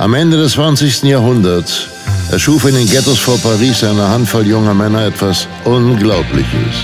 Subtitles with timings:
[0.00, 1.02] Am Ende des 20.
[1.02, 1.88] Jahrhunderts
[2.32, 6.74] erschuf in den Ghettos vor Paris eine Handvoll junger Männer etwas Unglaubliches.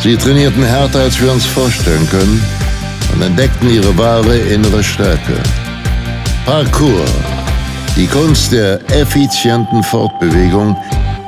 [0.00, 2.44] Sie trainierten härter, als wir uns vorstellen können
[3.14, 5.42] und entdeckten ihre wahre innere Stärke.
[6.44, 7.06] Parkour,
[7.96, 10.76] die Kunst der effizienten Fortbewegung,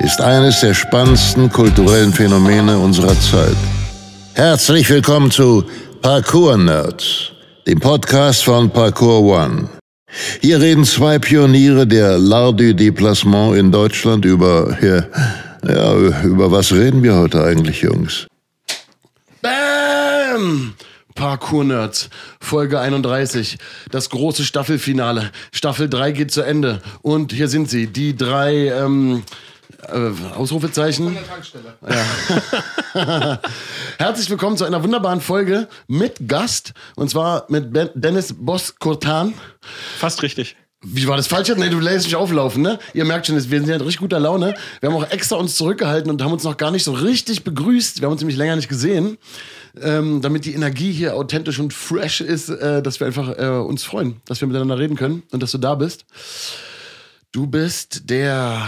[0.01, 3.57] ist eines der spannendsten kulturellen Phänomene unserer Zeit.
[4.35, 5.65] Herzlich willkommen zu
[6.03, 7.33] Parkour Nerds,
[7.67, 9.76] dem Podcast von Parkour One.
[10.41, 15.05] Hier reden zwei Pioniere der L'Art du Déplacement in Deutschland über, ja,
[15.69, 18.27] ja, über was reden wir heute eigentlich, Jungs?
[19.43, 20.75] Bam!
[21.17, 22.11] Parkour-Nerds,
[22.41, 23.57] Folge 31,
[23.91, 25.33] das große Staffelfinale.
[25.51, 26.83] Staffel 3 geht zu Ende.
[27.03, 29.25] Und hier sind sie, die drei ähm,
[29.89, 31.07] äh, Ausrufezeichen.
[31.07, 31.75] Von der Tankstelle.
[32.95, 33.41] Ja.
[33.99, 36.73] Herzlich willkommen zu einer wunderbaren Folge mit Gast.
[36.95, 39.35] Und zwar mit ben Dennis Boss-Kurtan.
[39.99, 40.57] Fast richtig.
[40.83, 41.49] Wie war das falsch?
[41.57, 42.79] Nee, du lässt mich auflaufen, ne?
[42.95, 44.55] Ihr merkt schon, wir sind ja in richtig guter Laune.
[44.81, 48.01] Wir haben auch extra uns zurückgehalten und haben uns noch gar nicht so richtig begrüßt.
[48.01, 49.19] Wir haben uns nämlich länger nicht gesehen
[49.81, 53.85] ähm, damit die Energie hier authentisch und fresh ist, äh, dass wir einfach äh, uns
[53.85, 56.05] freuen, dass wir miteinander reden können und dass du da bist.
[57.33, 58.67] Du bist der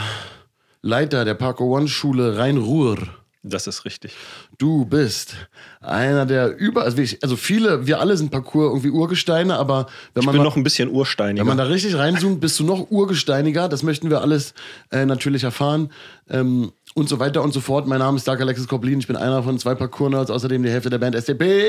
[0.88, 2.98] Leiter der Parko One Schule Rhein-Ruhr.
[3.42, 4.14] Das ist richtig.
[4.58, 5.36] Du bist
[5.80, 10.26] einer der über, also, also viele, wir alle sind Parcours irgendwie Urgesteine, aber wenn ich
[10.26, 11.42] man bin mal, noch ein bisschen ursteiniger.
[11.42, 13.68] Wenn man da richtig reinzoomt, bist du noch urgesteiniger.
[13.68, 14.54] Das möchten wir alles
[14.90, 15.92] äh, natürlich erfahren.
[16.28, 17.86] Ähm, und so weiter und so fort.
[17.86, 18.98] Mein Name ist Dark Alexis Koblin.
[18.98, 21.62] Ich bin einer von zwei Parkour-Nerds, außerdem die Hälfte der Band SDP.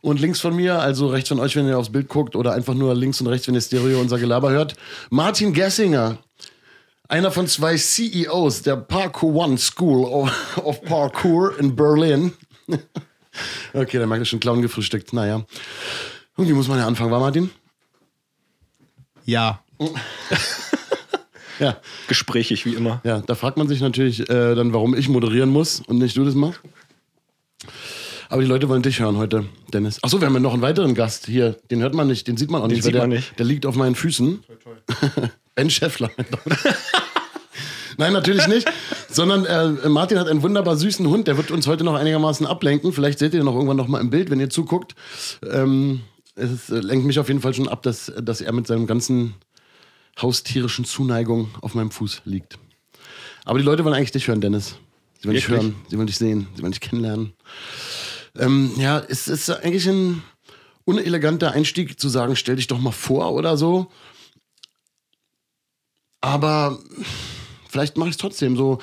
[0.00, 2.74] Und links von mir, also rechts von euch, wenn ihr aufs Bild guckt, oder einfach
[2.74, 4.74] nur links und rechts, wenn ihr Stereo unser Gelaber hört,
[5.10, 6.18] Martin Gessinger.
[7.10, 12.34] Einer von zwei CEOs der Parkour One School of, of Parkour in Berlin.
[13.74, 15.12] okay, dann merkt ihr schon Clown gefrühstückt.
[15.12, 15.44] Naja.
[16.36, 17.50] Und wie muss man ja anfangen, war Martin?
[19.24, 19.62] Ja.
[21.58, 21.76] Ja.
[22.08, 23.02] Gesprächig wie immer.
[23.04, 26.24] Ja, da fragt man sich natürlich äh, dann, warum ich moderieren muss und nicht du
[26.24, 26.62] das machst.
[28.30, 30.02] Aber die Leute wollen dich hören heute, Dennis.
[30.02, 31.58] Achso, wir haben ja noch einen weiteren Gast hier.
[31.70, 32.84] Den hört man nicht, den sieht man auch Den nicht.
[32.84, 33.38] sieht der, man nicht.
[33.38, 34.42] der liegt auf meinen Füßen.
[35.54, 36.10] ben Schäffler.
[38.00, 38.66] Nein, natürlich nicht.
[39.10, 42.94] Sondern äh, Martin hat einen wunderbar süßen Hund, der wird uns heute noch einigermaßen ablenken.
[42.94, 44.94] Vielleicht seht ihr ihn noch irgendwann noch mal im Bild, wenn ihr zuguckt.
[45.48, 46.00] Ähm,
[46.34, 49.34] es äh, lenkt mich auf jeden Fall schon ab, dass, dass er mit seinem ganzen
[50.20, 52.58] haustierischen Zuneigung auf meinem Fuß liegt.
[53.44, 54.76] Aber die Leute wollen eigentlich dich hören, Dennis.
[55.20, 57.34] Sie wollen dich hören, sie wollen dich sehen, sie wollen dich kennenlernen.
[58.38, 60.22] Ähm, ja, es ist eigentlich ein
[60.86, 63.90] uneleganter Einstieg zu sagen, stell dich doch mal vor oder so.
[66.22, 66.78] Aber
[67.70, 68.78] vielleicht mache ich es trotzdem so.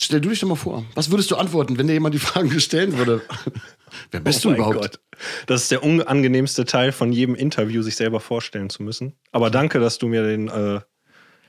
[0.00, 0.84] Stell du dich doch mal vor.
[0.94, 3.22] Was würdest du antworten, wenn dir jemand die Fragen stellen würde?
[4.10, 4.76] Wer bist Oh du überhaupt?
[4.80, 5.00] Gott.
[5.46, 9.14] Das ist der unangenehmste Teil von jedem Interview, sich selber vorstellen zu müssen.
[9.30, 10.80] Aber danke, dass du mir den äh,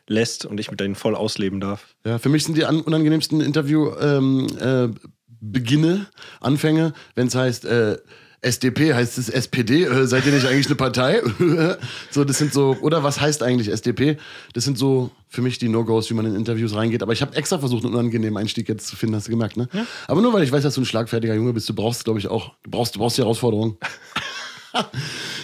[0.07, 1.95] lässt und ich mit denen voll ausleben darf.
[2.05, 5.07] Ja, für mich sind die an- unangenehmsten Interview-Beginne, äh,
[5.45, 6.07] Beginne,
[6.39, 7.97] Anfänge, wenn es heißt, äh,
[8.43, 11.21] SDP heißt es SPD, äh, seid ihr nicht eigentlich eine Partei?
[12.11, 14.17] so, das sind so, oder was heißt eigentlich SDP?
[14.53, 17.01] Das sind so für mich die No-Gos, wie man in Interviews reingeht.
[17.01, 19.67] Aber ich habe extra versucht, einen unangenehmen Einstieg jetzt zu finden, hast du gemerkt, ne?
[20.07, 22.27] Aber nur weil ich weiß, dass du ein schlagfertiger Junge bist, du brauchst, glaube ich,
[22.27, 23.77] auch, du brauchst, du brauchst die Herausforderung.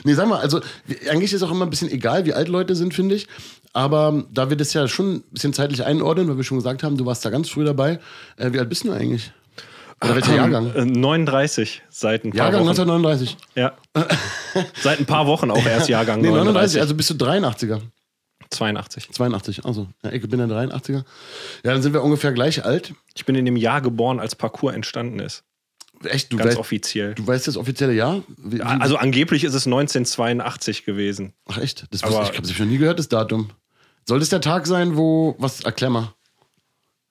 [0.04, 0.60] Nee, sag mal, also
[1.12, 3.28] eigentlich ist auch immer ein bisschen egal, wie alt Leute sind, finde ich.
[3.74, 6.98] Aber da wir das ja schon ein bisschen zeitlich einordnen, weil wir schon gesagt haben,
[6.98, 8.00] du warst da ganz früh dabei.
[8.38, 9.32] Äh, wie alt bist du eigentlich?
[10.04, 10.74] Oder welcher Jahrgang?
[10.76, 12.70] Äh, 39 seit ein paar Jahrgang Wochen.
[12.70, 13.38] 1939.
[13.56, 13.74] Ja.
[14.82, 16.82] Seit ein paar Wochen auch erst Jahrgang Nee, 39, 39.
[16.82, 17.82] also bist du 83er.
[18.50, 19.10] 82.
[19.12, 19.88] 82, also.
[20.04, 21.04] Ja, ich bin der 83er.
[21.64, 22.94] Ja, dann sind wir ungefähr gleich alt.
[23.16, 25.44] Ich bin in dem Jahr geboren, als Parcours entstanden ist.
[26.04, 27.14] Echt, du, Ganz weißt, offiziell.
[27.14, 28.24] du weißt das offizielle Jahr?
[28.38, 31.34] Wie, wie, Also angeblich ist es 1982 gewesen.
[31.48, 31.86] ach echt?
[31.92, 33.50] Das aber- ich, ich habe das noch nie gehört, das Datum.
[34.08, 35.36] Soll das der Tag sein, wo.
[35.40, 35.60] Was?
[35.62, 36.14] Erklär mal.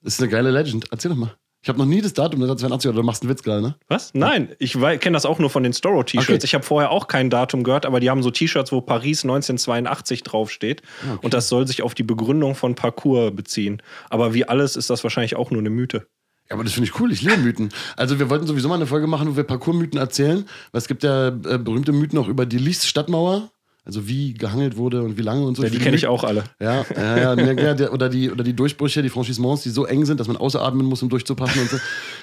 [0.02, 0.86] Das ist eine geile Legend.
[0.90, 1.36] Erzähl doch mal.
[1.68, 3.74] Ich habe noch nie das Datum 1982 oder du machst einen Witz gerade, ne?
[3.88, 4.14] Was?
[4.14, 6.30] Nein, ich kenne das auch nur von den Storo-T-Shirts.
[6.30, 6.40] Okay.
[6.42, 10.22] Ich habe vorher auch kein Datum gehört, aber die haben so T-Shirts, wo Paris 1982
[10.22, 10.80] draufsteht.
[11.20, 13.82] Und das soll sich auf die Begründung von Parcours beziehen.
[14.08, 16.06] Aber wie alles ist das wahrscheinlich auch nur eine Mythe.
[16.48, 17.12] Ja, aber das finde ich cool.
[17.12, 17.68] Ich liebe Mythen.
[17.98, 20.46] Also wir wollten sowieso mal eine Folge machen, wo wir Parcours-Mythen erzählen.
[20.72, 23.50] Weil es gibt ja äh, berühmte Mythen auch über die Lies-Stadtmauer.
[23.88, 25.62] Also wie gehangelt wurde und wie lange und so.
[25.62, 26.44] Ja, die kenne ich auch alle.
[26.60, 29.86] Ja, ja, ja, ja, ja der, oder, die, oder die Durchbrüche, die Franchissements, die so
[29.86, 31.78] eng sind, dass man ausatmen muss, um durchzupassen und so.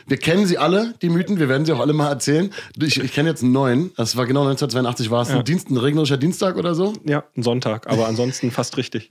[0.05, 2.51] Wir kennen sie alle, die Mythen, wir werden sie auch alle mal erzählen.
[2.79, 5.77] Ich, ich kenne jetzt einen neuen, das war genau 1982, war es ein, Dienst, ein
[5.77, 6.93] regnerischer Dienstag oder so.
[7.03, 9.09] Ja, ein Sonntag, aber ansonsten fast richtig.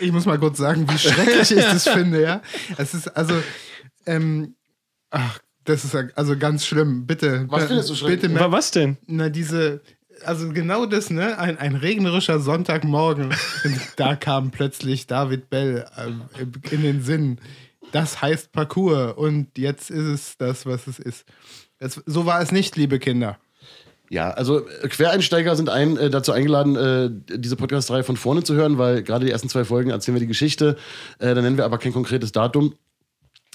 [0.00, 2.40] Ich muss mal kurz sagen, wie schrecklich ich das finde, ja.
[2.78, 3.34] Es ist also,
[4.06, 4.56] ähm,
[5.10, 7.06] ach, das ist also ganz schlimm.
[7.06, 7.44] Bitte.
[7.48, 8.22] Was findest du schrecklich?
[8.22, 8.96] Bitte, Aber was denn?
[9.06, 9.80] na, diese,
[10.24, 11.38] also genau das, ne?
[11.38, 13.34] Ein, ein regnerischer Sonntagmorgen.
[13.96, 17.38] da kam plötzlich David Bell äh, in den Sinn.
[17.92, 21.24] Das heißt Parcours und jetzt ist es das, was es ist.
[21.78, 23.38] Das, so war es nicht, liebe Kinder.
[24.10, 28.54] Ja, also äh, Quereinsteiger sind ein, äh, dazu eingeladen, äh, diese Podcast-Reihe von vorne zu
[28.54, 30.76] hören, weil gerade die ersten zwei Folgen erzählen wir die Geschichte.
[31.18, 32.74] Äh, dann nennen wir aber kein konkretes Datum.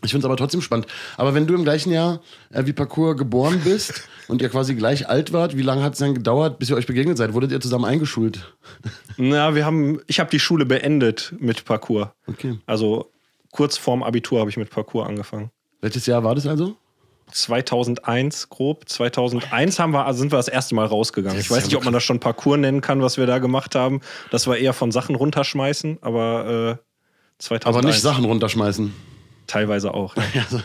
[0.04, 0.88] Ich finde es aber trotzdem spannend.
[1.18, 2.22] Aber wenn du im gleichen Jahr
[2.52, 6.00] äh, wie Parcours geboren bist und ihr quasi gleich alt wart, wie lange hat es
[6.00, 7.34] dann gedauert, bis ihr euch begegnet seid?
[7.34, 8.54] Wurdet ihr zusammen eingeschult?
[9.18, 12.10] Na, wir haben, ich habe die Schule beendet mit Parcours.
[12.28, 12.60] Okay.
[12.66, 13.12] Also
[13.52, 15.52] kurz vorm Abitur habe ich mit Parcours angefangen.
[15.82, 16.76] Welches Jahr war das also?
[17.32, 18.88] 2001 grob.
[18.88, 21.40] 2001 haben wir, also sind wir das erste Mal rausgegangen.
[21.40, 24.02] Ich weiß nicht, ob man das schon Parcours nennen kann, was wir da gemacht haben.
[24.32, 26.84] Das war eher von Sachen runterschmeißen, aber äh,
[27.40, 28.94] 2001 Aber nicht Sachen runterschmeißen.
[29.48, 30.16] Teilweise auch.
[30.50, 30.60] So.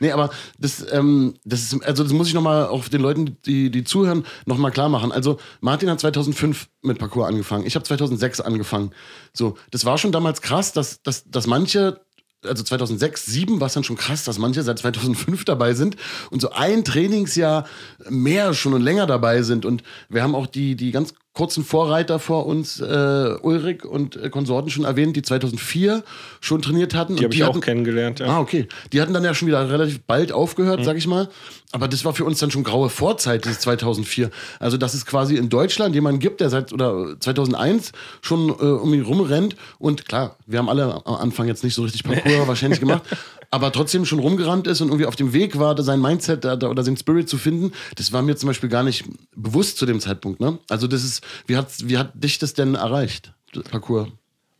[0.00, 3.70] nee, aber das, ähm, das ist, also das muss ich nochmal auch den Leuten, die,
[3.70, 5.12] die zuhören, nochmal klar machen.
[5.12, 7.66] Also Martin hat 2005 mit Parcours angefangen.
[7.66, 8.92] Ich habe 2006 angefangen.
[9.32, 12.00] So, das war schon damals krass, dass, dass, dass manche
[12.44, 15.96] also 2006, 2007 war es dann schon krass, dass manche seit 2005 dabei sind
[16.30, 17.66] und so ein Trainingsjahr
[18.08, 19.64] mehr schon und länger dabei sind.
[19.64, 24.28] Und wir haben auch die, die ganz kurzen Vorreiter vor uns, äh, Ulrich und äh,
[24.28, 26.02] Konsorten schon erwähnt, die 2004
[26.40, 27.14] schon trainiert hatten.
[27.14, 28.18] Die habe ich auch hatten, kennengelernt.
[28.18, 28.26] Ja.
[28.26, 28.66] Ah, okay.
[28.92, 31.28] Die hatten dann ja schon wieder relativ bald aufgehört, sag ich mal.
[31.70, 34.32] Aber das war für uns dann schon graue Vorzeit, dieses 2004.
[34.58, 38.92] Also, dass es quasi in Deutschland jemanden gibt, der seit oder 2001 schon äh, um
[38.92, 39.54] ihn rumrennt.
[39.78, 43.04] Und klar, wir haben alle am Anfang jetzt nicht so richtig Parcours wahrscheinlich gemacht,
[43.50, 46.96] aber trotzdem schon rumgerannt ist und irgendwie auf dem Weg war, sein Mindset oder sein
[46.96, 47.72] Spirit zu finden.
[47.96, 49.04] Das war mir zum Beispiel gar nicht
[49.34, 50.40] bewusst zu dem Zeitpunkt.
[50.40, 50.58] Ne?
[50.68, 54.08] Also, das ist, wie hat, wie hat dich das denn erreicht, das Parcours?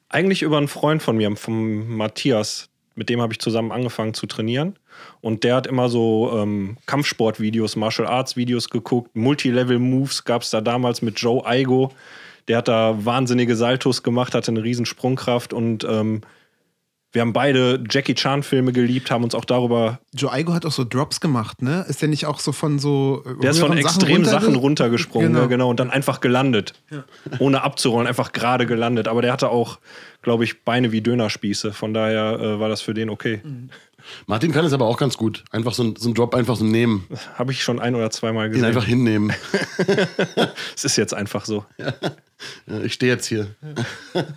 [0.09, 2.71] Eigentlich über einen Freund von mir, vom Matthias.
[2.95, 4.77] Mit dem habe ich zusammen angefangen zu trainieren.
[5.21, 9.15] Und der hat immer so ähm, Kampfsportvideos, Martial Arts Videos geguckt.
[9.15, 11.93] Multilevel-Moves gab es da damals mit Joe Aigo.
[12.49, 16.23] Der hat da wahnsinnige Saltos gemacht, hatte eine riesen Sprungkraft und ähm,
[17.13, 19.99] wir haben beide Jackie Chan-Filme geliebt, haben uns auch darüber.
[20.13, 21.85] Joe Aigo hat auch so Drops gemacht, ne?
[21.89, 23.25] Ist der nicht auch so von so.
[23.27, 25.39] äh, Der ist von extremen Sachen, runterge- runtergesprungen, Genau.
[25.41, 25.49] genau.
[25.49, 26.75] genau, und dann einfach gelandet.
[27.39, 29.09] Ohne abzurollen, einfach gerade gelandet.
[29.09, 29.79] Aber der hatte auch,
[30.23, 31.73] glaube ich, Beine wie Dönerspieße.
[31.73, 33.41] Von daher äh, war das für den okay.
[34.27, 35.45] Martin kann es aber auch ganz gut.
[35.51, 37.07] Einfach so, ein- so einen Drop einfach so nehmen.
[37.37, 38.67] Habe ich schon ein oder zweimal Ihn gesehen.
[38.67, 39.33] einfach hinnehmen.
[40.77, 41.65] Es ist jetzt einfach so.
[42.69, 43.49] Ja, Ich stehe jetzt hier.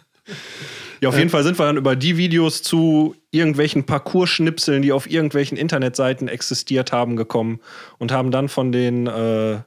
[1.01, 5.09] Ja, auf jeden Fall sind wir dann über die Videos zu irgendwelchen Parcours-Schnipseln, die auf
[5.09, 7.59] irgendwelchen Internetseiten existiert haben, gekommen
[7.98, 9.59] und haben dann von den, äh,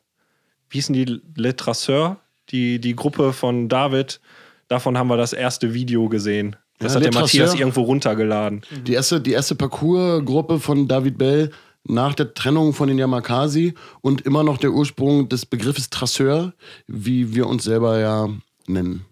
[0.70, 2.18] wie hießen die, Le Traceur,
[2.50, 4.20] die, die Gruppe von David,
[4.68, 6.54] davon haben wir das erste Video gesehen.
[6.78, 7.60] Das Ja, hat der Le Matthias Traceur.
[7.60, 8.62] irgendwo runtergeladen.
[8.86, 11.50] Die erste, die erste Parcours-Gruppe von David Bell
[11.82, 16.52] nach der Trennung von den Yamakasi und immer noch der Ursprung des Begriffes Traceur,
[16.86, 18.28] wie wir uns selber ja
[18.68, 19.04] nennen.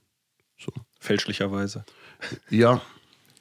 [1.00, 1.84] Fälschlicherweise.
[2.50, 2.80] Ja,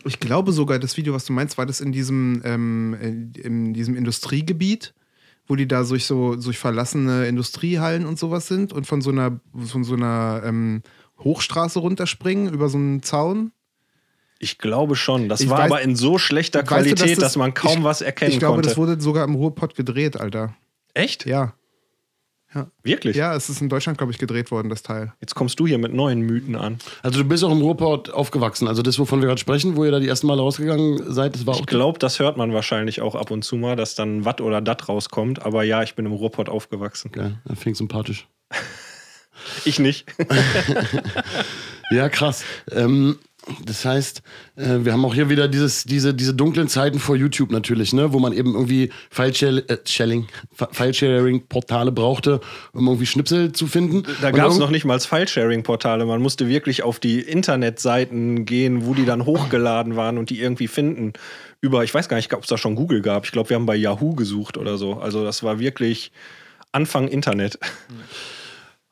[0.04, 3.74] Ich glaube sogar, das Video, was du meinst, war das in diesem, ähm, in, in
[3.74, 4.94] diesem Industriegebiet,
[5.48, 9.40] wo die da durch so durch verlassene Industriehallen und sowas sind und von so einer,
[9.66, 10.82] von so einer ähm,
[11.20, 13.52] Hochstraße runterspringen über so einen Zaun.
[14.40, 15.30] Ich glaube schon.
[15.30, 17.54] Das Ich war weiß- aber in so schlechter Weißt du, Qualität, dass dass, das- man
[17.54, 18.70] kaum ich- was erkennen Ich glaube, konnte.
[18.70, 20.56] das wurde sogar im Ruhrpott gedreht, Alter.
[20.96, 21.26] Echt?
[21.28, 21.54] Ja.
[22.84, 23.16] Wirklich?
[23.16, 25.14] Ja, es ist in Deutschland, glaube ich, gedreht worden, das Teil.
[25.22, 26.80] Jetzt kommst du hier mit neuen Mythen an.
[27.02, 28.68] also du bist auch im Ruhrport aufgewachsen.
[28.68, 31.46] Also das, wovon wir gerade sprechen, wo ihr da die ersten Male rausgegangen seid, das
[31.46, 34.26] war auch Ich glaube, das hört man wahrscheinlich auch ab und zu mal, dass dann
[34.26, 35.46] Watt oder Dat rauskommt.
[35.46, 37.12] Aber ja, ich bin im Ruhrpott aufgewachsen.
[37.12, 37.38] geil.
[37.46, 38.28] Das fing sympathisch.
[39.66, 40.06] Ich nicht.
[41.92, 42.46] Ja, krass.
[42.72, 43.20] Ähm,
[43.66, 44.22] das heißt,
[44.56, 48.14] äh, wir haben auch hier wieder dieses, diese, diese dunklen Zeiten vor YouTube natürlich, ne,
[48.14, 52.40] wo man eben irgendwie äh, Shelling- Fi- File-Sharing-Portale brauchte,
[52.72, 54.04] um irgendwie Schnipsel zu finden.
[54.22, 56.06] Da gab es noch nicht mal File-Sharing-Portale.
[56.06, 60.68] Man musste wirklich auf die Internetseiten gehen, wo die dann hochgeladen waren und die irgendwie
[60.68, 61.14] finden.
[61.62, 63.26] Über, ich weiß gar nicht, ob es da schon Google gab.
[63.26, 64.94] Ich glaube, wir haben bei Yahoo gesucht oder so.
[65.00, 66.12] Also das war wirklich
[66.72, 67.58] Anfang Internet.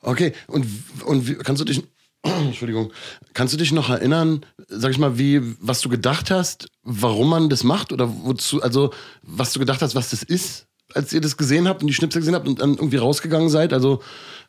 [0.01, 0.65] Okay, und,
[1.05, 1.83] und wie, kannst du dich,
[2.23, 2.91] Entschuldigung,
[3.33, 7.49] kannst du dich noch erinnern, sag ich mal, wie, was du gedacht hast, warum man
[7.49, 11.37] das macht oder wozu, also was du gedacht hast, was das ist, als ihr das
[11.37, 13.73] gesehen habt und die Schnipsel gesehen habt und dann irgendwie rausgegangen seid?
[13.73, 14.01] Also,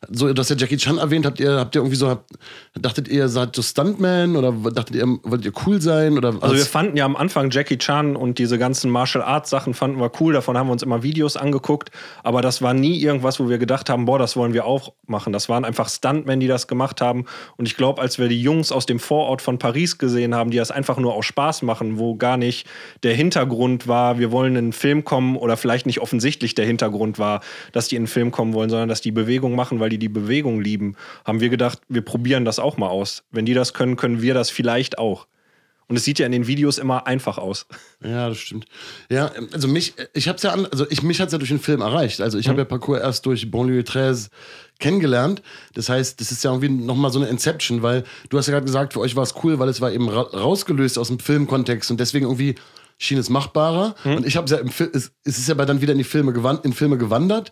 [0.09, 2.31] so, du hast ja Jackie Chan erwähnt, habt ihr, habt ihr irgendwie so, habt,
[2.79, 6.43] dachtet ihr, seid so Stuntman oder dachtet ihr, wollt ihr cool sein oder was?
[6.43, 9.99] Also wir fanden ja am Anfang Jackie Chan und diese ganzen Martial Arts Sachen fanden
[9.99, 11.91] wir cool, davon haben wir uns immer Videos angeguckt,
[12.23, 15.33] aber das war nie irgendwas, wo wir gedacht haben, boah, das wollen wir auch machen.
[15.33, 17.25] Das waren einfach Stuntmen, die das gemacht haben
[17.57, 20.57] und ich glaube, als wir die Jungs aus dem Vorort von Paris gesehen haben, die
[20.57, 22.67] das einfach nur aus Spaß machen, wo gar nicht
[23.03, 26.65] der Hintergrund war, wir wollen in einen Film kommen oder vielleicht nicht offensichtlich offensichtlich der
[26.65, 27.41] Hintergrund war,
[27.71, 30.09] dass die in den Film kommen wollen, sondern dass die Bewegung machen, weil die die
[30.09, 30.95] Bewegung lieben,
[31.25, 33.23] haben wir gedacht, wir probieren das auch mal aus.
[33.31, 35.27] Wenn die das können, können wir das vielleicht auch.
[35.91, 37.65] Und es sieht ja in den Videos immer einfach aus.
[38.01, 38.65] Ja, das stimmt.
[39.09, 41.81] Ja, also mich, ich hab's ja an, also ich, mich hat's ja durch den Film
[41.81, 42.21] erreicht.
[42.21, 44.29] Also ich habe ja Parcours erst durch Bonlieu 13
[44.79, 45.41] kennengelernt.
[45.73, 48.65] Das heißt, das ist ja irgendwie nochmal so eine Inception, weil du hast ja gerade
[48.65, 51.91] gesagt, für euch war es cool, weil es war eben ra rausgelöst aus dem Filmkontext
[51.91, 52.55] und deswegen irgendwie
[52.97, 53.95] schien es machbarer.
[54.05, 56.05] Und ich habe ja im Film, es, es ist ja aber dann wieder in die
[56.05, 57.51] Filme gewand, in Filme gewandert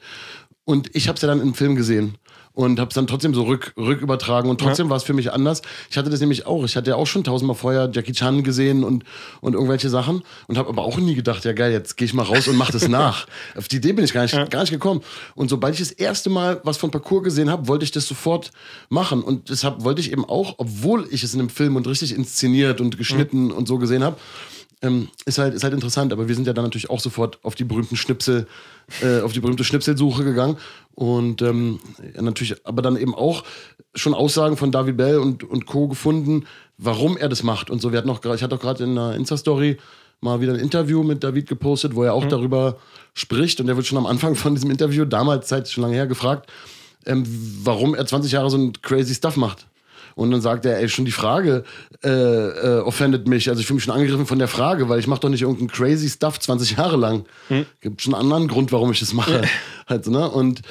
[0.63, 2.15] und ich habe es ja dann im Film gesehen
[2.53, 5.61] und habe es dann trotzdem so rück, rückübertragen und trotzdem war es für mich anders.
[5.89, 6.63] Ich hatte das nämlich auch.
[6.65, 9.03] Ich hatte ja auch schon tausendmal vorher Jackie Chan gesehen und,
[9.41, 12.23] und irgendwelche Sachen und habe aber auch nie gedacht, ja geil, jetzt gehe ich mal
[12.23, 13.27] raus und mache das nach.
[13.55, 15.01] Auf die Idee bin ich gar nicht, gar nicht gekommen.
[15.35, 18.51] Und sobald ich das erste Mal was von Parcours gesehen habe, wollte ich das sofort
[18.89, 22.15] machen und deshalb wollte ich eben auch, obwohl ich es in einem Film und richtig
[22.15, 24.17] inszeniert und geschnitten und so gesehen habe,
[24.81, 27.55] ähm, ist, halt, ist halt interessant, aber wir sind ja dann natürlich auch sofort auf
[27.55, 28.47] die berühmten Schnipsel,
[29.01, 30.57] äh, auf die berühmte Schnipselsuche gegangen.
[30.95, 31.79] Und ähm,
[32.19, 33.43] natürlich, aber dann eben auch
[33.95, 35.87] schon Aussagen von David Bell und, und Co.
[35.87, 36.45] gefunden,
[36.77, 37.69] warum er das macht.
[37.69, 39.77] Und so, wir hatten noch, ich hatte auch gerade in einer Insta-Story
[40.21, 42.77] mal wieder ein Interview mit David gepostet, wo er auch darüber
[43.13, 43.59] spricht.
[43.59, 46.49] Und er wird schon am Anfang von diesem Interview, damals, Zeit schon lange her, gefragt,
[47.05, 47.23] ähm,
[47.63, 49.67] warum er 20 Jahre so ein crazy Stuff macht.
[50.19, 51.63] Und dann sagt er, ey, schon die Frage
[52.03, 53.47] äh, äh, offendet mich.
[53.47, 55.69] Also ich fühle mich schon angegriffen von der Frage, weil ich mache doch nicht irgendeinen
[55.69, 57.23] crazy Stuff 20 Jahre lang.
[57.79, 59.43] Gibt schon einen anderen Grund, warum ich das mache.
[59.87, 60.29] halt, so, ne?
[60.29, 60.61] Und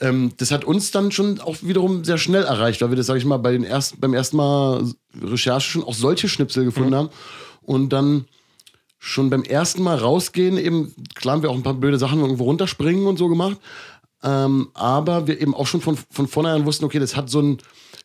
[0.00, 3.20] ähm, das hat uns dann schon auch wiederum sehr schnell erreicht, weil wir das, sage
[3.20, 4.82] ich mal, bei den ersten, beim ersten Mal
[5.22, 7.10] Recherche schon auch solche Schnipsel gefunden haben.
[7.62, 8.24] Und dann
[8.98, 12.42] schon beim ersten Mal rausgehen, eben, klar haben wir auch ein paar blöde Sachen irgendwo
[12.42, 13.58] runterspringen und so gemacht.
[14.24, 17.58] Ähm, aber wir eben auch schon von, von vornherein wussten, okay, das hat so einen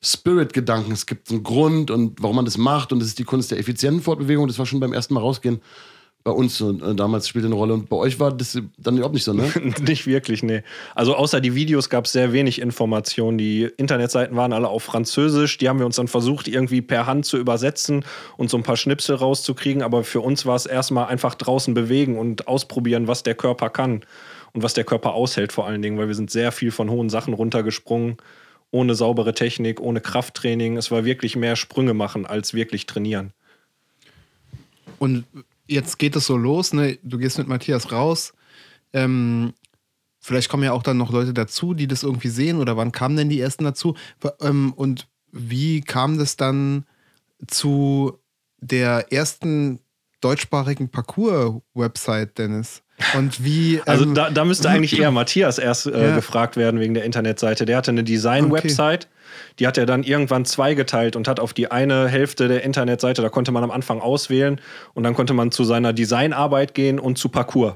[0.03, 0.91] Spirit-Gedanken.
[0.91, 3.59] Es gibt einen Grund und warum man das macht und das ist die Kunst der
[3.59, 4.47] effizienten Fortbewegung.
[4.47, 5.61] Das war schon beim ersten Mal rausgehen
[6.23, 9.23] bei uns äh, damals spielte eine Rolle und bei euch war das dann überhaupt nicht
[9.23, 9.51] so, ne?
[9.81, 10.61] nicht wirklich, nee.
[10.93, 13.37] Also außer die Videos gab es sehr wenig Informationen.
[13.37, 15.57] Die Internetseiten waren alle auf Französisch.
[15.57, 18.05] Die haben wir uns dann versucht, irgendwie per Hand zu übersetzen
[18.37, 19.81] und so ein paar Schnipsel rauszukriegen.
[19.81, 24.01] Aber für uns war es erstmal einfach draußen bewegen und ausprobieren, was der Körper kann
[24.53, 27.09] und was der Körper aushält vor allen Dingen, weil wir sind sehr viel von hohen
[27.09, 28.17] Sachen runtergesprungen,
[28.71, 30.77] ohne saubere Technik, ohne Krafttraining.
[30.77, 33.33] Es war wirklich mehr Sprünge machen als wirklich trainieren.
[34.97, 35.25] Und
[35.67, 36.97] jetzt geht es so los, ne?
[37.03, 38.33] Du gehst mit Matthias raus.
[38.93, 39.53] Ähm,
[40.19, 42.59] vielleicht kommen ja auch dann noch Leute dazu, die das irgendwie sehen.
[42.59, 43.95] Oder wann kamen denn die ersten dazu?
[44.39, 46.85] Ähm, und wie kam das dann
[47.47, 48.19] zu
[48.59, 49.79] der ersten
[50.21, 52.83] deutschsprachigen Parcours-Website, Dennis?
[53.17, 53.81] Und wie.
[53.85, 56.15] Also ähm, da, da müsste eigentlich eher Matthias erst äh, Ja.
[56.15, 57.65] gefragt werden wegen der Internetseite.
[57.65, 59.07] Der hatte eine Design-Website.
[59.59, 63.29] Die hat er dann irgendwann zweigeteilt und hat auf die eine Hälfte der Internetseite, da
[63.29, 64.59] konnte man am Anfang auswählen
[64.93, 67.75] und dann konnte man zu seiner Designarbeit gehen und zu Parcours.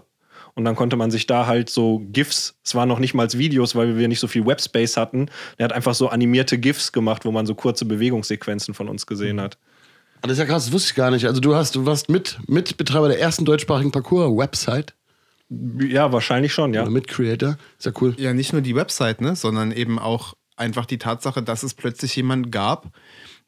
[0.53, 3.75] Und dann konnte man sich da halt so GIFs, es waren noch nicht mal Videos,
[3.75, 5.27] weil wir nicht so viel Webspace hatten.
[5.57, 9.41] Er hat einfach so animierte GIFs gemacht, wo man so kurze Bewegungssequenzen von uns gesehen
[9.41, 9.57] hat.
[10.21, 11.25] Ah, Das ist ja krass, das wusste ich gar nicht.
[11.25, 14.93] Also du hast, du warst mit, Mitbetreiber der ersten deutschsprachigen Parcours-Website.
[15.49, 16.81] Ja, wahrscheinlich schon, ja.
[16.81, 17.57] Oder Mitcreator.
[17.77, 18.15] Ist ja cool.
[18.17, 22.15] ja nicht nur die Website, ne, sondern eben auch einfach die Tatsache, dass es plötzlich
[22.15, 22.87] jemanden gab,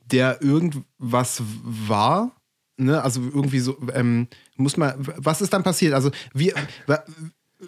[0.06, 2.34] der irgendwas war.
[2.78, 5.94] Ne, also irgendwie so, ähm, muss man, was ist dann passiert?
[5.94, 6.54] Also, wie,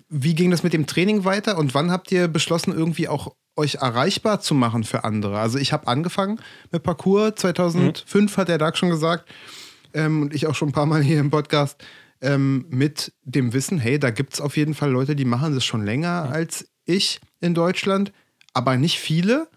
[0.07, 3.75] wie ging das mit dem Training weiter und wann habt ihr beschlossen, irgendwie auch euch
[3.75, 5.39] erreichbar zu machen für andere?
[5.39, 6.39] Also, ich habe angefangen
[6.71, 9.27] mit Parcours 2005, hat der Doug schon gesagt,
[9.95, 11.83] ähm, und ich auch schon ein paar Mal hier im Podcast,
[12.21, 15.65] ähm, mit dem Wissen, hey, da gibt es auf jeden Fall Leute, die machen das
[15.65, 18.11] schon länger als ich in Deutschland,
[18.53, 19.47] aber nicht viele.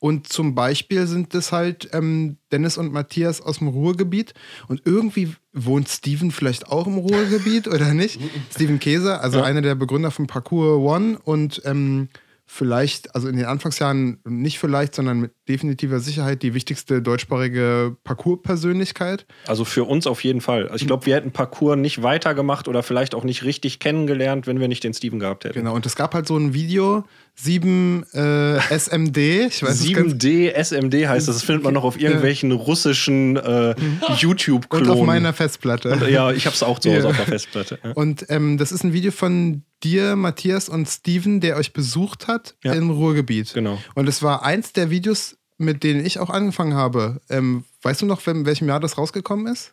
[0.00, 4.32] Und zum Beispiel sind das halt ähm, Dennis und Matthias aus dem Ruhrgebiet.
[4.66, 8.18] Und irgendwie wohnt Steven vielleicht auch im Ruhrgebiet oder nicht?
[8.50, 12.08] Steven Käser, also einer der Begründer von Parkour One und ähm,
[12.52, 19.24] vielleicht, also in den Anfangsjahren nicht vielleicht, sondern mit definitiver Sicherheit die wichtigste deutschsprachige Parcours-Persönlichkeit.
[19.46, 20.64] Also für uns auf jeden Fall.
[20.64, 24.58] Also ich glaube, wir hätten Parcours nicht weitergemacht oder vielleicht auch nicht richtig kennengelernt, wenn
[24.58, 25.60] wir nicht den Steven gehabt hätten.
[25.60, 27.04] Genau, und es gab halt so ein Video,
[27.42, 31.36] 7 äh, SMD, ich weiß es ganz 7D SMD heißt das.
[31.36, 33.74] Das findet man noch auf irgendwelchen russischen äh,
[34.18, 34.90] YouTube-Klonen.
[34.90, 35.96] und auf meiner Festplatte.
[36.10, 37.78] ja, ich habe es auch zu Hause auf der Festplatte.
[37.82, 37.92] Ja.
[37.92, 42.54] Und ähm, das ist ein Video von dir, Matthias und Steven, der euch besucht hat
[42.62, 42.72] Ja.
[42.74, 43.54] im Ruhrgebiet.
[43.54, 43.78] Genau.
[43.94, 47.20] Und es war eins der Videos, mit denen ich auch angefangen habe.
[47.30, 49.72] Ähm, weißt du noch, in welchem Jahr das rausgekommen ist?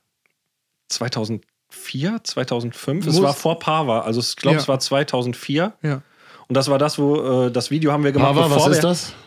[0.89, 3.07] 2004, 2005?
[3.07, 4.01] Es Muss- war vor Pava.
[4.01, 4.61] Also ich glaube, Ja.
[4.61, 5.73] es war 2004.
[5.81, 6.01] Ja.
[6.47, 8.35] Und das war das, wo äh, das Video haben wir gemacht.
[8.35, 9.13] Pava, was ist das?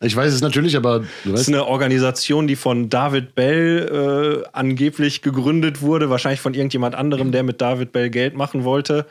[0.00, 5.20] Ich weiß es natürlich, aber Das ist eine Organisation, die von David Bell äh, angeblich
[5.20, 9.06] gegründet wurde, wahrscheinlich von irgendjemand anderem, der mit David Bell Geld machen wollte.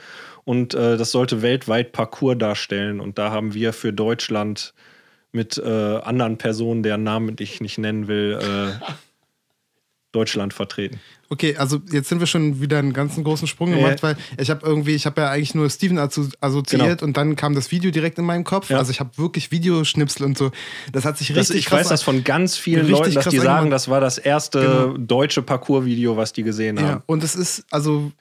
[0.45, 2.99] und äh, das sollte weltweit Parcours darstellen.
[2.99, 4.73] Und da haben wir für Deutschland
[5.31, 8.85] mit äh, anderen Personen, deren Namen ich nicht nennen will, äh,
[10.11, 10.99] Deutschland vertreten.
[11.31, 14.01] Okay, also jetzt sind wir schon wieder einen ganzen großen Sprung gemacht, Äh.
[14.01, 17.03] weil ich habe irgendwie, ich habe ja eigentlich nur Steven assozi- assoziiert Genau.
[17.07, 18.69] und dann kam das Video direkt in meinem Kopf.
[18.71, 18.79] Ja.
[18.79, 20.51] Also ich habe wirklich Videoschnipsel und so.
[20.91, 23.27] Das hat sich Das, richtig ich krass weiß das von ganz vielen richtig Leuten, dass
[23.29, 24.97] die sagen, das war das erste Genau.
[24.97, 27.03] deutsche Parcours-Video, was die gesehen Ja, haben.
[27.05, 28.11] und es ist, also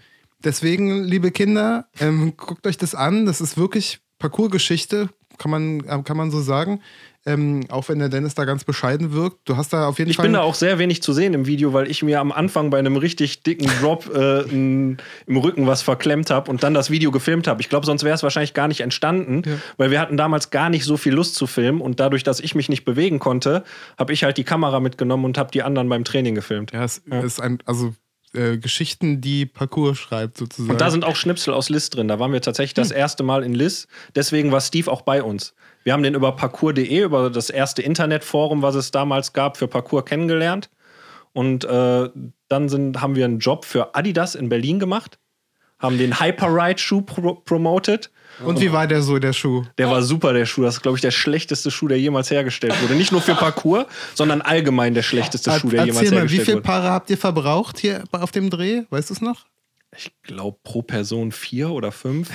[0.44, 3.24] deswegen, liebe Kinder, ähm, guckt euch das an.
[3.24, 6.80] Das ist wirklich Parcours-Geschichte, kann man, kann man so sagen.
[7.28, 9.48] Ähm, auch wenn der Dennis da ganz bescheiden wirkt.
[9.48, 10.24] Du hast da auf jeden Ich Fall.
[10.24, 12.78] bin da auch sehr wenig zu sehen im Video, weil ich mir am Anfang bei
[12.78, 17.10] einem richtig dicken Drop äh, n- im Rücken was verklemmt habe und dann das Video
[17.10, 17.60] gefilmt habe.
[17.60, 19.52] Ich glaube, sonst wäre es wahrscheinlich gar nicht entstanden, Ja.
[19.76, 22.54] weil wir hatten damals gar nicht so viel Lust zu filmen und dadurch, dass ich
[22.54, 23.64] mich nicht bewegen konnte,
[23.98, 26.72] habe ich halt die Kamera mitgenommen und habe die anderen beim Training gefilmt.
[26.72, 27.94] ja, es ist ein, also
[28.34, 30.70] äh, Geschichten, die Parcours schreibt, sozusagen.
[30.70, 32.08] Und da sind auch Schnipsel aus Liz drin.
[32.08, 33.88] Da waren wir tatsächlich das erste Mal in Liz.
[34.14, 35.54] Deswegen war Steve auch bei uns.
[35.84, 40.04] Wir haben den über parcours.de, über das erste Internetforum, was es damals gab, für Parcours
[40.04, 40.70] kennengelernt.
[41.32, 42.08] Und äh,
[42.48, 45.18] dann sind, haben wir einen Job für Adidas in Berlin gemacht,
[45.78, 48.10] haben den Hyperride-Schuh pro promoted.
[48.44, 49.64] Und wie war der so, der Schuh?
[49.78, 50.62] Der war super, der Schuh.
[50.62, 52.94] Das ist, glaube ich, der schlechteste Schuh, der jemals hergestellt wurde.
[52.94, 56.44] Nicht nur für Parcours, sondern allgemein der schlechteste Schuh, der jemals Erzähl mal, wie hergestellt
[56.44, 56.66] viele wurde.
[56.66, 58.82] Paare habt ihr verbraucht hier auf dem Dreh?
[58.90, 59.46] Weißt du es noch?
[59.98, 62.30] Ich glaube, pro Person vier oder fünf.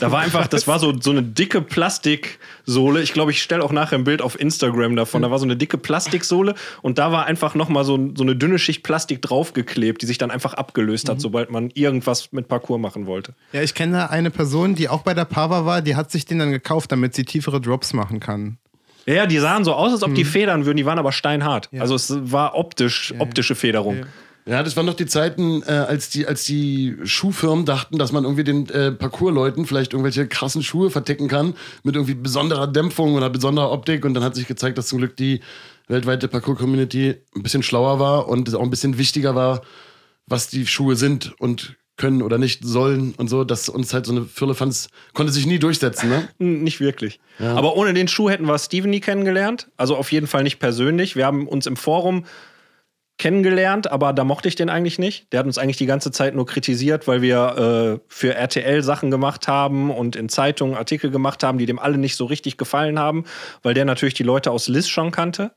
[0.00, 3.02] Da war einfach, das war so, so eine dicke Plastiksohle.
[3.02, 5.22] Ich glaube, ich stelle auch nachher ein Bild auf Instagram davon.
[5.22, 8.58] Da war so eine dicke Plastiksohle und da war einfach nochmal so, so eine dünne
[8.58, 13.06] Schicht Plastik draufgeklebt, die sich dann einfach abgelöst hat, sobald man irgendwas mit Parcours machen
[13.06, 13.34] wollte.
[13.52, 16.40] Ja, ich kenne eine Person, die auch bei der Pava war, die hat sich den
[16.40, 18.58] dann gekauft, damit sie tiefere Drops machen kann.
[19.06, 21.70] Ja, ja, die sahen so aus, als ob die federn würden, die waren aber steinhart.
[21.78, 24.00] Also es war optisch, optische Federung.
[24.00, 24.06] Ja,
[24.48, 28.44] das waren noch die Zeiten, äh, als, die, als die Schuhfirmen dachten, dass man irgendwie
[28.44, 33.70] den äh, Parcours-Leuten vielleicht irgendwelche krassen Schuhe verticken kann mit irgendwie besonderer Dämpfung oder besonderer
[33.70, 34.06] Optik.
[34.06, 35.40] Und dann hat sich gezeigt, dass zum Glück die
[35.88, 39.60] weltweite Parcours-Community ein bisschen schlauer war und es auch ein bisschen wichtiger war,
[40.26, 44.12] was die Schuhe sind und können oder nicht sollen und so, dass uns halt so
[44.12, 46.28] eine Firlefanz konnte sich nie durchsetzen, ne?
[46.38, 47.20] Nicht wirklich.
[47.40, 49.68] Aber ohne den Schuh hätten wir Steven nie kennengelernt.
[49.76, 51.16] Also auf jeden Fall nicht persönlich.
[51.16, 52.24] Wir haben uns im Forum
[53.18, 55.32] kennengelernt, aber da mochte ich den eigentlich nicht.
[55.32, 59.10] Der hat uns eigentlich die ganze Zeit nur kritisiert, weil wir äh, für RTL Sachen
[59.10, 62.98] gemacht haben und in Zeitungen Artikel gemacht haben, die dem alle nicht so richtig gefallen
[62.98, 63.24] haben,
[63.62, 65.50] weil der natürlich die Leute aus Liz schon kannte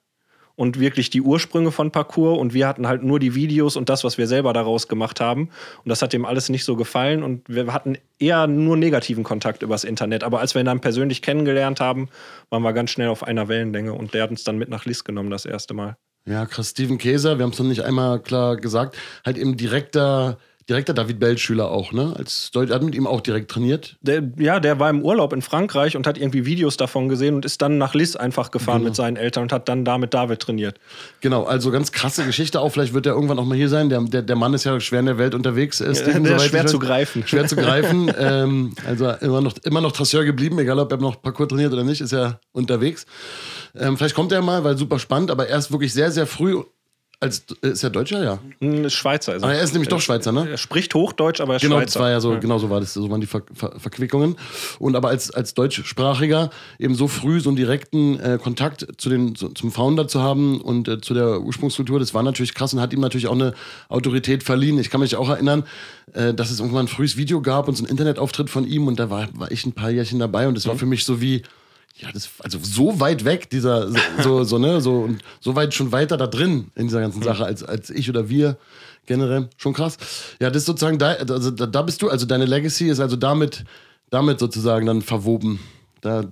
[0.56, 4.04] und wirklich die Ursprünge von Parcours und wir hatten halt nur die Videos und das,
[4.04, 5.50] was wir selber daraus gemacht haben.
[5.84, 9.63] Und das hat dem alles nicht so gefallen und wir hatten eher nur negativen Kontakt
[9.63, 10.24] übers Internet.
[10.24, 12.10] Aber als wir ihn dann persönlich kennengelernt haben,
[12.50, 15.04] waren wir ganz schnell auf einer Wellenlänge und der hat uns dann mit nach Liz
[15.04, 15.95] genommen das erste Mal.
[16.25, 16.69] Ja, krass.
[16.69, 20.38] Steven Käser, wir haben es noch nicht einmal klar gesagt, halt eben direkter,
[20.69, 22.13] direkter David Bell-Schüler auch, ne?
[22.15, 23.97] Als Deut hat mit ihm auch direkt trainiert.
[24.01, 27.43] Der, ja, der war im Urlaub in Frankreich und hat irgendwie Videos davon gesehen und
[27.43, 30.39] ist dann nach Liz einfach gefahren mit seinen Eltern und hat dann da mit David
[30.39, 30.79] trainiert.
[31.21, 32.69] Genau, also ganz krasse Geschichte auch.
[32.69, 33.89] Vielleicht wird er irgendwann auch mal hier sein.
[33.89, 35.81] Der, der, der Mann ist ja schwer in der Welt unterwegs.
[35.81, 37.23] Äh, Steven, der ist schwer zu greifen.
[37.25, 38.12] Schwer zu greifen.
[38.19, 41.84] ähm, also immer noch, immer noch Trasseur geblieben, egal ob er noch Parcours trainiert oder
[41.84, 43.07] nicht, ist er unterwegs.
[43.75, 46.62] Ähm, vielleicht kommt er mal, weil super spannend, aber er ist wirklich sehr, sehr früh.
[47.23, 48.23] Als, äh, ist er Deutscher?
[48.23, 48.39] Ja.
[48.62, 49.34] Ein Schweizer.
[49.34, 49.45] Also.
[49.45, 50.49] Aber er ist nämlich doch Schweizer, ne?
[50.49, 51.86] Er spricht Hochdeutsch, aber er ist Genau, Schweizer.
[51.86, 54.38] das war ja so, genau so war das, so waren die Ver Ver Verquickungen.
[54.79, 59.36] Und aber als, als Deutschsprachiger eben so früh so einen direkten äh, Kontakt zu den,
[59.36, 62.81] zu, zum Founder zu haben und äh, zu der Ursprungskultur, das war natürlich krass und
[62.81, 63.53] hat ihm natürlich auch eine
[63.88, 64.79] Autorität verliehen.
[64.79, 65.63] Ich kann mich auch erinnern,
[66.13, 68.99] äh, dass es irgendwann ein frühes Video gab und so ein Internetauftritt von ihm und
[68.99, 71.43] da war, war ich ein paar Jährchen dabei und das war für mich so wie,
[71.97, 75.73] ja, das, also so weit weg, dieser, so, so, so, ne, so, und so weit
[75.73, 78.58] schon weiter da drin in dieser ganzen Sache als, als ich oder wir
[79.06, 79.49] generell.
[79.58, 79.97] Schon krass.
[80.39, 83.15] Ja, das ist sozusagen, da, also da, da bist du, also deine Legacy ist also
[83.15, 83.65] damit,
[84.10, 85.60] damit sozusagen dann verwoben.
[86.01, 86.25] Da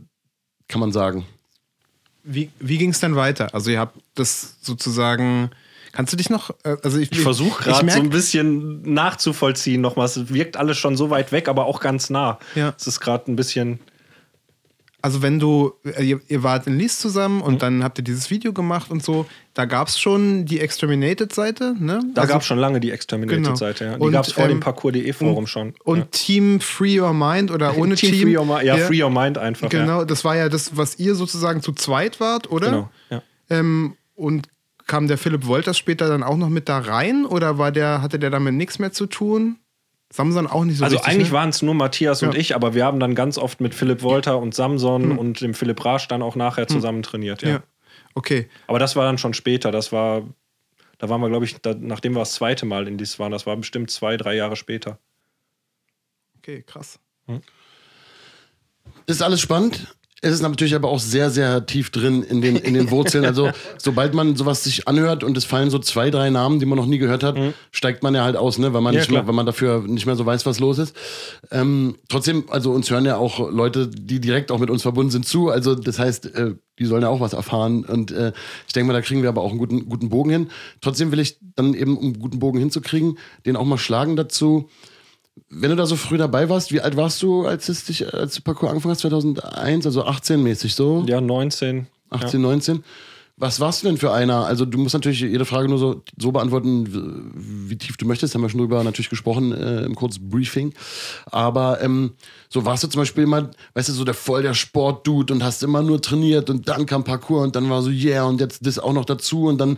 [0.67, 1.25] kann man sagen.
[2.23, 3.53] Wie, wie ging es denn weiter?
[3.53, 5.51] Also ihr habt das sozusagen.
[5.91, 6.51] Kannst du dich noch?
[6.63, 10.05] äh, Also ich, Ich versuche gerade so ein bisschen nachzuvollziehen nochmal.
[10.05, 12.37] Es wirkt alles schon so weit weg, aber auch ganz nah.
[12.55, 12.73] Ja.
[12.77, 13.79] Es ist gerade ein bisschen.
[15.01, 17.41] Also wenn du, äh, ihr, ihr wart in Lies zusammen Mhm.
[17.43, 21.75] und dann habt ihr dieses Video gemacht und so, da gab es schon die Exterminated-Seite,
[21.79, 22.01] ne?
[22.13, 23.85] Da Also- gab es schon lange die Exterminated-Seite.
[23.85, 23.97] Ja.
[23.97, 25.73] Die gab es vor dem ähm, Parcours.de-Forum schon.
[25.83, 26.05] Und ja.
[26.11, 28.21] Team Free Your Mind oder ohne Team, Team.
[28.23, 28.63] Free Your Mind.
[28.63, 29.69] Ja, Free Your Mind einfach.
[29.69, 30.05] Genau, Ja.
[30.05, 32.67] das war ja das, was ihr sozusagen zu zweit wart, oder?
[32.69, 32.89] Genau.
[33.09, 33.21] Ja.
[33.49, 34.47] Ähm, und
[34.85, 38.17] kam der Philipp Wolters später dann auch noch mit da rein oder war der, hatte
[38.19, 39.57] der damit nichts mehr zu tun?
[40.11, 41.33] Samson auch nicht so Also richtig, eigentlich ne?
[41.33, 42.39] waren es nur Matthias und Ja.
[42.39, 45.83] ich, aber wir haben dann ganz oft mit Philipp Wolter und Samson und dem Philipp
[45.85, 47.41] Rasch dann auch nachher zusammen trainiert.
[47.43, 47.49] Ja.
[47.49, 47.63] Ja.
[48.15, 48.49] Okay.
[48.67, 49.71] Aber das war dann schon später.
[49.71, 50.23] Das war,
[50.97, 53.45] da waren wir, glaube ich, da, nachdem wir das zweite Mal in dies waren, das
[53.45, 54.97] war bestimmt zwei, drei Jahre später.
[56.39, 56.99] Okay, krass.
[59.05, 59.95] Ist alles spannend.
[60.21, 63.23] Es ist natürlich aber auch sehr, sehr tief drin in den, in den Wurzeln.
[63.23, 66.77] Also, sobald man sowas sich anhört und es fallen so zwei, drei Namen, die man
[66.77, 67.37] noch nie gehört hat,
[67.71, 68.73] steigt man ja halt aus, ne?
[68.73, 70.95] weil, man Ja, nicht mehr, weil man dafür nicht mehr so weiß, was los ist.
[71.51, 75.25] Ähm, trotzdem, also uns hören ja auch Leute, die direkt auch mit uns verbunden sind,
[75.25, 75.49] zu.
[75.49, 77.85] Also, das heißt, äh, die sollen ja auch was erfahren.
[77.85, 78.33] Und äh,
[78.67, 80.49] ich denke mal, da kriegen wir aber auch einen guten, guten Bogen hin.
[80.81, 84.69] Trotzdem will ich dann eben, um einen guten Bogen hinzukriegen, den auch mal schlagen dazu.
[85.49, 88.35] Wenn du da so früh dabei warst, wie alt warst du, als, es dich, als
[88.35, 89.01] du Parcours angefangen hast?
[89.01, 91.03] 2001, also 18 mäßig so?
[91.07, 91.87] Ja, 19.
[92.09, 92.83] 18, 19.
[93.39, 94.45] Was warst du denn für einer?
[94.45, 96.93] Also du musst natürlich jede Frage nur so, so beantworten,
[97.33, 98.35] wie, wie tief du möchtest.
[98.35, 100.73] Haben wir schon drüber natürlich gesprochen äh, im Kurzbriefing.
[101.31, 102.11] Aber ähm,
[102.49, 105.63] so warst du zum Beispiel immer, weißt du, so der voll der Sportdude und hast
[105.63, 108.77] immer nur trainiert und dann kam Parcours und dann war so, yeah, und jetzt das
[108.77, 109.77] auch noch dazu und dann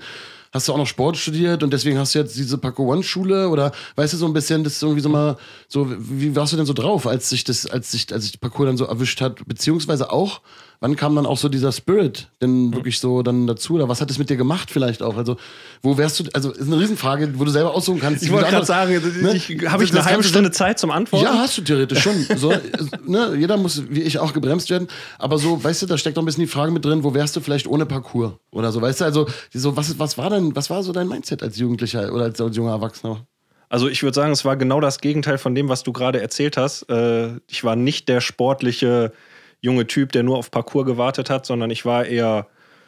[0.52, 3.50] hast du auch noch Sport studiert und deswegen hast du jetzt diese Parcours One Schule
[3.50, 5.38] oder weißt du so ein bisschen, das ist irgendwie so mal
[5.68, 8.68] so, wie warst du denn so drauf, als sich das, als sich, als sich Parcours
[8.68, 10.42] dann so erwischt hat, beziehungsweise auch,
[10.82, 14.10] wann kam dann auch so dieser Spirit denn wirklich so dann dazu oder was hat
[14.10, 15.16] es mit dir gemacht vielleicht auch?
[15.16, 15.38] Also
[15.84, 18.24] wo wärst du, also ist eine Riesenfrage, wo du selber aussuchen kannst.
[18.24, 18.92] Ich wollte gerade sagen,
[19.22, 19.40] ne?
[19.70, 21.26] habe ich eine halbe Stunde Zeit zum Antworten?
[21.26, 22.26] ja, hast du theoretisch schon.
[22.36, 22.52] So,
[23.06, 24.88] ne, jeder muss, wie ich auch, gebremst werden.
[25.20, 27.36] Aber so, weißt du, da steckt noch ein bisschen die Frage mit drin, wo wärst
[27.36, 28.34] du vielleicht ohne Parcours?
[28.50, 31.44] Oder so, weißt du, also, so, was, was war denn, was war so dein Mindset
[31.44, 33.28] als Jugendlicher oder als, als junger Erwachsener?
[33.70, 36.58] Also ich würde sagen, es war genau das Gegenteil von dem, was du gerade erzählt
[36.58, 36.90] hast.
[36.90, 39.14] Äh, ich war nicht der sportliche
[39.62, 42.48] junge Typ, der nur auf Parcours gewartet hat, sondern ich war eher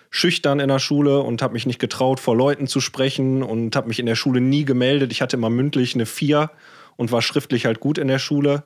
[0.09, 3.87] schüchtern in der Schule und habe mich nicht getraut, vor Leuten zu sprechen und habe
[3.87, 5.11] mich in der Schule nie gemeldet.
[5.11, 6.51] Ich hatte immer mündlich eine 4
[6.97, 8.63] und war schriftlich halt gut in der Schule,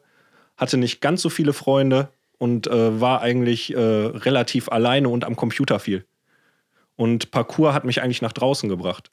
[0.57, 5.35] hatte nicht ganz so viele Freunde und äh, war eigentlich äh, relativ alleine und am
[5.35, 6.05] Computer viel.
[6.95, 9.11] Und Parcours hat mich eigentlich nach draußen gebracht.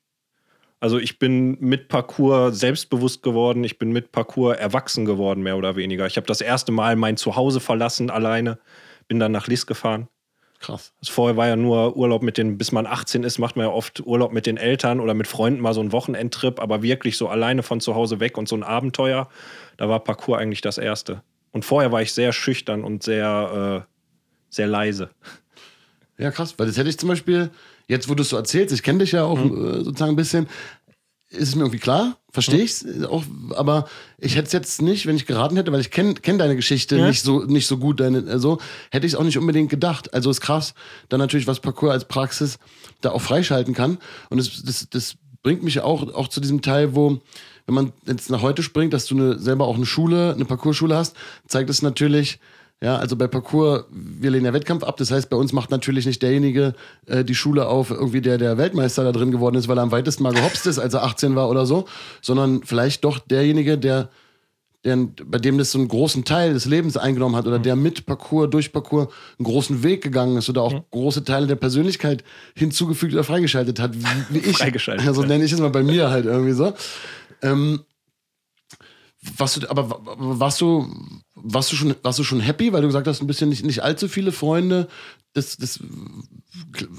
[0.81, 5.77] Also ich bin mit Parcours selbstbewusst geworden, ich bin mit Parcours erwachsen geworden, mehr oder
[5.77, 6.07] weniger.
[6.07, 8.59] Ich habe das erste Mal mein Zuhause verlassen alleine,
[9.09, 10.09] bin dann nach Lis gefahren.
[10.61, 10.93] Krass.
[11.01, 13.73] Also vorher war ja nur Urlaub mit den, bis man 18 ist, macht man ja
[13.73, 17.29] oft Urlaub mit den Eltern oder mit Freunden mal so einen Wochenendtrip, aber wirklich so
[17.29, 19.29] alleine von zu Hause weg und so ein Abenteuer,
[19.77, 21.23] da war Parcours eigentlich das Erste.
[21.53, 23.93] Und vorher war ich sehr schüchtern und sehr, äh,
[24.49, 25.11] sehr leise.
[26.17, 26.55] Ja, krass.
[26.59, 27.51] Weil das hätte ich zum Beispiel,
[27.87, 30.49] jetzt wo du es so erzählst, ich kenne dich ja auch äh, sozusagen ein bisschen,
[31.37, 33.87] ist es mir irgendwie klar, verstehe ich's auch, aber
[34.19, 36.97] ich hätte es jetzt nicht, wenn ich geraten hätte, weil ich kenne kenn deine Geschichte
[36.97, 37.09] Ja.
[37.09, 38.59] nicht so nicht so gut, deine, also
[38.91, 40.13] hätte ich es auch nicht unbedingt gedacht.
[40.15, 40.75] Also ist krass,
[41.09, 42.59] dann natürlich was Parcours als Praxis
[43.01, 43.99] da auch freischalten kann
[44.31, 47.21] und das, das, das bringt mich auch auch zu diesem Teil, wo
[47.67, 50.95] wenn man jetzt nach heute springt, dass du eine, selber auch eine Schule, eine Parcours-Schule
[50.97, 51.17] hast,
[51.47, 52.39] zeigt es natürlich,
[52.83, 54.97] ja, also bei Parcours, wir lehnen ja Wettkampf ab.
[54.99, 56.75] Das heißt, bei uns macht natürlich nicht derjenige
[57.07, 59.91] äh, die Schule auf, irgendwie der der Weltmeister da drin geworden ist, weil er am
[59.91, 61.87] weitesten mal gehopst ist, als er 18 war oder so,
[62.21, 64.11] sondern vielleicht doch derjenige, der,
[64.85, 68.05] der bei dem das so einen großen Teil des Lebens eingenommen hat oder der mit
[68.05, 69.09] Parcours, durch Parcours
[69.39, 72.23] einen großen Weg gegangen ist oder auch große Teile der Persönlichkeit
[72.55, 74.59] hinzugefügt oder freigeschaltet hat, wie, wie ich.
[74.59, 76.75] Freigeschaltet, Also nenne ich es mal bei mir halt irgendwie so.
[77.41, 77.81] Ähm,
[79.37, 80.87] warst du, aber wa- wa- warst du,
[81.35, 83.83] warst du schon, warst du schon happy, weil du gesagt hast, ein bisschen nicht, nicht
[83.83, 84.89] allzu viele Freunde.
[85.33, 85.81] Das, das,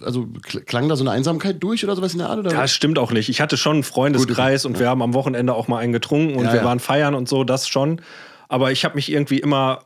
[0.04, 2.40] also kl- klang da so eine Einsamkeit durch oder sowas in der Art?
[2.40, 2.52] Oder?
[2.52, 3.30] Ja, das stimmt auch nicht.
[3.30, 6.46] Ich hatte schon einen Freundeskreis und wir haben am Wochenende auch mal einen getrunken und
[6.46, 6.66] Ja, wir ja.
[6.66, 8.02] waren feiern und so, das schon.
[8.50, 9.84] Aber ich habe mich irgendwie immer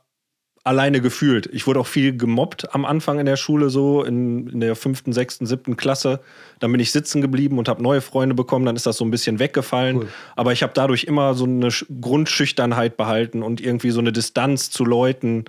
[0.70, 1.50] alleine gefühlt.
[1.52, 5.12] Ich wurde auch viel gemobbt am Anfang in der Schule, so in, in der fünften,
[5.14, 6.20] sechsten, siebten Klasse.
[6.60, 8.66] Dann bin ich sitzen geblieben und habe neue Freunde bekommen.
[8.66, 10.08] Dann ist das so ein bisschen weggefallen.
[10.36, 14.70] Aber ich habe dadurch immer so eine Sch- Grundschüchternheit behalten und irgendwie so eine Distanz
[14.70, 15.46] zu Leuten.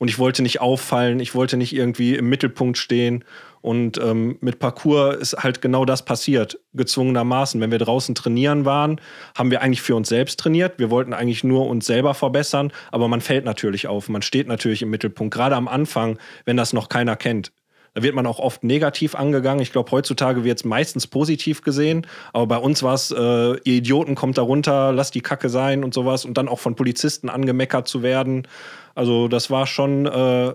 [0.00, 3.22] Und ich wollte nicht auffallen, ich wollte nicht irgendwie im Mittelpunkt stehen.
[3.60, 7.60] Und ähm, mit Parcours ist halt genau das passiert, gezwungenermaßen.
[7.60, 8.98] Wenn wir draußen trainieren waren,
[9.36, 10.78] haben wir eigentlich für uns selbst trainiert.
[10.78, 14.80] Wir wollten eigentlich nur uns selber verbessern, aber man fällt natürlich auf, man steht natürlich
[14.80, 17.52] im Mittelpunkt, gerade am Anfang, wenn das noch keiner kennt.
[17.94, 19.60] Da wird man auch oft negativ angegangen.
[19.60, 22.06] Ich glaube, heutzutage wird es meistens positiv gesehen.
[22.32, 23.16] Aber bei uns war es, äh,
[23.64, 26.24] ihr Idioten kommt da runter, lasst die Kacke sein und sowas.
[26.24, 28.46] Und dann auch von Polizisten angemeckert zu werden.
[28.94, 30.54] Also das war schon äh,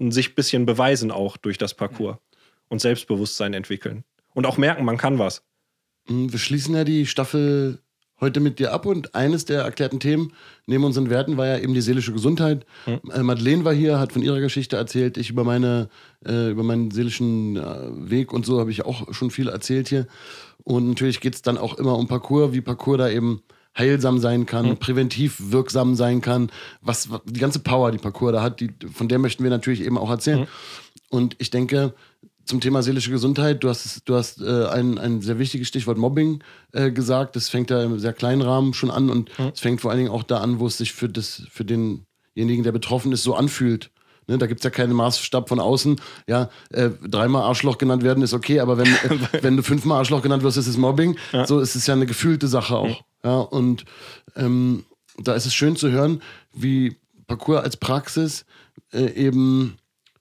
[0.00, 2.18] ein sich bisschen beweisen auch durch das Parcours.
[2.68, 4.02] Und Selbstbewusstsein entwickeln.
[4.34, 5.44] Und auch merken, man kann was.
[6.08, 7.78] Mm, Wir schließen ja die Staffel
[8.20, 10.32] heute mit dir ab und eines der erklärten Themen
[10.66, 12.64] neben unseren Werten war ja eben die seelische Gesundheit.
[12.86, 15.16] Äh, Madeleine war hier, hat von ihrer Geschichte erzählt.
[15.16, 15.88] Ich über meine,
[16.24, 20.06] äh, über meinen seelischen äh, Weg und so habe ich auch schon viel erzählt hier.
[20.64, 23.42] Und natürlich geht es dann auch immer um Parcours, wie Parcours da eben
[23.76, 28.60] heilsam sein kann, präventiv wirksam sein kann, was die ganze Power, die Parcours da hat,
[28.60, 30.46] die, von der möchten wir natürlich eben auch erzählen.
[31.10, 31.94] Und ich denke,
[32.44, 36.42] zum Thema seelische Gesundheit, du hast, du hast äh, ein, ein sehr wichtiges Stichwort Mobbing
[36.72, 37.36] äh, gesagt.
[37.36, 40.10] Das fängt ja im sehr kleinen Rahmen schon an und es fängt vor allen Dingen
[40.10, 43.90] auch da an, wo es sich für, das, für demjenigen, der betroffen ist, so anfühlt.
[44.28, 46.00] Ne, da gibt es ja keinen Maßstab von außen.
[46.26, 48.88] Ja, äh, dreimal Arschloch genannt werden ist okay, aber wenn,
[49.42, 51.16] wenn du fünfmal Arschloch genannt wirst, ist es Mobbing.
[51.32, 51.46] Ja.
[51.46, 53.04] So ist es ja eine gefühlte Sache auch.
[53.26, 53.84] Ja, und
[54.36, 54.84] ähm,
[55.18, 56.22] da ist es schön zu hören,
[56.54, 58.46] wie Parcours als Praxis
[58.92, 59.78] äh, eben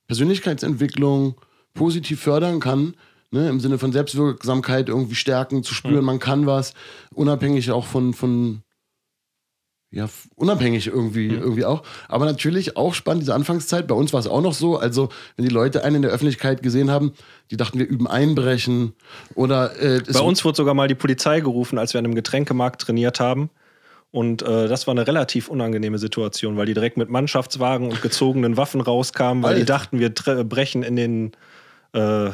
[0.08, 1.36] Persönlichkeitsentwicklung
[1.76, 2.96] positiv fördern kann,
[3.30, 6.06] ne, im Sinne von Selbstwirksamkeit irgendwie stärken, zu spüren, mhm.
[6.06, 6.74] man kann was,
[7.14, 8.64] unabhängig auch von, von
[9.96, 11.40] ja, unabhängig irgendwie, mhm.
[11.40, 11.82] irgendwie auch.
[12.10, 13.88] Aber natürlich auch spannend, diese Anfangszeit.
[13.88, 14.78] Bei uns war es auch noch so.
[14.78, 17.14] Also, wenn die Leute einen in der Öffentlichkeit gesehen haben,
[17.50, 18.94] die dachten, wir üben Einbrechen.
[19.36, 22.82] Oder, äh, Bei uns wurde sogar mal die Polizei gerufen, als wir an einem Getränkemarkt
[22.82, 23.50] trainiert haben.
[24.12, 28.58] Und äh, das war eine relativ unangenehme Situation, weil die direkt mit Mannschaftswagen und gezogenen
[28.58, 29.60] Waffen rauskamen, weil Alter.
[29.62, 30.10] die dachten, wir
[30.44, 31.32] brechen in den
[31.94, 32.32] äh,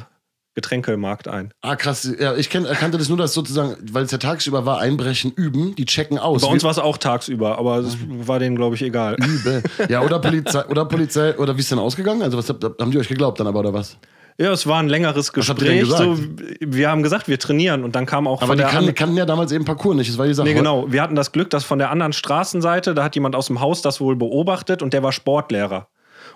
[0.54, 1.54] Getränkemarkt ein.
[1.62, 2.12] Ah, krass.
[2.20, 5.76] Ja, ich kenn, kannte das nur, dass sozusagen, weil es ja tagsüber war, einbrechen, üben,
[5.76, 6.42] die checken aus.
[6.42, 9.16] Bei uns war es auch tagsüber, aber es war denen, glaube ich, egal.
[9.16, 9.64] Übel.
[9.88, 12.22] Ja, oder Polizei, oder Polizei, oder wie ist denn ausgegangen?
[12.22, 13.98] Also, was haben die euch geglaubt dann aber, oder was?
[14.38, 15.86] Ja, es war ein längeres Gespräch.
[15.86, 16.18] So,
[16.60, 19.26] wir haben gesagt, wir trainieren und dann kam auch Aber die der kann, kannten ja
[19.26, 20.10] damals eben Parcours nicht.
[20.10, 20.48] Das war die Sache.
[20.48, 20.92] Nee, genau.
[20.92, 23.82] Wir hatten das Glück, dass von der anderen Straßenseite, da hat jemand aus dem Haus
[23.82, 25.88] das wohl beobachtet und der war Sportlehrer.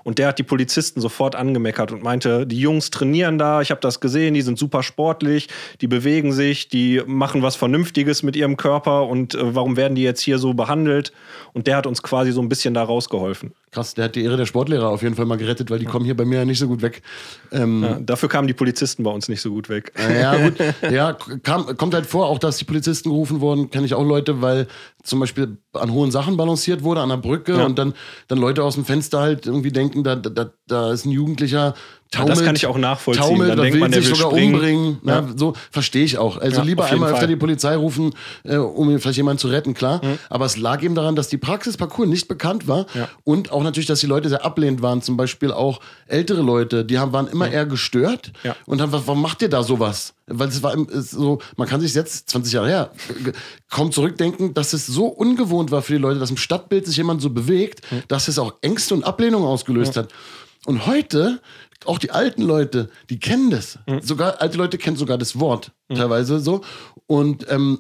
[0.05, 3.81] Und der hat die Polizisten sofort angemeckert und meinte, die Jungs trainieren da, ich habe
[3.81, 5.49] das gesehen, die sind super sportlich,
[5.81, 10.03] die bewegen sich, die machen was Vernünftiges mit ihrem Körper und äh, warum werden die
[10.03, 11.11] jetzt hier so behandelt?
[11.53, 13.53] Und der hat uns quasi so ein bisschen da rausgeholfen.
[13.71, 16.05] Krass, der hat die Ehre der Sportlehrer auf jeden Fall mal gerettet, weil die kommen
[16.05, 17.01] hier bei mir ja nicht so gut weg.
[17.51, 19.91] Ähm, ja, dafür kamen die Polizisten bei uns nicht so gut weg.
[19.97, 20.53] Ja, gut.
[20.91, 24.41] Ja, kam, kommt halt vor, auch dass die Polizisten gerufen wurden, kenne ich auch Leute,
[24.41, 24.67] weil
[25.03, 27.65] zum Beispiel an hohen Sachen balanciert wurde, an der Brücke ja.
[27.65, 27.93] und dann,
[28.27, 31.73] dann Leute aus dem Fenster halt irgendwie denken, da, da, da ist ein Jugendlicher,
[32.15, 33.23] taumelt, ja, das kann ich auch nachvollziehen.
[33.23, 34.55] Taumelt, dann denkt man, der sich sogar springen.
[34.55, 34.97] umbringen.
[35.03, 35.21] Ja.
[35.21, 36.37] Na, so verstehe ich auch.
[36.37, 40.03] Also ja, lieber einmal öfter die Polizei rufen, äh, um vielleicht jemanden zu retten, klar.
[40.03, 40.19] Mhm.
[40.29, 42.85] Aber es lag eben daran, dass die Praxisparcours nicht bekannt war
[43.23, 45.01] und auch natürlich, dass die Leute sehr ablehnend waren.
[45.01, 48.31] Zum Beispiel auch ältere Leute, die haben, waren immer eher gestört
[48.65, 50.13] und haben, warum macht ihr da sowas?
[50.27, 52.91] Weil es war so, man kann sich jetzt, 20 Jahre her,
[53.69, 57.21] kaum zurückdenken, dass es so ungewohnt war für die Leute, dass im Stadtbild sich jemand
[57.21, 58.03] so bewegt, mhm.
[58.07, 60.11] dass es auch Ängste und Ablehnung ausgelöst hat.
[60.65, 61.41] Und heute
[61.87, 63.79] auch die alten Leute, die kennen das.
[63.87, 64.01] Mhm.
[64.01, 65.95] Sogar alte Leute kennen sogar das Wort mhm.
[65.95, 66.61] teilweise so
[67.07, 67.79] und ähm,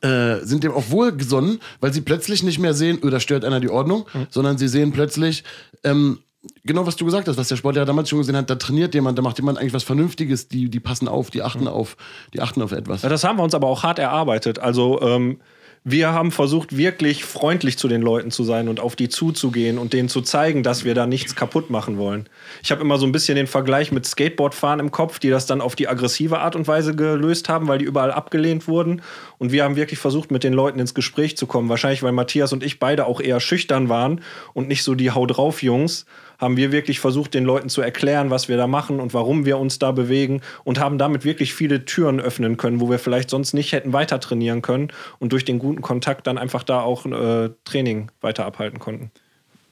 [0.00, 3.60] äh, sind dem auch wohlgesonnen, weil sie plötzlich nicht mehr sehen, oh, da stört einer
[3.60, 4.26] die Ordnung, mhm.
[4.30, 5.44] sondern sie sehen plötzlich
[5.84, 6.18] ähm,
[6.64, 9.18] genau was du gesagt hast, was der Sportlehrer damals schon gesehen hat, da trainiert jemand,
[9.18, 11.68] da macht jemand eigentlich was Vernünftiges, die, die passen auf, die achten mhm.
[11.68, 11.96] auf,
[12.32, 13.02] die achten auf etwas.
[13.02, 14.58] Ja, das haben wir uns aber auch hart erarbeitet.
[14.58, 15.40] Also ähm,
[15.84, 19.92] wir haben versucht, wirklich freundlich zu den Leuten zu sein und auf die zuzugehen und
[19.92, 22.28] denen zu zeigen, dass wir da nichts kaputt machen wollen.
[22.62, 25.60] Ich habe immer so ein bisschen den Vergleich mit Skateboardfahren im Kopf, die das dann
[25.60, 29.02] auf die aggressive Art und Weise gelöst haben, weil die überall abgelehnt wurden.
[29.38, 31.68] Und wir haben wirklich versucht, mit den Leuten ins Gespräch zu kommen.
[31.68, 34.20] Wahrscheinlich, weil Matthias und ich beide auch eher schüchtern waren
[34.54, 36.06] und nicht so die Hau drauf Jungs
[36.42, 39.58] haben wir wirklich versucht, den Leuten zu erklären, was wir da machen und warum wir
[39.58, 43.54] uns da bewegen und haben damit wirklich viele Türen öffnen können, wo wir vielleicht sonst
[43.54, 44.88] nicht hätten weiter trainieren können
[45.20, 49.12] und durch den guten Kontakt dann einfach da auch äh, Training weiter abhalten konnten.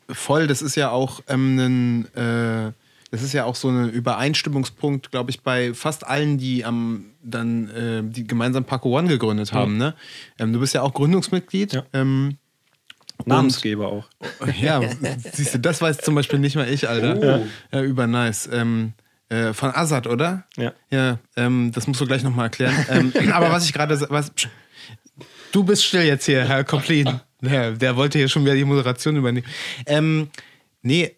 [0.09, 2.15] Voll, das ist ja auch ähm, ein.
[2.15, 2.73] Äh
[3.13, 7.69] das ist ja auch so ein Übereinstimmungspunkt, glaube ich, bei fast allen, die am dann
[7.71, 9.81] äh, die gemeinsam Paco One gegründet haben.
[9.81, 9.87] Ja.
[9.87, 9.95] Ne?
[10.39, 11.73] Ähm, du bist ja auch Gründungsmitglied.
[11.73, 11.83] Ja.
[11.93, 12.39] Ähm,
[13.27, 14.09] Namensgeber auch.
[14.61, 14.81] Ja,
[15.33, 17.43] siehst du, das weiß zum Beispiel nicht mal ich, Alter.
[17.43, 17.77] Oh.
[17.77, 18.49] Ja, über nice.
[18.53, 18.93] Ähm,
[19.29, 20.45] äh, von Azad, oder?
[20.57, 20.73] Ja.
[20.91, 22.75] Ja, ähm, das musst du gleich nochmal erklären.
[22.91, 23.99] ähm, aber was ich gerade.
[25.53, 27.21] Du bist still jetzt hier, Herr Koplin.
[27.41, 29.47] Der, der wollte hier schon wieder die Moderation übernehmen.
[29.87, 30.29] Ähm,
[30.83, 31.17] nee,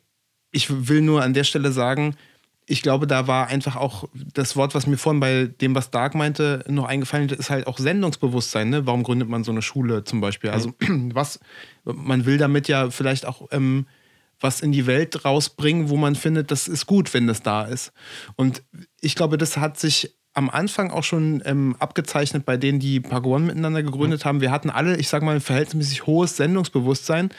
[0.53, 2.17] ich will nur an der Stelle sagen,
[2.67, 6.15] ich glaube, da war einfach auch das Wort, was mir vorhin bei dem, was Dark
[6.15, 8.71] meinte, noch eingefallen ist, halt auch Sendungsbewusstsein.
[8.71, 8.87] Ne?
[8.87, 10.51] Warum gründet man so eine Schule zum Beispiel?
[10.51, 10.73] Also,
[11.13, 11.41] was,
[11.85, 13.87] man will damit ja vielleicht auch ähm,
[14.43, 17.93] was in die Welt rausbringen, wo man findet, das ist gut, wenn das da ist.
[18.37, 18.63] Und
[19.01, 23.47] ich glaube, das hat sich am Anfang auch schon ähm, abgezeichnet bei denen, die Pagoan
[23.47, 24.41] miteinander gegründet haben.
[24.41, 27.31] Wir hatten alle, ich sag mal, ein verhältnismäßig hohes Sendungsbewusstsein.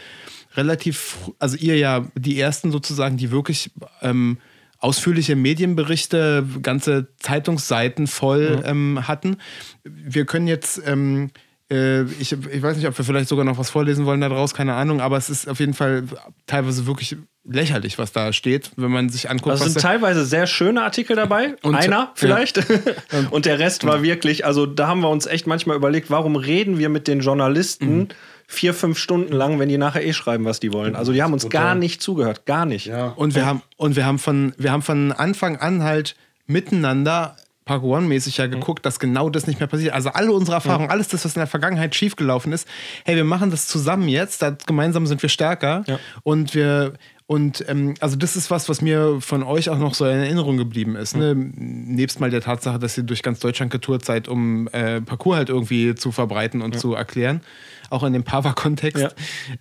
[0.56, 4.38] Relativ, also ihr ja die ersten sozusagen, die wirklich ähm,
[4.84, 8.64] ausführliche Medienberichte, ganze Zeitungsseiten voll mhm.
[8.66, 9.38] ähm, hatten.
[9.84, 11.32] Wir können jetzt, ähm,
[11.72, 14.74] äh, ich, ich weiß nicht, ob wir vielleicht sogar noch was vorlesen wollen daraus, keine
[14.74, 16.04] Ahnung, aber es ist auf jeden Fall
[16.48, 17.16] teilweise wirklich
[17.46, 19.52] lächerlich, was da steht, wenn man sich anguckt.
[19.52, 22.58] Also sind teilweise sehr schöne Artikel dabei, und, einer vielleicht,
[23.12, 23.28] ja.
[23.32, 26.78] und der Rest war wirklich, also da haben wir uns echt manchmal überlegt, warum reden
[26.78, 28.08] wir mit den Journalisten mhm
[28.54, 30.96] vier, fünf Stunden lang, wenn die nachher eh schreiben, was die wollen.
[30.96, 32.86] Also die haben uns gar nicht zugehört, gar nicht.
[32.86, 33.08] Ja.
[33.08, 36.16] Und wir haben und wir haben von wir haben von Anfang an halt
[36.48, 37.36] miteinander
[37.66, 39.94] Park One-mäßig ja geguckt, dass genau das nicht mehr passiert.
[39.94, 42.68] Also alle unsere Erfahrungen, alles das, was in der Vergangenheit schiefgelaufen ist,
[43.06, 45.98] hey, wir machen das zusammen jetzt, da, gemeinsam sind wir stärker Ja.
[46.24, 46.94] und wir
[47.26, 50.58] und ähm, also das ist was, was mir von euch auch noch so in Erinnerung
[50.58, 51.16] geblieben ist.
[51.16, 51.34] Ne?
[51.36, 55.50] Nebst mal der Tatsache, dass ihr durch ganz Deutschland getourt seid, um äh, Parcours halt
[55.50, 57.42] irgendwie zu verbreiten und zu erklären.
[57.90, 59.02] Auch in dem Pava-Kontext.
[59.02, 59.10] Ja.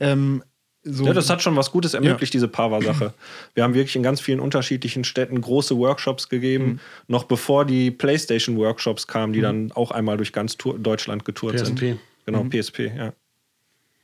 [0.00, 0.42] Ähm,
[0.84, 3.14] so Ja, das hat schon was Gutes ermöglicht, diese Pava-Sache.
[3.54, 6.80] Wir haben wirklich in ganz vielen unterschiedlichen Städten große Workshops gegeben, Mhm.
[7.06, 11.78] noch bevor die PlayStation-Workshops kamen, die dann auch einmal durch ganz Deutschland getourt sind.
[11.78, 11.96] PSP.
[12.26, 13.12] Genau, PSP, ja.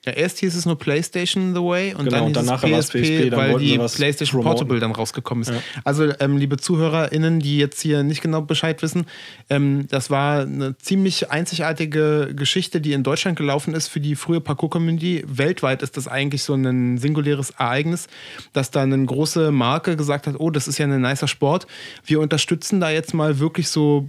[0.07, 2.71] Ja, erst hieß es nur PlayStation The Way und Genau, dann und hieß danach es
[2.71, 4.59] war es PSP, PSP, weil die PlayStation promoten.
[4.61, 5.53] Portable dann rausgekommen ist.
[5.83, 9.07] Also, ähm, liebe ZuhörerInnen, die jetzt hier nicht genau Bescheid wissen,
[9.51, 14.41] ähm, das war eine ziemlich einzigartige Geschichte, die in Deutschland gelaufen ist für die frühe
[14.41, 15.25] Parkour-Community.
[15.27, 18.07] Weltweit ist das eigentlich so ein singuläres Ereignis,
[18.53, 21.67] dass da eine große Marke gesagt hat, oh, das ist ja ein nicer Sport.
[22.05, 24.09] Wir unterstützen da jetzt mal wirklich so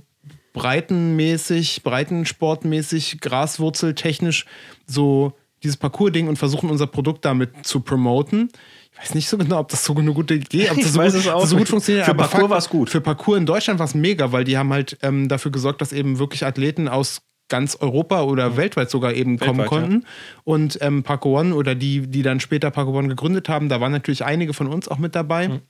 [0.54, 4.46] breitenmäßig, breitensportmäßig, graswurzeltechnisch
[4.86, 8.50] so dieses Parcours-Ding und versuchen unser Produkt damit zu promoten.
[8.94, 11.14] Ich weiß nicht so genau, ob das so eine gute Idee, ob das so, weiß
[11.14, 12.06] gut, es auch so gut funktioniert.
[12.06, 12.90] Für Parcours Fakt- war's gut.
[12.90, 15.94] Für Parcours in Deutschland war es mega, weil die haben halt ähm, dafür gesorgt, dass
[15.94, 19.88] eben wirklich Athleten aus ganz Europa oder weltweit sogar eben kommen Weltweit, ja.
[19.88, 20.06] konnten.
[20.44, 23.92] Und ähm, Parkour One oder die, die dann später Parkour One gegründet haben, da waren
[23.92, 25.48] natürlich einige von uns auch mit dabei.
[25.48, 25.62] Hm.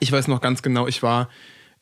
[0.00, 1.28] Ich weiß noch ganz genau, ich war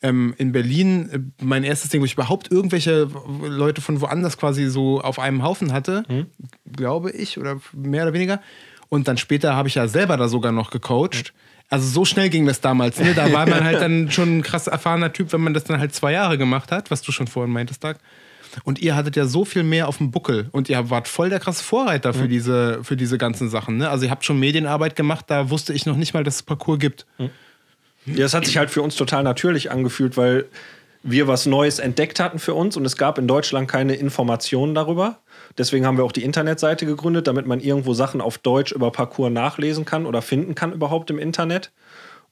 [0.03, 3.09] ähm, in Berlin, äh, mein erstes Ding, wo ich überhaupt irgendwelche
[3.47, 6.27] Leute von woanders quasi so auf einem Haufen hatte, Hm.
[6.73, 8.41] glaube ich, oder mehr oder weniger.
[8.89, 11.33] Und dann später habe ich ja selber da sogar noch gecoacht.
[11.71, 12.99] Also so schnell ging das damals.
[13.01, 13.15] Ne?
[13.15, 15.95] Da war man halt dann schon ein krass erfahrener Typ, wenn man das dann halt
[15.95, 17.99] zwei Jahre gemacht hat, was du schon vorhin meintest, Tag.
[18.65, 21.41] Und ihr hattet ja so viel mehr auf dem Buckel und ihr wart voll der
[21.41, 23.79] krasse Vorreiter für, diese, für diese ganzen Sachen.
[23.79, 23.89] Ne?
[23.89, 26.79] Also ihr habt schon Medienarbeit gemacht, da wusste ich noch nicht mal, dass es Parcours
[26.79, 27.07] gibt.
[28.07, 30.47] Ja, es hat sich halt für uns total natürlich angefühlt, weil
[31.05, 35.19] wir was Neues entdeckt hatten für uns und es gab in Deutschland keine Informationen darüber.
[35.59, 39.33] Deswegen haben wir auch die Internetseite gegründet, damit man irgendwo Sachen auf Deutsch über Parcours
[39.33, 41.73] nachlesen kann oder finden kann überhaupt im Internet.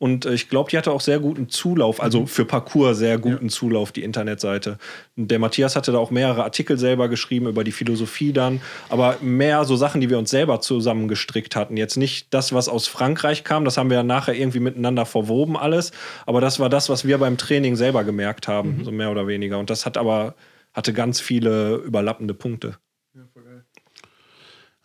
[0.01, 3.51] Und äh, ich glaube, die hatte auch sehr guten Zulauf, also für Parcours sehr guten
[3.51, 4.79] Zulauf, die Internetseite.
[5.15, 9.65] Der Matthias hatte da auch mehrere Artikel selber geschrieben über die Philosophie dann, aber mehr
[9.65, 11.77] so Sachen, die wir uns selber zusammengestrickt hatten.
[11.77, 15.59] Jetzt nicht das, was aus Frankreich kam, das haben wir ja nachher irgendwie miteinander verwoben
[15.59, 15.93] alles,
[16.25, 19.59] aber das war das, was wir beim Training selber gemerkt haben, so mehr oder weniger.
[19.59, 20.35] Und das hat aber,
[20.73, 22.79] hatte ganz viele überlappende Punkte.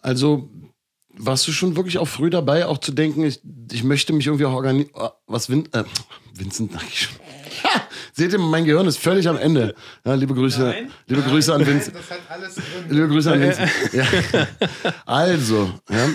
[0.01, 0.49] Also
[1.17, 4.45] warst du schon wirklich auch früh dabei, auch zu denken, ich, ich möchte mich irgendwie
[4.45, 4.91] auch organisieren.
[5.27, 5.83] Was Vin äh,
[6.33, 7.15] Vincent, sag ich schon.
[7.63, 7.81] Ha!
[8.13, 9.75] Seht ihr, mein Gehirn ist völlig am Ende.
[10.05, 10.75] Ja, liebe Grüße,
[11.07, 11.95] liebe Grüße an Vincent.
[11.95, 12.55] Das hat alles
[12.89, 13.71] Liebe Grüße an Vincent.
[13.93, 14.05] Ja.
[15.05, 16.09] Also, ja.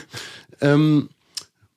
[0.61, 1.09] Ähm,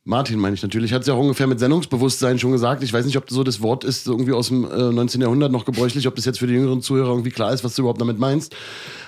[0.06, 2.84] Martin meine ich natürlich, hat es ja auch ungefähr mit Sendungsbewusstsein schon gesagt.
[2.84, 5.22] Ich weiß nicht, ob so das Wort ist, irgendwie aus dem äh, 19.
[5.22, 7.84] Jahrhundert noch gebräuchlich, ob das jetzt für die jüngeren Zuhörer irgendwie klar ist, was du
[7.84, 8.54] überhaupt damit meinst.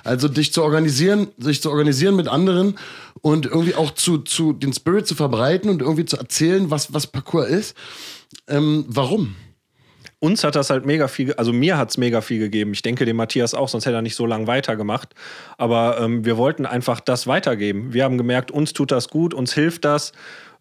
[0.06, 2.78] Also dich zu organisieren, sich zu organisieren mit anderen
[3.22, 7.08] und irgendwie auch zu, zu den Spirit zu verbreiten und irgendwie zu erzählen, was, was
[7.08, 7.78] Parcours ist.
[8.48, 9.36] Ähm, warum?
[10.20, 12.74] uns hat das halt mega viel, also mir hat es mega viel gegeben.
[12.74, 15.14] Ich denke dem Matthias auch, sonst hätte er nicht so lange weitergemacht.
[15.58, 17.94] Aber ähm, wir wollten einfach das weitergeben.
[17.94, 20.14] Wir haben gemerkt, uns tut das gut, uns hilft das.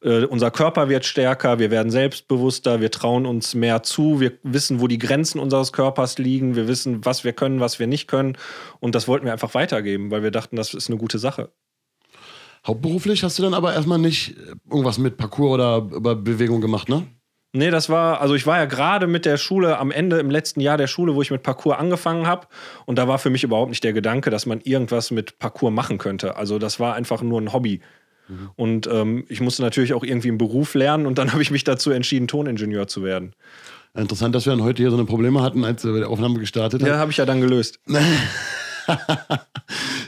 [0.05, 4.81] Äh, unser Körper wird stärker, wir werden selbstbewusster, wir trauen uns mehr zu, wir wissen,
[4.81, 8.37] wo die Grenzen unseres Körpers liegen, wir wissen, was wir können, was wir nicht können.
[8.81, 11.51] Und das wollten wir einfach weitergeben, weil wir dachten, das ist eine gute Sache.
[12.67, 14.37] Hauptberuflich hast du dann aber erstmal nicht
[14.71, 17.07] irgendwas mit Parcours oder über Bewegung gemacht, ne?
[17.57, 20.61] Nee, das war, also ich war ja gerade mit der Schule am Ende im letzten
[20.61, 22.49] Jahr der Schule, wo ich mit Parcours angefangen habe.
[22.85, 25.99] Und da war für mich überhaupt nicht der Gedanke, dass man irgendwas mit Parcours machen
[25.99, 26.37] könnte.
[26.37, 27.81] Also das war einfach nur ein Hobby.
[28.57, 31.65] Und ähm, ich musste natürlich auch irgendwie einen Beruf lernen und dann habe ich mich
[31.65, 33.35] dazu entschieden, Toningenieur zu werden.
[33.97, 36.83] Interessant, dass wir dann heute hier so eine Probleme hatten, als wir die Aufnahme gestartet
[36.83, 36.89] haben.
[36.89, 37.79] Ja, habe ich ja dann gelöst.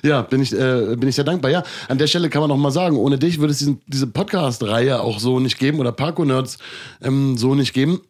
[0.03, 1.51] Ja, bin ich, äh, bin ich sehr dankbar.
[1.51, 4.07] Ja, an der Stelle kann man noch mal sagen, ohne dich würde es diesen, diese
[4.07, 6.59] Podcast-Reihe auch so nicht geben oder Parkour-Nerds
[7.03, 8.01] ähm, so nicht geben.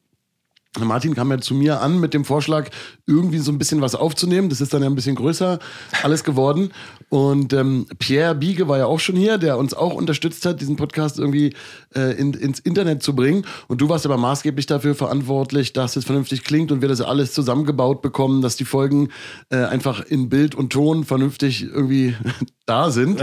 [0.84, 2.70] Martin kam ja zu mir an mit dem Vorschlag,
[3.06, 4.48] irgendwie so ein bisschen was aufzunehmen.
[4.48, 5.58] Das ist dann ja ein bisschen größer
[6.02, 6.72] alles geworden.
[7.08, 10.76] Und ähm, Pierre Biege war ja auch schon hier, der uns auch unterstützt hat, diesen
[10.76, 11.54] Podcast irgendwie
[11.94, 13.44] äh, in, ins Internet zu bringen.
[13.68, 17.32] Und du warst aber maßgeblich dafür verantwortlich, dass es vernünftig klingt und wir das alles
[17.32, 19.10] zusammengebaut bekommen, dass die Folgen
[19.50, 22.16] äh, einfach in Bild und Ton vernünftig irgendwie
[22.66, 23.22] da sind.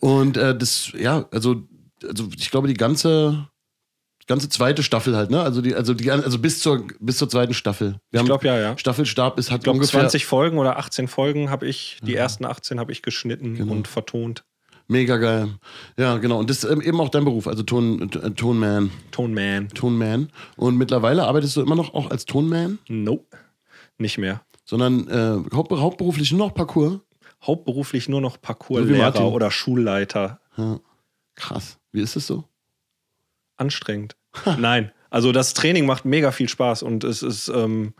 [0.00, 1.62] Und äh, das, ja, also,
[2.06, 3.48] also ich glaube, die ganze
[4.28, 5.40] ganze zweite Staffel halt, ne?
[5.42, 7.96] Also die, also die, also bis zur bis zur zweiten Staffel.
[8.10, 8.78] Wir Ich glaube ja, ja.
[8.78, 12.44] Staffelstab ist hat Ich glaube, ungefähr 20 Folgen oder 18 Folgen habe ich, die ersten
[12.44, 14.44] 18 habe ich geschnitten und vertont.
[14.86, 15.48] mega geil.
[15.96, 16.38] Ja, genau.
[16.38, 19.68] Und das ist ähm, eben auch dein Beruf, also Ton, äh, Tonman, Tonman.
[19.70, 20.30] Tonman.
[20.56, 22.78] Und mittlerweile arbeitest du immer noch auch als Tonman?
[22.88, 23.36] Nope.
[23.98, 24.42] Nicht mehr.
[24.64, 27.00] sondern äh, haupt, hauptberuflich nur noch Parcours.
[27.42, 30.40] Hauptberuflich nur noch Parcourslehrer oder Schulleiter.
[30.56, 30.80] Ja.
[31.34, 31.78] Krass.
[31.92, 32.44] Wie ist es so?
[33.56, 34.16] Anstrengend.
[34.58, 37.94] Nein, also das Training macht mega viel Spaß und es ist ähm,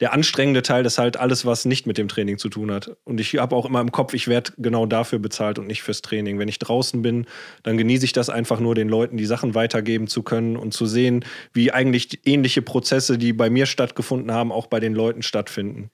[0.00, 2.96] der anstrengende Teil ist halt alles, was nicht mit dem Training zu tun hat.
[3.04, 6.00] Und ich habe auch immer im Kopf, ich werde genau dafür bezahlt und nicht fürs
[6.00, 6.38] Training.
[6.38, 7.26] Wenn ich draußen bin,
[7.62, 10.86] dann genieße ich das einfach nur, den Leuten die Sachen weitergeben zu können und zu
[10.86, 15.90] sehen, wie eigentlich ähnliche Prozesse, die bei mir stattgefunden haben, auch bei den Leuten stattfinden.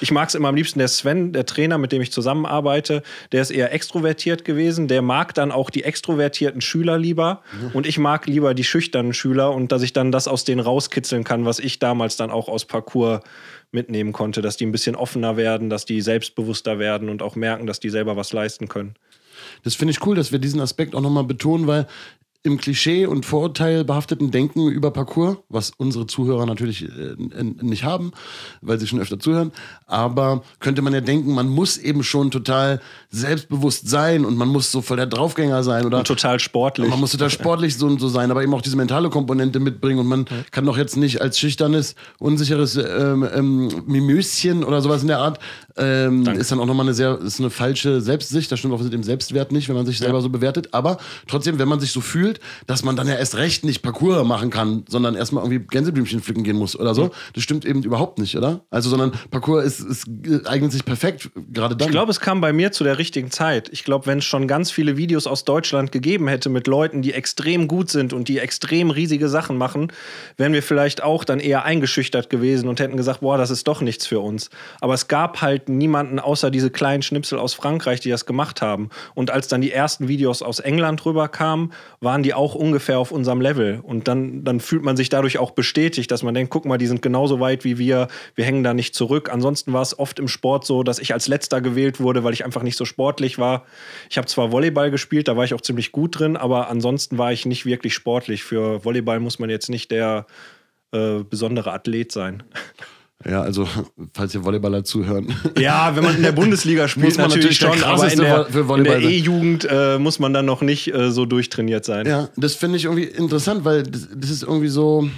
[0.00, 3.42] Ich mag es immer am liebsten, der Sven, der Trainer, mit dem ich zusammenarbeite, der
[3.42, 4.88] ist eher extrovertiert gewesen.
[4.88, 7.42] Der mag dann auch die extrovertierten Schüler lieber.
[7.72, 11.24] Und ich mag lieber die schüchternen Schüler und dass ich dann das aus denen rauskitzeln
[11.24, 13.20] kann, was ich damals dann auch aus Parcours
[13.70, 17.66] mitnehmen konnte, dass die ein bisschen offener werden, dass die selbstbewusster werden und auch merken,
[17.66, 18.94] dass die selber was leisten können.
[19.62, 21.86] Das finde ich cool, dass wir diesen Aspekt auch nochmal betonen, weil
[22.44, 27.16] im Klischee und Vorurteil behafteten Denken über Parcours, was unsere Zuhörer natürlich äh,
[27.60, 28.12] nicht haben,
[28.60, 29.52] weil sie schon öfter zuhören,
[29.86, 32.80] aber könnte man ja denken, man muss eben schon total
[33.10, 36.88] selbstbewusst sein und man muss so voll der Draufgänger sein oder Und total sportlich.
[36.88, 39.98] man muss total sportlich so und so sein, aber eben auch diese mentale Komponente mitbringen
[39.98, 45.08] und man kann doch jetzt nicht als schüchternes, unsicheres ähm, ähm, Mimöschen oder sowas in
[45.08, 45.40] der Art,
[45.78, 48.92] ähm, ist dann auch nochmal eine sehr, ist eine falsche Selbstsicht, das stimmt auch mit
[48.92, 52.00] dem Selbstwert nicht, wenn man sich selber so bewertet, aber trotzdem, wenn man sich so
[52.00, 56.20] fühlt, dass man dann ja erst recht nicht Parcours machen kann, sondern erstmal irgendwie Gänseblümchen
[56.20, 58.60] pflücken gehen muss oder so, das stimmt eben überhaupt nicht, oder?
[58.70, 61.88] Also, sondern Parcours ist, ist, eignet sich perfekt, gerade dann.
[61.88, 63.68] Ich glaube, es kam bei mir zu der richtigen Zeit.
[63.72, 67.12] Ich glaube, wenn es schon ganz viele Videos aus Deutschland gegeben hätte mit Leuten, die
[67.12, 69.92] extrem gut sind und die extrem riesige Sachen machen,
[70.36, 73.80] wären wir vielleicht auch dann eher eingeschüchtert gewesen und hätten gesagt, boah, das ist doch
[73.80, 74.50] nichts für uns.
[74.80, 78.90] Aber es gab halt niemanden außer diese kleinen Schnipsel aus Frankreich, die das gemacht haben.
[79.14, 83.40] Und als dann die ersten Videos aus England rüberkamen, waren die auch ungefähr auf unserem
[83.40, 83.80] Level.
[83.82, 86.86] Und dann, dann fühlt man sich dadurch auch bestätigt, dass man denkt, guck mal, die
[86.86, 89.30] sind genauso weit wie wir, wir hängen da nicht zurück.
[89.32, 92.44] Ansonsten war es oft im Sport so, dass ich als letzter gewählt wurde, weil ich
[92.44, 93.64] einfach nicht so sportlich war.
[94.10, 97.32] Ich habe zwar Volleyball gespielt, da war ich auch ziemlich gut drin, aber ansonsten war
[97.32, 98.42] ich nicht wirklich sportlich.
[98.42, 100.26] Für Volleyball muss man jetzt nicht der
[100.92, 102.42] äh, besondere Athlet sein.
[103.26, 103.66] Ja, also,
[104.14, 105.34] falls ihr Volleyballer zuhören.
[105.58, 108.84] Ja, wenn man in der Bundesliga spielt, Muss man natürlich, schon, aber in der, in
[108.84, 109.00] der.
[109.00, 112.06] E-Jugend äh, muss man dann noch nicht äh, so durchtrainiert sein.
[112.06, 115.10] Ja, das finde ich irgendwie interessant, weil das, das ist irgendwie so.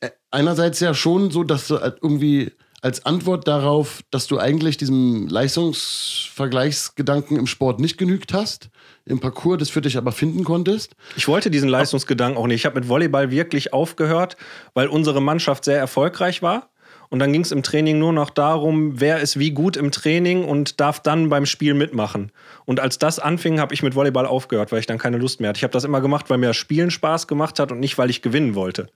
[0.00, 2.50] äh, Einerseits ja schon so, dass du halt irgendwie
[2.80, 8.70] als Antwort darauf, dass du eigentlich diesem Leistungsvergleichsgedanken im Sport nicht genügt hast,
[9.04, 10.94] im Parcours das für dich aber finden konntest.
[11.16, 12.60] Ich wollte diesen Leistungsgedanken auch nicht.
[12.62, 14.36] Ich habe mit Volleyball wirklich aufgehört,
[14.74, 16.70] weil unsere Mannschaft sehr erfolgreich war.
[17.12, 20.46] Und dann ging es im Training nur noch darum, wer ist wie gut im Training
[20.46, 22.32] und darf dann beim Spiel mitmachen.
[22.64, 25.50] Und als das anfing, habe ich mit Volleyball aufgehört, weil ich dann keine Lust mehr
[25.50, 25.58] hatte.
[25.58, 28.08] Ich habe das immer gemacht, weil mir das Spielen Spaß gemacht hat und nicht, weil
[28.08, 28.88] ich gewinnen wollte.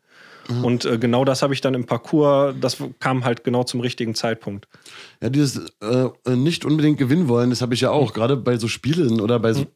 [0.62, 4.14] Und äh, genau das habe ich dann im Parcours, das kam halt genau zum richtigen
[4.14, 4.67] Zeitpunkt.
[5.21, 8.67] Ja, dieses äh, nicht unbedingt gewinnen wollen, das habe ich ja auch, gerade bei so
[8.67, 9.67] Spielen oder bei so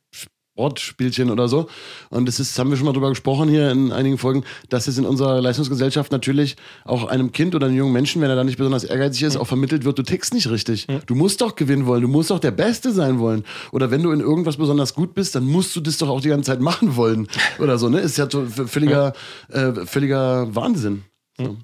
[0.61, 1.69] Sportspielchen oder so.
[2.11, 4.99] Und das ist, haben wir schon mal drüber gesprochen hier in einigen Folgen, dass es
[4.99, 8.59] in unserer Leistungsgesellschaft natürlich auch einem Kind oder einem jungen Menschen, wenn er da nicht
[8.59, 10.87] besonders ehrgeizig ist, auch vermittelt wird, du tickst nicht richtig.
[11.07, 13.45] Du musst doch gewinnen wollen, du musst doch der Beste sein wollen.
[13.73, 16.29] Oder wenn du in irgendwas besonders gut bist, dann musst du das doch auch die
[16.29, 17.27] ganze Zeit machen wollen.
[17.59, 18.01] Oder so, ne?
[18.01, 19.15] Ist ja völliger,
[19.49, 21.05] äh, völliger Wahnsinn.
[21.39, 21.57] So.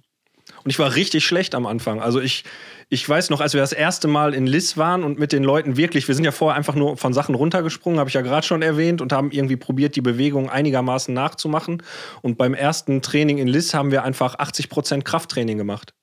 [0.67, 2.01] Und ich war richtig schlecht am Anfang.
[2.01, 2.43] Also ich,
[2.89, 5.77] ich weiß noch, als wir das erste Mal in Liss waren und mit den Leuten
[5.77, 8.62] wirklich, wir sind ja vorher einfach nur von Sachen runtergesprungen, habe ich ja gerade schon
[8.62, 11.85] erwähnt, und haben irgendwie probiert, die Bewegung einigermaßen nachzumachen.
[12.21, 15.95] Und beim ersten Training in Liss haben wir einfach 80% Krafttraining gemacht.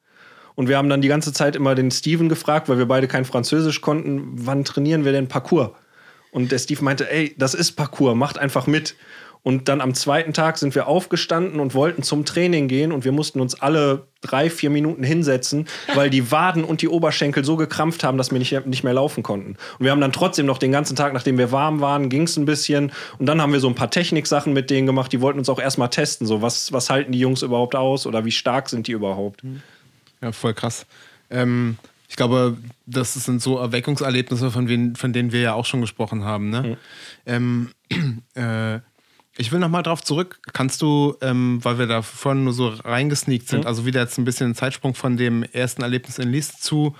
[0.55, 3.25] Und wir haben dann die ganze Zeit immer den Steven gefragt, weil wir beide kein
[3.25, 5.71] Französisch konnten, wann trainieren wir denn Parcours?
[6.31, 8.95] Und der Steve meinte, ey, das ist Parcours, macht einfach mit.
[9.43, 13.11] Und dann am zweiten Tag sind wir aufgestanden und wollten zum Training gehen und wir
[13.11, 18.05] mussten uns alle drei, vier Minuten hinsetzen, weil die Waden und die Oberschenkel so gekrampft
[18.05, 19.57] haben, dass wir nicht, nicht mehr laufen konnten.
[19.77, 22.37] Und wir haben dann trotzdem noch den ganzen Tag, nachdem wir warm waren, ging es
[22.37, 22.93] ein bisschen.
[23.19, 25.11] Und dann haben wir so ein paar Techniksachen mit denen gemacht.
[25.11, 26.25] Die wollten uns auch erstmal testen.
[26.25, 29.43] So, was, was halten die Jungs überhaupt aus oder wie stark sind die überhaupt?
[30.21, 30.85] Ja, voll krass.
[31.29, 31.77] Ähm,
[32.07, 36.23] ich glaube, das sind so Erweckungserlebnisse, von, wen, von denen wir ja auch schon gesprochen
[36.23, 36.49] haben.
[36.49, 36.77] Ne?
[37.25, 37.71] Ähm,
[38.35, 38.79] äh,
[39.37, 40.39] ich will nochmal drauf zurück.
[40.53, 44.25] Kannst du, ähm, weil wir da vorhin nur so reingesneakt sind, also wieder jetzt ein
[44.25, 46.95] bisschen ein Zeitsprung von dem ersten Erlebnis in Lies zu.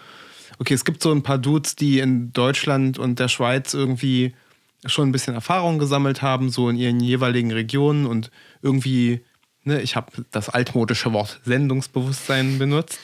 [0.59, 4.34] Okay, es gibt so ein paar Dudes, die in Deutschland und der Schweiz irgendwie
[4.86, 8.31] schon ein bisschen Erfahrung gesammelt haben, so in ihren jeweiligen Regionen und
[8.61, 9.21] irgendwie,
[9.63, 12.99] ne, ich habe das altmodische Wort Sendungsbewusstsein benutzt,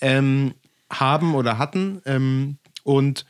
[0.00, 0.54] ähm,
[0.90, 2.00] haben oder hatten.
[2.04, 3.26] Ähm, und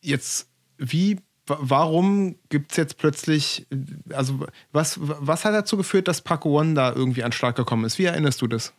[0.00, 3.66] jetzt, wie, warum gibt es jetzt plötzlich,
[4.10, 7.98] also was, was hat dazu geführt, dass Paco One da irgendwie an Schlag gekommen ist?
[7.98, 8.72] Wie erinnerst du das?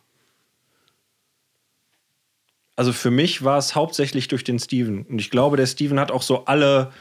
[2.76, 5.02] Also für mich war es hauptsächlich durch den Steven.
[5.02, 6.92] Und ich glaube, der Steven hat auch so alle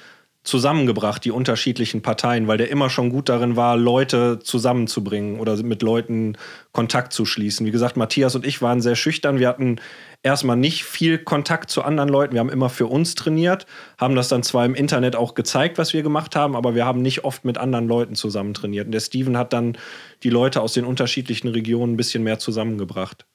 [0.43, 5.83] zusammengebracht, die unterschiedlichen Parteien, weil der immer schon gut darin war, Leute zusammenzubringen oder mit
[5.83, 6.35] Leuten
[6.71, 7.65] Kontakt zu schließen.
[7.65, 9.37] Wie gesagt, Matthias und ich waren sehr schüchtern.
[9.37, 9.79] Wir hatten
[10.23, 12.33] erstmal nicht viel Kontakt zu anderen Leuten.
[12.33, 13.67] Wir haben immer für uns trainiert,
[13.99, 17.03] haben das dann zwar im Internet auch gezeigt, was wir gemacht haben, aber wir haben
[17.03, 18.87] nicht oft mit anderen Leuten zusammen trainiert.
[18.87, 19.77] Und der Steven hat dann
[20.23, 23.25] die Leute aus den unterschiedlichen Regionen ein bisschen mehr zusammengebracht.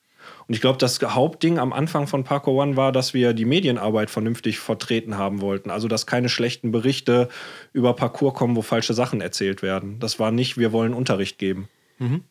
[0.48, 4.10] Und ich glaube, das Hauptding am Anfang von Parkour One war, dass wir die Medienarbeit
[4.10, 5.70] vernünftig vertreten haben wollten.
[5.70, 7.28] Also, dass keine schlechten Berichte
[7.72, 9.98] über Parkour kommen, wo falsche Sachen erzählt werden.
[9.98, 11.68] Das war nicht, wir wollen Unterricht geben.
[11.98, 12.22] Mhm.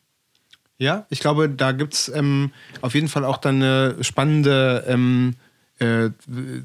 [0.78, 5.36] Ja, ich glaube, da gibt es ähm, auf jeden Fall auch dann eine spannende ähm,
[5.78, 6.10] äh,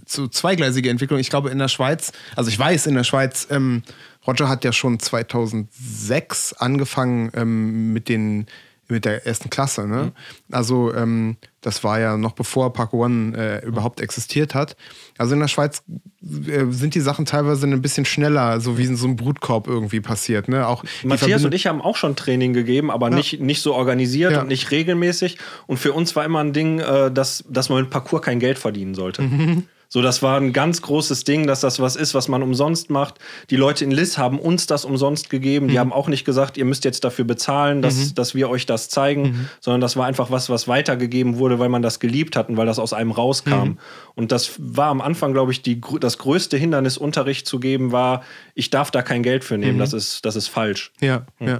[0.05, 1.19] so zweigleisige Entwicklung.
[1.19, 3.83] Ich glaube, in der Schweiz, also ich weiß, in der Schweiz, ähm,
[4.25, 8.47] Roger hat ja schon 2006 angefangen ähm, mit den
[8.91, 9.87] mit der ersten Klasse.
[9.87, 10.03] Ne?
[10.03, 10.11] Mhm.
[10.51, 14.75] Also ähm, das war ja noch bevor Park One äh, überhaupt existiert hat.
[15.17, 15.83] Also in der Schweiz
[16.21, 20.01] äh, sind die Sachen teilweise ein bisschen schneller, so wie in so einem Brutkorb irgendwie
[20.01, 20.47] passiert.
[20.47, 20.67] Ne?
[20.67, 23.15] Auch Matthias und ich haben auch schon Training gegeben, aber ja.
[23.15, 24.41] nicht, nicht so organisiert ja.
[24.41, 25.37] und nicht regelmäßig.
[25.67, 28.59] Und für uns war immer ein Ding, äh, dass, dass man mit Parcours kein Geld
[28.59, 29.21] verdienen sollte.
[29.23, 29.63] Mhm.
[29.93, 33.19] So, das war ein ganz großes Ding, dass das was ist, was man umsonst macht.
[33.49, 35.67] Die Leute in Liss haben uns das umsonst gegeben.
[35.67, 35.79] Die mhm.
[35.79, 38.15] haben auch nicht gesagt, ihr müsst jetzt dafür bezahlen, dass, mhm.
[38.15, 39.49] dass wir euch das zeigen, mhm.
[39.59, 42.67] sondern das war einfach was, was weitergegeben wurde, weil man das geliebt hat und weil
[42.67, 43.51] das aus einem rauskam.
[43.51, 43.79] Mhm.
[44.15, 48.23] Und das war am Anfang, glaube ich, die, das größte Hindernis, Unterricht zu geben, war,
[48.55, 49.75] ich darf da kein Geld für nehmen.
[49.75, 49.79] Mhm.
[49.79, 50.93] Das, ist, das ist falsch.
[51.01, 51.59] Ja, ja.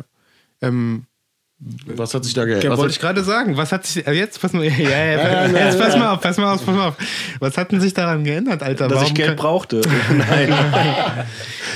[0.62, 1.06] Ähm,
[1.86, 2.64] was hat sich da geändert?
[2.64, 3.56] Ja, wollte ich gerade sagen.
[3.56, 4.06] Was hat sich.
[4.08, 6.88] Äh, jetzt pass mal, ja, ja, jetzt pass mal auf, pass mal auf, pass mal
[6.88, 6.96] auf.
[7.40, 8.88] Was hat denn sich daran geändert, Alter?
[8.88, 9.82] Dass Warum ich Geld brauchte.
[10.10, 10.50] Nein.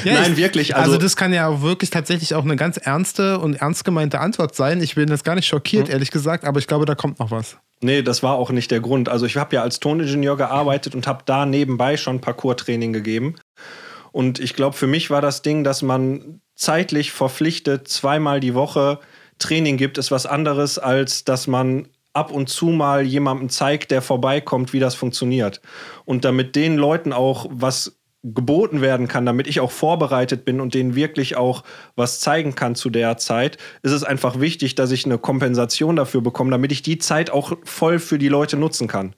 [0.04, 0.76] ja, Nein, ich, wirklich.
[0.76, 4.20] Also, also, das kann ja auch wirklich tatsächlich auch eine ganz ernste und ernst gemeinte
[4.20, 4.82] Antwort sein.
[4.82, 5.94] Ich bin jetzt gar nicht schockiert, hm.
[5.94, 7.58] ehrlich gesagt, aber ich glaube, da kommt noch was.
[7.82, 9.08] Nee, das war auch nicht der Grund.
[9.10, 13.36] Also ich habe ja als Toningenieur gearbeitet und habe da nebenbei schon Parcours-Training gegeben.
[14.12, 19.00] Und ich glaube, für mich war das Ding, dass man zeitlich verpflichtet zweimal die Woche
[19.40, 24.02] Training gibt, ist was anderes, als dass man ab und zu mal jemandem zeigt, der
[24.02, 25.62] vorbeikommt, wie das funktioniert.
[26.06, 30.74] Und damit den Leuten auch was geboten werden kann, damit ich auch vorbereitet bin und
[30.74, 31.64] denen wirklich auch
[31.96, 36.22] was zeigen kann zu der Zeit, ist es einfach wichtig, dass ich eine Kompensation dafür
[36.22, 39.14] bekomme, damit ich die Zeit auch voll für die Leute nutzen kann.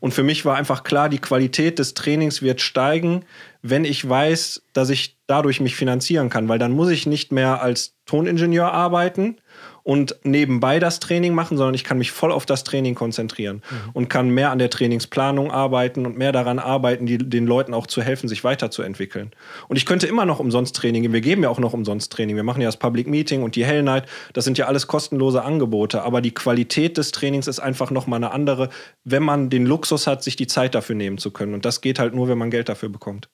[0.00, 3.24] Und für mich war einfach klar, die Qualität des Trainings wird steigen,
[3.62, 7.60] wenn ich weiß, dass ich dadurch mich finanzieren kann, weil dann muss ich nicht mehr
[7.60, 9.36] als Toningenieur arbeiten,
[9.82, 13.90] und nebenbei das Training machen, sondern ich kann mich voll auf das Training konzentrieren mhm.
[13.92, 17.86] und kann mehr an der Trainingsplanung arbeiten und mehr daran arbeiten, die, den Leuten auch
[17.86, 19.30] zu helfen, sich weiterzuentwickeln.
[19.68, 21.14] Und ich könnte immer noch umsonst Training geben.
[21.14, 22.36] Wir geben ja auch noch umsonst Training.
[22.36, 24.04] Wir machen ja das Public Meeting und die Hell Night.
[24.32, 26.02] Das sind ja alles kostenlose Angebote.
[26.02, 28.68] Aber die Qualität des Trainings ist einfach nochmal eine andere,
[29.04, 31.54] wenn man den Luxus hat, sich die Zeit dafür nehmen zu können.
[31.54, 33.28] Und das geht halt nur, wenn man Geld dafür bekommt.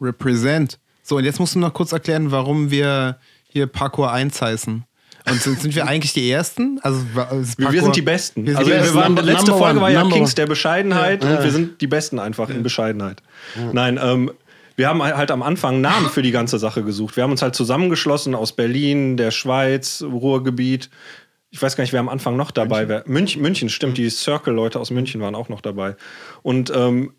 [0.00, 0.78] Represent.
[1.02, 4.84] So, und jetzt musst du noch kurz erklären, warum wir hier Parkour 1 heißen.
[5.28, 6.80] Und sind, sind wir eigentlich die Ersten?
[6.82, 8.46] Also, wir, wir sind die Besten.
[8.46, 11.36] Wir also, wir waren, letzte Number Folge war ja Kings der Bescheidenheit ja.
[11.36, 12.54] und wir sind die Besten einfach ja.
[12.54, 13.22] in Bescheidenheit.
[13.56, 13.70] Ja.
[13.72, 14.30] Nein, ähm,
[14.76, 17.16] wir haben halt am Anfang Namen für die ganze Sache gesucht.
[17.16, 20.88] Wir haben uns halt zusammengeschlossen aus Berlin, der Schweiz, Ruhrgebiet.
[21.50, 23.02] Ich weiß gar nicht, wer am Anfang noch dabei wäre.
[23.06, 25.96] München, München, stimmt, die Circle-Leute aus München waren auch noch dabei.
[26.42, 27.12] Und ähm,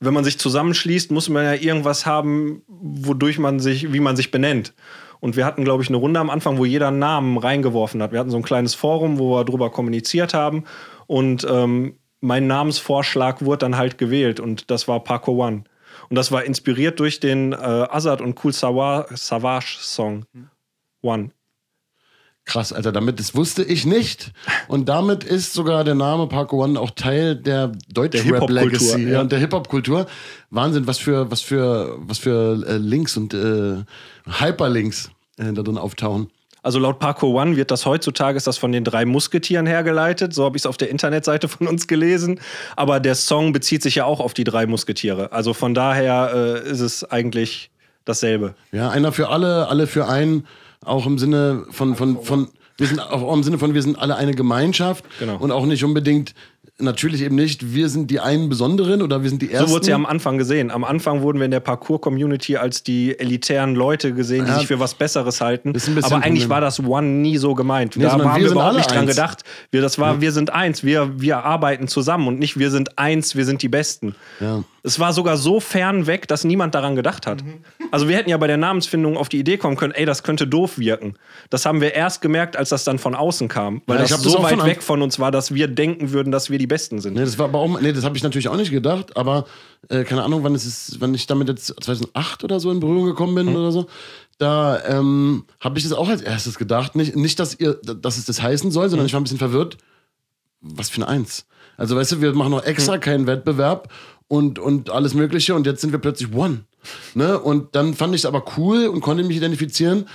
[0.00, 4.30] wenn man sich zusammenschließt, muss man ja irgendwas haben, wodurch man sich, wie man sich
[4.30, 4.72] benennt.
[5.22, 8.10] Und wir hatten, glaube ich, eine Runde am Anfang, wo jeder einen Namen reingeworfen hat.
[8.10, 10.64] Wir hatten so ein kleines Forum, wo wir darüber kommuniziert haben.
[11.06, 14.40] Und ähm, mein Namensvorschlag wurde dann halt gewählt.
[14.40, 15.62] Und das war Paco One.
[16.08, 20.26] Und das war inspiriert durch den äh, Azad und Cool Savage Song
[21.02, 21.30] One.
[22.44, 24.32] Krass, Alter, damit, das wusste ich nicht.
[24.66, 29.20] Und damit ist sogar der Name Parko One auch Teil der Deutschrap-Legacy ja.
[29.20, 30.06] und der Hip-Hop-Kultur.
[30.50, 33.84] Wahnsinn, was für, was für, was für äh, Links und äh,
[34.26, 36.30] Hyperlinks äh, da drin auftauchen.
[36.62, 40.32] Also laut Parko One wird das heutzutage ist das von den drei Musketieren hergeleitet.
[40.32, 42.40] So habe ich es auf der Internetseite von uns gelesen.
[42.76, 45.32] Aber der Song bezieht sich ja auch auf die drei Musketiere.
[45.32, 47.70] Also von daher äh, ist es eigentlich
[48.04, 48.54] dasselbe.
[48.70, 50.46] Ja, einer für alle, alle für einen
[50.84, 54.16] auch im Sinne von, von, von, wir sind auch im Sinne von, wir sind alle
[54.16, 55.36] eine Gemeinschaft genau.
[55.36, 56.34] und auch nicht unbedingt
[56.82, 59.68] natürlich eben nicht, wir sind die einen Besonderen oder wir sind die Ersten.
[59.68, 60.70] So wurde es ja am Anfang gesehen.
[60.70, 64.66] Am Anfang wurden wir in der Parkour-Community als die elitären Leute gesehen, die ja, sich
[64.66, 65.72] für was Besseres halten.
[66.02, 67.96] Aber eigentlich war das One nie so gemeint.
[67.96, 69.42] Nee, da haben wir, wir überhaupt nicht dran gedacht.
[69.70, 70.20] Wir, das war, ja.
[70.20, 73.68] wir sind eins, wir, wir arbeiten zusammen und nicht wir sind eins, wir sind die
[73.68, 74.14] Besten.
[74.40, 74.64] Ja.
[74.84, 77.44] Es war sogar so fern weg, dass niemand daran gedacht hat.
[77.44, 77.60] Mhm.
[77.92, 80.46] Also wir hätten ja bei der Namensfindung auf die Idee kommen können, ey, das könnte
[80.46, 81.14] doof wirken.
[81.50, 84.22] Das haben wir erst gemerkt, als das dann von außen kam, weil Ja, ich das
[84.22, 86.58] das so auch weit von weg von uns war, dass wir denken würden, dass wir
[86.58, 87.14] die Besten sind.
[87.14, 89.46] Nee, das war auch, nee, das habe ich natürlich auch nicht gedacht, aber
[89.88, 93.06] äh, keine Ahnung, wann es ist, wann ich damit jetzt 2008 oder so in Berührung
[93.06, 93.86] gekommen bin oder so.
[94.38, 96.96] Da ähm, habe ich das auch als erstes gedacht.
[96.96, 99.78] Nicht, nicht, dass ihr, dass es das heißen soll, sondern ich war ein bisschen verwirrt.
[100.60, 101.46] Was für ein Eins.
[101.76, 103.88] Also weißt du, wir machen noch extra keinen Wettbewerb
[104.32, 106.60] und, und alles Mögliche und jetzt sind wir plötzlich One.
[107.14, 107.38] Ne?
[107.38, 110.06] Und dann fand ich es aber cool und konnte mich identifizieren,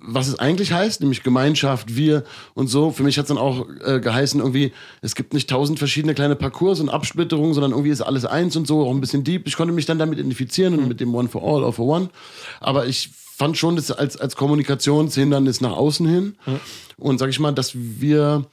[0.00, 2.92] was es eigentlich heißt, nämlich Gemeinschaft, wir und so.
[2.92, 6.34] Für mich hat es dann auch äh, geheißen, irgendwie, es gibt nicht tausend verschiedene kleine
[6.34, 9.46] Parcours und Absplitterungen, sondern irgendwie ist alles eins und so, auch ein bisschen deep.
[9.46, 12.08] Ich konnte mich dann damit identifizieren und mit dem One for All, All for One.
[12.60, 16.36] Aber ich fand schon das als, als Kommunikationshindernis nach außen hin.
[16.96, 18.46] Und sag ich mal, dass wir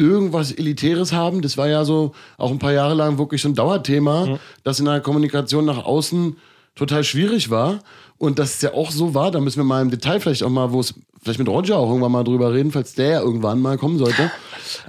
[0.00, 1.42] irgendwas Elitäres haben.
[1.42, 4.86] Das war ja so auch ein paar Jahre lang wirklich so ein Dauerthema, das in
[4.86, 6.36] der Kommunikation nach außen
[6.74, 7.80] total schwierig war.
[8.18, 10.50] Und dass es ja auch so war, da müssen wir mal im Detail vielleicht auch
[10.50, 13.60] mal, wo es vielleicht mit Roger auch irgendwann mal drüber reden, falls der ja irgendwann
[13.60, 14.30] mal kommen sollte.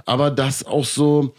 [0.04, 1.34] Aber das auch so,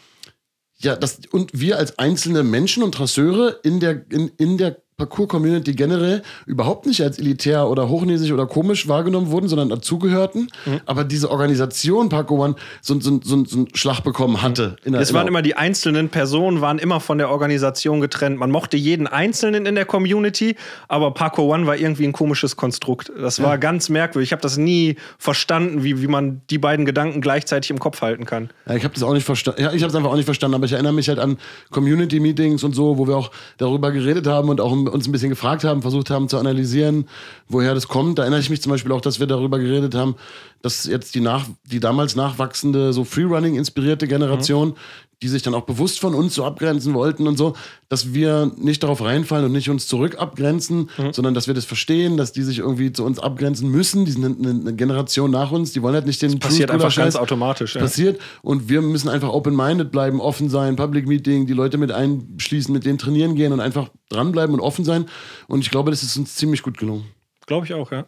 [0.77, 5.73] ja, das, und wir als einzelne Menschen und Trasseure in der, in, in der Parcours-Community
[5.73, 10.49] generell überhaupt nicht als elitär oder hochnäsig oder komisch wahrgenommen wurden, sondern dazugehörten.
[10.85, 14.75] Aber diese Organisation Parkour One so, so, so, so einen Schlag bekommen hatte.
[14.83, 18.37] In Es waren immer die einzelnen Personen, waren immer von der Organisation getrennt.
[18.37, 20.55] Man mochte jeden Einzelnen in der Community,
[20.87, 23.11] aber Parkour One war irgendwie ein komisches Konstrukt.
[23.19, 24.29] Das war ganz merkwürdig.
[24.29, 28.25] Ich habe das nie verstanden, wie, wie man die beiden Gedanken gleichzeitig im Kopf halten
[28.25, 28.49] kann.
[28.67, 29.61] Ja, ich habe das auch nicht verstanden.
[29.61, 31.37] Ja, ich habe es einfach auch nicht verstanden, aber ich erinnere mich halt an
[31.71, 35.63] Community-Meetings und so, wo wir auch darüber geredet haben und auch uns ein bisschen gefragt
[35.63, 37.07] haben, versucht haben zu analysieren,
[37.47, 38.19] woher das kommt.
[38.19, 40.15] Da erinnere ich mich zum Beispiel auch, dass wir darüber geredet haben,
[40.61, 44.75] dass jetzt die, nach, die damals nachwachsende, so Freerunning-inspirierte Generation,
[45.23, 47.55] die sich dann auch bewusst von uns so abgrenzen wollten und so,
[47.87, 52.17] dass wir nicht darauf reinfallen und nicht uns zurück abgrenzen, sondern dass wir das verstehen,
[52.17, 54.03] dass die sich irgendwie zu uns abgrenzen müssen.
[54.03, 56.85] Die sind eine, eine Generation nach uns, die wollen halt nicht den passiert True Schooler
[56.85, 57.21] einfach ganz Scheiß.
[57.21, 57.81] automatisch, ja.
[57.81, 62.73] Passiert und wir müssen einfach open-minded bleiben, offen sein, Public Meeting, die Leute mit einschließen,
[62.73, 65.05] mit denen trainieren gehen und einfach dranbleiben und offen sein.
[65.47, 67.05] Und ich glaube, das ist uns ziemlich gut gelungen.
[67.45, 68.05] Glaube ich auch, ja.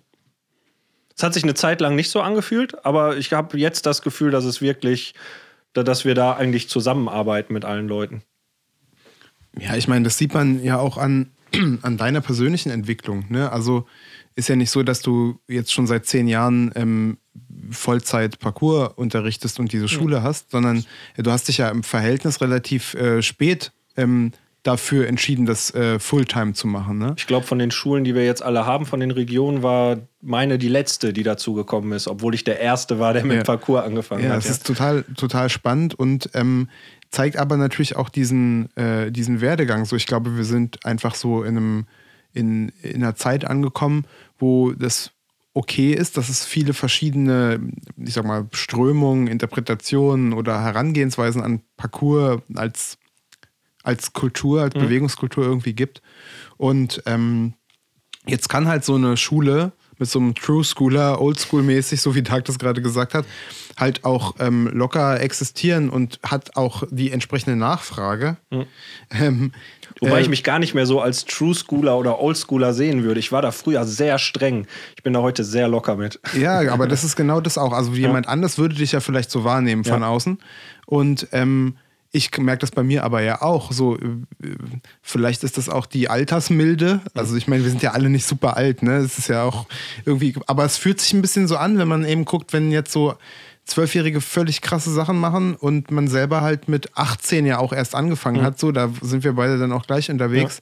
[1.17, 4.31] Es hat sich eine Zeit lang nicht so angefühlt, aber ich habe jetzt das Gefühl,
[4.31, 5.13] dass es wirklich,
[5.83, 8.23] dass wir da eigentlich zusammenarbeiten mit allen Leuten.
[9.59, 11.31] Ja, ich meine, das sieht man ja auch an,
[11.81, 13.25] an deiner persönlichen Entwicklung.
[13.29, 13.51] Ne?
[13.51, 13.85] Also
[14.35, 17.17] ist ja nicht so, dass du jetzt schon seit zehn Jahren ähm,
[17.71, 20.85] Vollzeit Parcours unterrichtest und diese Schule hast, sondern
[21.17, 24.31] du hast dich ja im Verhältnis relativ äh, spät ähm,
[24.65, 26.97] dafür entschieden, das äh, Fulltime zu machen.
[26.97, 27.13] Ne?
[27.17, 30.57] Ich glaube, von den Schulen, die wir jetzt alle haben, von den Regionen, war meine
[30.57, 33.43] die letzte, die dazugekommen ist, obwohl ich der Erste war, der mit Ja.
[33.43, 34.39] Parcours angefangen Ja, hat.
[34.39, 36.67] es ist total, total spannend und ähm,
[37.11, 39.85] zeigt aber natürlich auch diesen, äh, diesen Werdegang.
[39.85, 41.85] So, ich glaube, wir sind einfach so in einem,
[42.33, 44.05] in, in einer Zeit angekommen,
[44.39, 45.11] wo das
[45.53, 47.59] okay ist, dass es viele verschiedene,
[47.97, 52.97] ich sag mal, Strömungen, Interpretationen oder Herangehensweisen an Parcours als,
[53.85, 56.01] als Kultur, als Bewegungskultur irgendwie gibt.
[56.57, 57.53] Und ähm,
[58.27, 62.41] Jetzt kann halt so eine Schule mit so einem True Schooler, Oldschool-mäßig, so wie Doug
[62.45, 63.25] das gerade gesagt hat,
[63.77, 68.37] halt auch ähm, locker existieren und hat auch die entsprechende Nachfrage.
[69.11, 69.53] Ähm,
[70.01, 73.03] Wobei äh, ich mich gar nicht mehr so als True Schooler oder Old Schooler sehen
[73.03, 73.19] würde.
[73.19, 74.65] Ich war da früher sehr streng.
[74.97, 76.19] Ich bin da heute sehr locker mit.
[76.37, 77.71] Ja, aber das ist genau das auch.
[77.71, 80.07] Also jemand anders würde dich ja vielleicht so wahrnehmen von Ja.
[80.09, 80.39] außen.
[80.87, 81.77] Und ähm,
[82.15, 83.71] ich merke das bei mir aber ja auch.
[83.71, 83.99] So, äh,
[85.01, 87.01] vielleicht ist das auch die Altersmilde.
[87.13, 88.97] Also ich meine, wir sind ja alle nicht super alt, ne?
[88.97, 89.67] Es ist ja auch
[90.05, 92.91] irgendwie, aber es fühlt sich ein bisschen so an, wenn man eben guckt, wenn jetzt
[92.91, 93.15] so
[93.65, 98.43] Zwölfjährige völlig krasse Sachen machen und man selber halt mit 18 ja auch erst angefangen
[98.43, 98.59] hat.
[98.59, 100.61] So, da sind wir beide dann auch gleich unterwegs.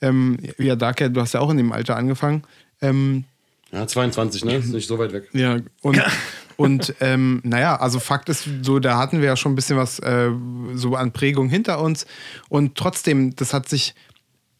[0.00, 2.42] Ähm, ja, Darker, du hast ja auch in dem Alter angefangen.
[2.82, 3.24] Ähm,
[3.70, 4.56] Ja, 22, ne?
[4.56, 5.28] Ist nicht so weit weg.
[5.32, 6.02] ja, und,
[6.60, 9.98] und ähm, naja, also Fakt ist, so, da hatten wir ja schon ein bisschen was
[10.00, 10.30] äh,
[10.74, 12.04] so an Prägung hinter uns.
[12.50, 13.94] Und trotzdem, das hat sich,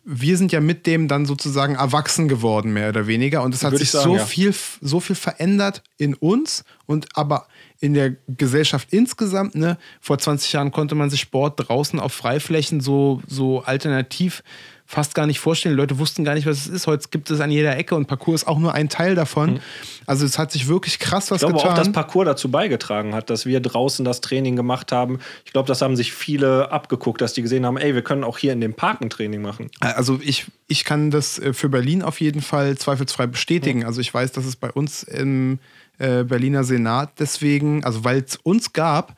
[0.05, 3.43] wir sind ja mit dem dann sozusagen erwachsen geworden, mehr oder weniger.
[3.43, 4.25] Und es hat Würde sich ich sagen, so ja.
[4.25, 7.47] viel, so viel verändert in uns und aber
[7.81, 12.81] in der Gesellschaft insgesamt, ne, vor 20 Jahren konnte man sich Sport draußen auf Freiflächen
[12.81, 14.43] so, so alternativ
[14.87, 15.77] fast gar nicht vorstellen.
[15.77, 16.87] Die Leute wussten gar nicht, was es ist.
[16.87, 19.61] Heute gibt es an jeder Ecke und Parcours ist auch nur ein Teil davon.
[20.07, 21.73] Also es hat sich wirklich krass was Ich glaube getan.
[21.73, 25.19] auch, dass Parcours dazu beigetragen hat, dass wir draußen das Training gemacht haben.
[25.45, 28.39] Ich glaube, das haben sich viele abgeguckt, dass die gesehen haben, ey, wir können auch
[28.39, 29.71] hier in dem Park ein Training machen.
[29.81, 33.85] Also ich, ich kann das äh, für Berlin auf jeden Fall zweifelsfrei bestätigen.
[33.85, 35.59] Also ich weiß, dass es bei uns im
[35.99, 39.15] äh, Berliner Senat deswegen, also weil es uns gab,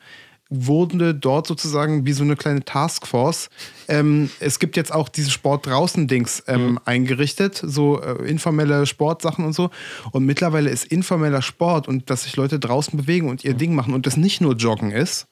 [0.53, 3.49] wurde dort sozusagen wie so eine kleine Taskforce.
[3.87, 6.79] Ähm, es gibt jetzt auch diese Sport draußen Dings ähm, mhm.
[6.85, 9.71] eingerichtet, so äh, informelle Sportsachen und so.
[10.11, 13.57] Und mittlerweile ist informeller Sport und dass sich Leute draußen bewegen und ihr mhm.
[13.57, 15.27] Ding machen und das nicht nur Joggen ist.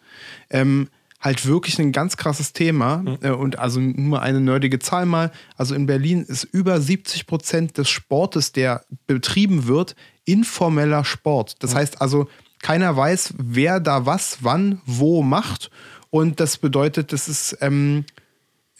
[0.49, 0.89] Ähm,
[1.21, 2.97] halt wirklich ein ganz krasses Thema.
[2.97, 3.17] Mhm.
[3.21, 5.31] Äh, und also nur eine nerdige Zahl mal.
[5.55, 9.95] Also in Berlin ist über 70 Prozent des Sportes, der betrieben wird,
[10.25, 11.55] informeller Sport.
[11.59, 11.77] Das mhm.
[11.77, 12.27] heißt also,
[12.61, 15.71] keiner weiß, wer da was, wann, wo macht.
[16.09, 18.05] Und das bedeutet, das ist ähm,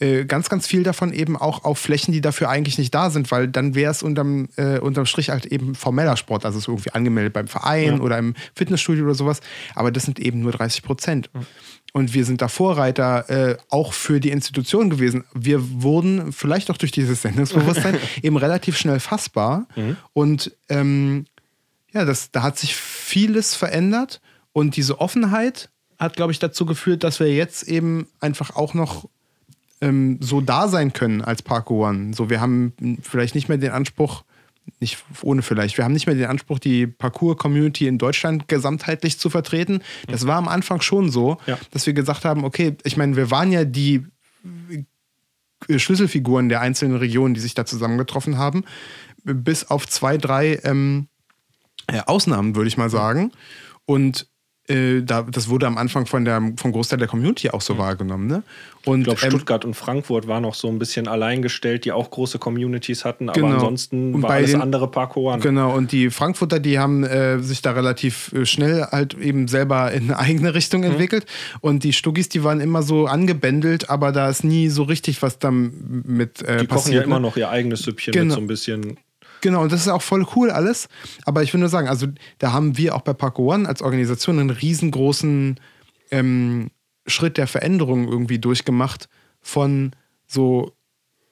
[0.02, 3.30] äh, ganz, ganz viel davon eben auch auf Flächen, die dafür eigentlich nicht da sind,
[3.30, 6.92] weil dann wäre es unterm, äh, unterm Strich halt eben formeller Sport, also ist irgendwie
[6.92, 8.00] angemeldet beim Verein ja.
[8.00, 9.42] oder im Fitnessstudio oder sowas.
[9.76, 11.30] Aber das sind eben nur 30 Prozent.
[11.34, 11.46] Mhm.
[11.94, 15.24] Und wir sind da Vorreiter äh, auch für die Institution gewesen.
[15.36, 19.68] Wir wurden vielleicht auch durch dieses Sendungsbewusstsein eben relativ schnell fassbar.
[19.76, 19.98] Mhm.
[20.14, 21.26] Und ähm,
[21.94, 22.76] ja, das, da hat sich
[23.12, 24.22] vieles verändert.
[24.54, 29.10] Und diese Offenheit hat, glaube ich, dazu geführt, dass wir jetzt eben einfach auch noch
[29.82, 32.14] ähm, so da sein können als Parko One.
[32.14, 34.24] So, wir haben vielleicht nicht mehr den Anspruch,
[34.80, 35.78] nicht ohne vielleicht.
[35.78, 39.82] Wir haben nicht mehr den Anspruch, die Parcours-Community in Deutschland gesamtheitlich zu vertreten.
[40.08, 41.58] Das war am Anfang schon so, ja.
[41.72, 44.06] dass wir gesagt haben, okay, ich meine, wir waren ja die
[45.68, 48.64] äh, Schlüsselfiguren der einzelnen Regionen, die sich da zusammengetroffen haben,
[49.24, 51.08] bis auf zwei, drei ähm,
[51.88, 53.32] äh, Ausnahmen, würde ich mal sagen.
[53.86, 54.28] Und
[54.72, 57.78] äh, da, das wurde am Anfang von der, vom Großteil der Community auch so mhm.
[57.80, 58.28] wahrgenommen.
[58.28, 58.44] Ne?
[58.86, 62.10] Und, ich glaube, ähm, Stuttgart und Frankfurt waren noch so ein bisschen alleingestellt, die auch
[62.10, 63.56] große Communities hatten, aber genau.
[63.56, 65.38] ansonsten und war alles den, andere Parkour.
[65.40, 69.92] Genau, und die Frankfurter, die haben äh, sich da relativ äh, schnell halt eben selber
[69.92, 70.92] in eine eigene Richtung mhm.
[70.92, 71.26] entwickelt.
[71.62, 75.40] Und die Stuggis, die waren immer so angebändelt, aber da ist nie so richtig was
[75.40, 76.62] damit äh, die passiert.
[76.62, 77.06] Die kochen ja ne?
[77.06, 78.26] immer noch ihr eigenes Süppchen genau.
[78.26, 78.98] mit so ein bisschen
[79.42, 80.88] Genau, und das ist auch voll cool alles.
[81.26, 84.40] Aber ich will nur sagen, also da haben wir auch bei Parko One als Organisation
[84.40, 85.60] einen riesengroßen
[86.12, 86.72] ähm,
[87.08, 89.10] Schritt der Veränderung irgendwie durchgemacht
[89.42, 89.92] von
[90.28, 90.72] so,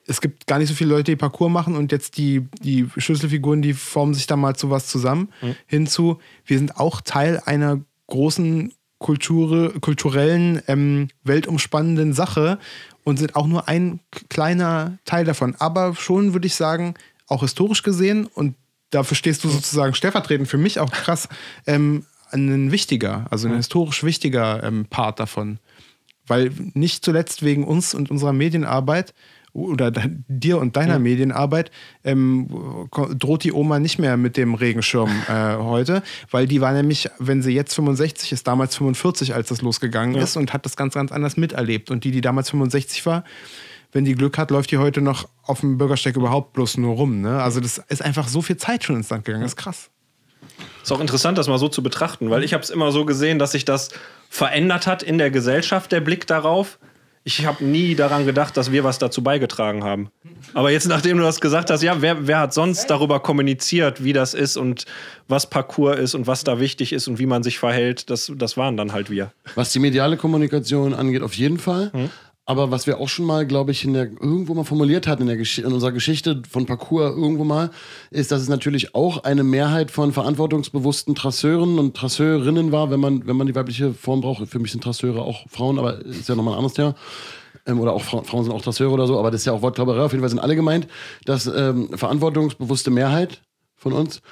[0.06, 3.62] es gibt gar nicht so viele Leute, die Parcours machen und jetzt die, die Schlüsselfiguren,
[3.62, 5.54] die formen sich da mal zu was zusammen, mhm.
[5.66, 12.58] hinzu, wir sind auch Teil einer großen Kultur, kulturellen, ähm, weltumspannenden Sache
[13.04, 15.54] und sind auch nur ein kleiner Teil davon.
[15.58, 16.94] Aber schon würde ich sagen,
[17.30, 18.54] auch historisch gesehen und
[18.90, 21.28] dafür stehst du sozusagen stellvertretend für mich auch krass
[21.66, 25.58] ähm, ein wichtiger, also ein historisch wichtiger ähm, Part davon.
[26.26, 29.14] Weil nicht zuletzt wegen uns und unserer Medienarbeit
[29.52, 29.90] oder
[30.28, 30.98] dir und deiner ja.
[31.00, 31.72] Medienarbeit
[32.04, 37.08] ähm, droht die Oma nicht mehr mit dem Regenschirm äh, heute, weil die war nämlich,
[37.18, 40.22] wenn sie jetzt 65 ist, damals 45, als das losgegangen ja.
[40.22, 41.90] ist und hat das ganz, ganz anders miterlebt.
[41.90, 43.24] Und die, die damals 65 war,
[43.92, 47.20] wenn die Glück hat, läuft die heute noch auf dem Bürgersteig überhaupt bloß nur rum.
[47.20, 47.42] Ne?
[47.42, 49.42] Also das ist einfach so viel Zeit schon ins Land gegangen.
[49.42, 49.90] Das ist krass.
[50.82, 53.38] Ist auch interessant, das mal so zu betrachten, weil ich habe es immer so gesehen,
[53.38, 53.90] dass sich das
[54.28, 56.78] verändert hat in der Gesellschaft, der Blick darauf.
[57.22, 60.10] Ich habe nie daran gedacht, dass wir was dazu beigetragen haben.
[60.54, 64.14] Aber jetzt, nachdem du das gesagt hast, ja, wer, wer hat sonst darüber kommuniziert, wie
[64.14, 64.86] das ist und
[65.28, 68.56] was Parcours ist und was da wichtig ist und wie man sich verhält, das, das
[68.56, 69.32] waren dann halt wir.
[69.54, 71.92] Was die mediale Kommunikation angeht, auf jeden Fall.
[71.92, 72.10] Hm.
[72.50, 75.28] Aber was wir auch schon mal, glaube ich, in der, irgendwo mal formuliert hatten in,
[75.28, 77.70] der in unserer Geschichte von Parcours irgendwo mal,
[78.10, 83.24] ist, dass es natürlich auch eine Mehrheit von verantwortungsbewussten Trasseuren und Trasseurinnen war, wenn man,
[83.28, 84.48] wenn man die weibliche Form braucht.
[84.48, 86.96] Für mich sind Trasseure auch Frauen, aber ist ja nochmal ein anderes Thema.
[87.66, 89.62] Ähm, oder auch Fra Frauen sind auch Trasseure oder so, aber das ist ja auch
[89.62, 90.02] Wortklauberei.
[90.02, 90.88] Auf jeden Fall sind alle gemeint,
[91.26, 93.42] dass ähm, verantwortungsbewusste Mehrheit
[93.76, 94.22] von uns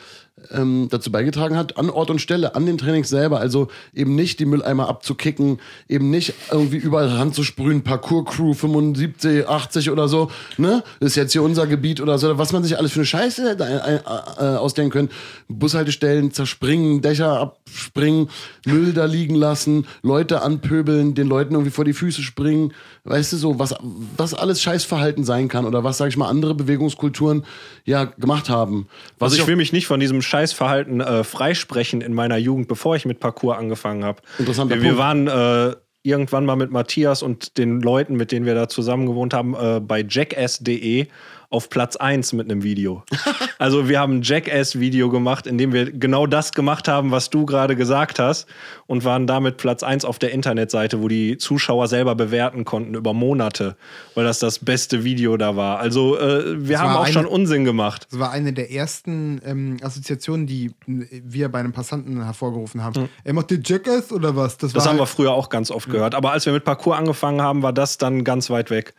[0.50, 3.40] ähm, dazu beigetragen hat, an Ort und Stelle, an den Trainings selber.
[3.40, 10.08] Also eben nicht die Mülleimer abzukicken, eben nicht irgendwie überall ranzusprühen, Parcours-Crew 75, 80 oder
[10.08, 10.82] so, ne?
[11.00, 13.56] Das ist jetzt hier unser Gebiet oder so, was man sich alles für eine Scheiße
[13.58, 15.08] äh, äh, ausdenken können.
[15.48, 18.28] Bushaltestellen zerspringen, Dächer abspringen,
[18.66, 22.72] Müll da liegen lassen, Leute anpöbeln, den Leuten irgendwie vor die Füße springen.
[23.04, 23.74] Weißt du so, was,
[24.16, 27.44] was alles Scheißverhalten sein kann oder was, sag ich mal, andere Bewegungskulturen
[27.84, 28.86] ja gemacht haben.
[29.18, 32.96] Was also ich will mich nicht von diesem Scheißverhalten äh, freisprechen in meiner Jugend, bevor
[32.96, 34.22] ich mit Parkour angefangen habe.
[34.38, 38.54] Interessanter wir, wir waren äh, irgendwann mal mit Matthias und den Leuten, mit denen wir
[38.54, 41.08] da zusammen gewohnt haben, äh, bei jackass.de
[41.50, 43.04] auf Platz 1 mit einem Video.
[43.58, 47.46] also wir haben ein Jackass-Video gemacht, in dem wir genau das gemacht haben, was du
[47.46, 48.46] gerade gesagt hast
[48.86, 53.14] und waren damit Platz 1 auf der Internetseite, wo die Zuschauer selber bewerten konnten über
[53.14, 53.76] Monate,
[54.14, 55.78] weil das das beste Video da war.
[55.78, 58.06] Also äh, wir das haben auch eine, schon Unsinn gemacht.
[58.10, 62.94] Das war eine der ersten ähm, Assoziationen, die wir bei einem Passanten hervorgerufen haben.
[63.02, 63.08] Hm.
[63.24, 64.58] Er macht den Jackass oder was?
[64.58, 66.14] Das, das haben halt wir früher auch ganz oft gehört.
[66.14, 68.92] Aber als wir mit Parkour angefangen haben, war das dann ganz weit weg.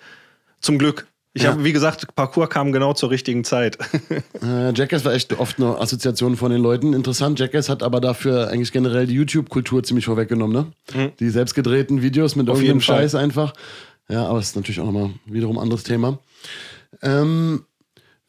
[0.61, 1.08] Zum Glück.
[1.33, 3.77] Ich habe, wie gesagt, Parcours kam genau zur richtigen Zeit.
[4.41, 6.93] Äh, Jackass war echt oft eine Assoziation von den Leuten.
[6.93, 11.11] Interessant, Jackass hat aber dafür eigentlich generell die YouTube-Kultur ziemlich vorweggenommen, ne?
[11.19, 12.79] Die selbstgedrehten Videos mit Auf irgendeinem.
[12.81, 13.53] Scheiß einfach.
[14.07, 16.19] Ja, aber es ist natürlich auch nochmal wiederum ein anderes Thema.
[17.01, 17.65] Ähm,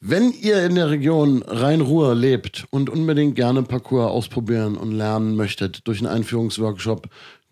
[0.01, 5.87] wenn ihr in der Region Rhein-Ruhr lebt und unbedingt gerne Parcours ausprobieren und lernen möchtet,
[5.87, 7.09] durch einen Einführungsworkshop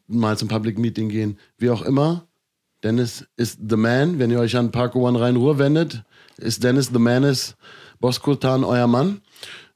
[0.08, 2.27] mal zum Public Meeting gehen, wie auch immer,
[2.84, 4.18] Dennis ist the man.
[4.18, 6.02] Wenn ihr euch an Parkour One Rhein-Ruhr wendet,
[6.36, 7.56] ist Dennis the man, ist
[8.00, 9.20] Boskultan euer Mann.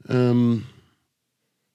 [0.08, 0.64] Ähm,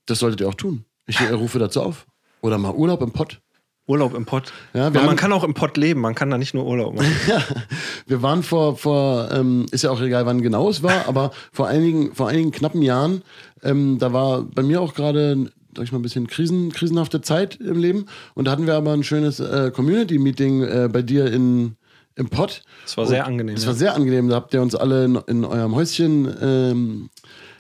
[0.06, 0.86] das solltet ihr auch tun.
[1.06, 2.06] Ich rufe dazu auf.
[2.42, 3.42] Oder mal Urlaub im Pott.
[3.88, 4.52] Urlaub im Pott.
[4.74, 7.10] Ja, man haben- kann auch im Pott leben, man kann da nicht nur Urlaub machen.
[8.06, 11.68] Wir waren vor, vor ähm, ist ja auch egal, wann genau es war, aber vor
[11.68, 13.22] einigen, vor einigen knappen Jahren,
[13.64, 17.56] ähm, da war bei mir auch gerade, sag ich mal, ein bisschen krisen, krisenhafte Zeit
[17.62, 18.08] im Leben.
[18.34, 21.76] Und da hatten wir aber ein schönes äh, Community-Meeting äh, bei dir in,
[22.16, 22.64] im Pott.
[22.84, 23.56] Das war sehr angenehm.
[23.56, 24.28] Es war sehr angenehm.
[24.28, 27.10] Da habt ihr uns alle in, in eurem Häuschen ähm,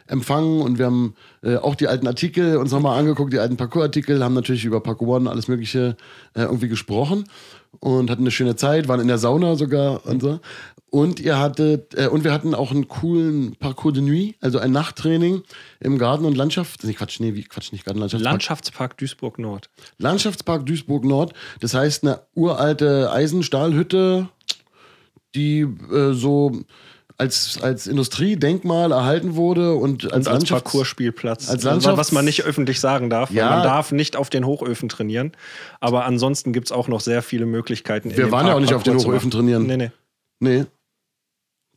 [0.07, 4.24] empfangen und wir haben äh, auch die alten Artikel uns nochmal angeguckt, die alten Parcours-Artikel,
[4.24, 5.95] haben natürlich über Parkour One alles Mögliche
[6.34, 7.26] äh, irgendwie gesprochen
[7.80, 10.39] und hatten eine schöne Zeit, waren in der Sauna sogar und so.
[10.89, 14.71] Und ihr hattet, äh, und wir hatten auch einen coolen Parcours de Nuit, also ein
[14.71, 15.43] Nachttraining
[15.81, 18.31] im Garten- und Landschaft, nee, Quatsch, nee, wie, Quatsch, nicht Garten- Landschaftspark.
[18.31, 19.69] Landschaftspark Duisburg Nord.
[19.97, 21.33] Landschaftspark Duisburg Nord.
[21.59, 24.29] Das heißt, eine uralte Eisenstahlhütte,
[25.35, 26.61] die äh, so
[27.17, 31.49] als, als Industriedenkmal erhalten wurde und als, als Parcourspielplatz.
[31.49, 33.31] als Also, Landschafts- was man nicht öffentlich sagen darf.
[33.31, 33.49] Ja.
[33.49, 35.31] Man darf nicht auf den Hochöfen trainieren.
[35.79, 38.15] Aber ansonsten gibt es auch noch sehr viele Möglichkeiten.
[38.15, 39.65] Wir waren ja auch nicht auf den Parcours Hochöfen trainieren.
[39.65, 39.91] Nee, nee.
[40.39, 40.65] Nee.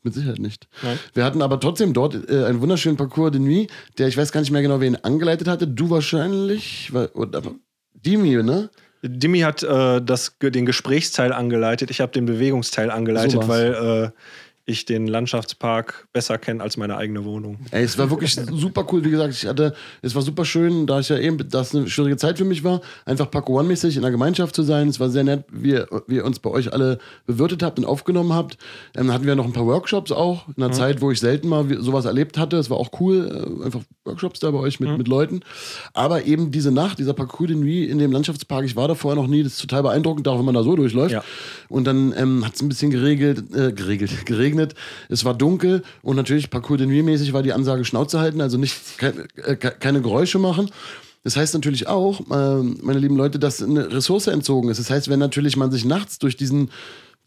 [0.03, 0.69] Mit Sicherheit nicht.
[0.83, 0.99] Nein.
[1.13, 4.41] Wir hatten aber trotzdem dort äh, einen wunderschönen Parcours de Nuit, der ich weiß gar
[4.41, 5.67] nicht mehr genau, wer ihn angeleitet hatte.
[5.67, 6.93] Du wahrscheinlich.
[6.93, 7.43] Weil, oder,
[7.95, 8.71] Dimi, ne?
[9.03, 14.21] Dimi hat äh, das, den Gesprächsteil angeleitet, ich habe den Bewegungsteil angeleitet, So weil äh,
[14.71, 17.59] ich den Landschaftspark besser kenne als meine eigene Wohnung.
[17.71, 19.05] Ey, es war wirklich super cool.
[19.05, 22.17] Wie gesagt, ich hatte, es war super schön, da ich ja eben, dass eine schwierige
[22.17, 24.89] Zeit für mich war, einfach Paco One-mäßig in der Gemeinschaft zu sein.
[24.89, 27.85] Es war sehr nett, wie ihr, wie ihr uns bei euch alle bewirtet habt und
[27.85, 28.57] aufgenommen habt.
[28.97, 31.49] Ähm, dann hatten wir noch ein paar Workshops auch, in einer Zeit, wo ich selten
[31.49, 32.57] mal sowas erlebt hatte.
[32.57, 35.41] Es war auch cool, äh, einfach Workshops da bei euch mit, mit Leuten.
[35.95, 39.21] Aber eben diese Nacht, dieser Parcours de Nuit in dem Landschaftspark, ich war da vorher
[39.21, 41.13] noch nie, das ist total beeindruckend, auch wenn man da so durchläuft.
[41.13, 41.25] Ja.
[41.69, 44.60] Und dann ähm, hat es ein bisschen geregelt, äh, geregelt, geregnet.
[45.09, 48.59] Es war dunkel und natürlich Parcours de Nuit mäßig war die Ansage Schnauze halten, also
[48.59, 50.71] nicht ke äh, ke- keine Geräusche machen.
[51.25, 54.79] Das heißt natürlich auch, ähm, meine lieben Leute, dass eine Ressource entzogen ist.
[54.81, 56.71] Das heißt, wenn natürlich man sich nachts durch diesen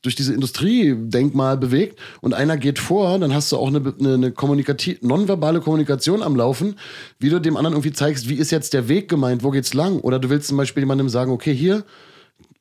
[0.01, 4.97] durch diese Industriedenkmal bewegt und einer geht vor, dann hast du auch eine, eine, eine
[4.99, 6.75] nonverbale Kommunikation am Laufen,
[7.19, 10.01] wie du dem anderen irgendwie zeigst, wie ist jetzt der Weg gemeint, wo geht's lang?
[10.01, 11.85] Oder du willst zum Beispiel jemandem sagen, okay, hier,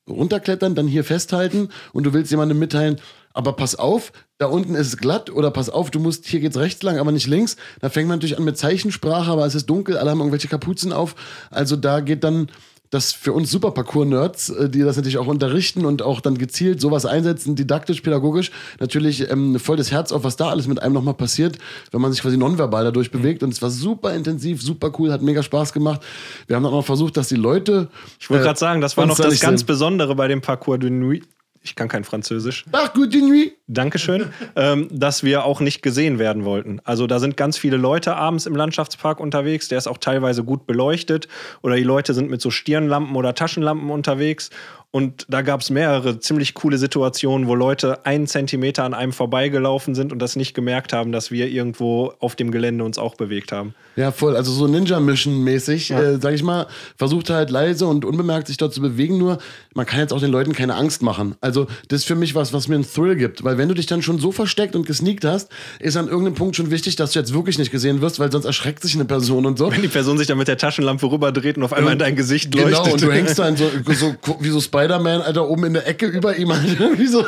[0.08, 3.00] runterklettern, dann hier festhalten und du willst jemandem mitteilen,
[3.34, 6.56] aber pass auf, da unten ist es glatt oder pass auf, du musst, hier geht's
[6.56, 7.56] rechts lang, aber nicht links.
[7.80, 10.92] Da fängt man natürlich an mit Zeichensprache, aber es ist dunkel, alle haben irgendwelche Kapuzen
[10.92, 11.14] auf.
[11.50, 12.48] Also da geht dann
[12.92, 16.80] das für uns super Parcours-Nerds, äh, die das natürlich auch unterrichten und auch dann gezielt
[16.80, 20.92] sowas einsetzen, didaktisch, pädagogisch, natürlich ähm, voll das Herz auf, was da alles mit einem
[20.92, 21.56] nochmal passiert,
[21.90, 23.42] wenn man sich quasi nonverbal dadurch bewegt.
[23.42, 26.02] Und es war super intensiv, super cool, hat mega Spaß gemacht.
[26.46, 27.88] Wir haben dann auch noch versucht, dass die Leute.
[28.20, 29.66] Ich wollte äh, gerade sagen, das war noch da das ganz sehen.
[29.66, 31.24] Besondere bei dem Parcours de Nuit.
[31.62, 32.64] Ich kann kein Französisch.
[32.72, 33.56] Ach, gute Nuit.
[33.72, 36.80] Dankeschön, ähm, dass wir auch nicht gesehen werden wollten.
[36.84, 39.68] Also da sind ganz viele Leute abends im Landschaftspark unterwegs.
[39.68, 41.28] Der ist auch teilweise gut beleuchtet.
[41.62, 44.50] Oder die Leute sind mit so Stirnlampen oder Taschenlampen unterwegs.
[44.94, 49.94] Und da gab es mehrere ziemlich coole Situationen, wo Leute einen Zentimeter an einem vorbeigelaufen
[49.94, 53.52] sind und das nicht gemerkt haben, dass wir irgendwo auf dem Gelände uns auch bewegt
[53.52, 53.74] haben.
[53.96, 54.36] Ja, voll.
[54.36, 56.66] Also so Ninja-Mission-mäßig, äh, sag ich mal,
[56.98, 59.16] versucht halt leise und unbemerkt sich dort zu bewegen.
[59.16, 59.38] Nur,
[59.74, 61.36] man kann jetzt auch den Leuten keine Angst machen.
[61.40, 63.44] Also, das ist für mich was, was mir einen Thrill gibt.
[63.44, 65.48] Weil wenn du dich dann schon so versteckt und gesneakt hast,
[65.78, 68.44] ist an irgendeinem Punkt schon wichtig, dass du jetzt wirklich nicht gesehen wirst, weil sonst
[68.44, 69.70] erschreckt sich eine Person und so.
[69.70, 72.52] Wenn die Person sich dann mit der Taschenlampe rüberdreht und auf einmal in dein Gesicht
[72.52, 72.72] leuchtet.
[72.82, 76.06] Genau, und du hängst dann so, so wie so Spider-Man, Alter, oben in der Ecke
[76.06, 77.24] über ihm, Alter, wie so.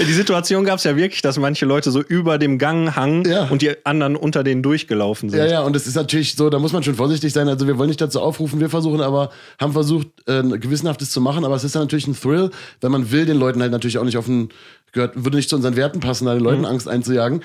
[0.00, 3.44] Die Situation gab es ja wirklich, dass manche Leute so über dem Gang hangen Ja.
[3.48, 5.38] und die anderen unter denen durchgelaufen sind.
[5.38, 7.46] Ja, ja, und es ist natürlich so, da muss man schon vorsichtig sein.
[7.46, 9.28] Also wir wollen nicht dazu aufrufen, wir versuchen aber,
[9.60, 13.10] haben versucht, äh, gewissenhaftes zu machen, aber es ist dann natürlich ein Thrill, weil man
[13.12, 14.48] will den Leuten halt natürlich auch nicht auf den,
[14.94, 17.42] gehört, würde nicht zu unseren Werten passen, da den Leuten Angst einzujagen.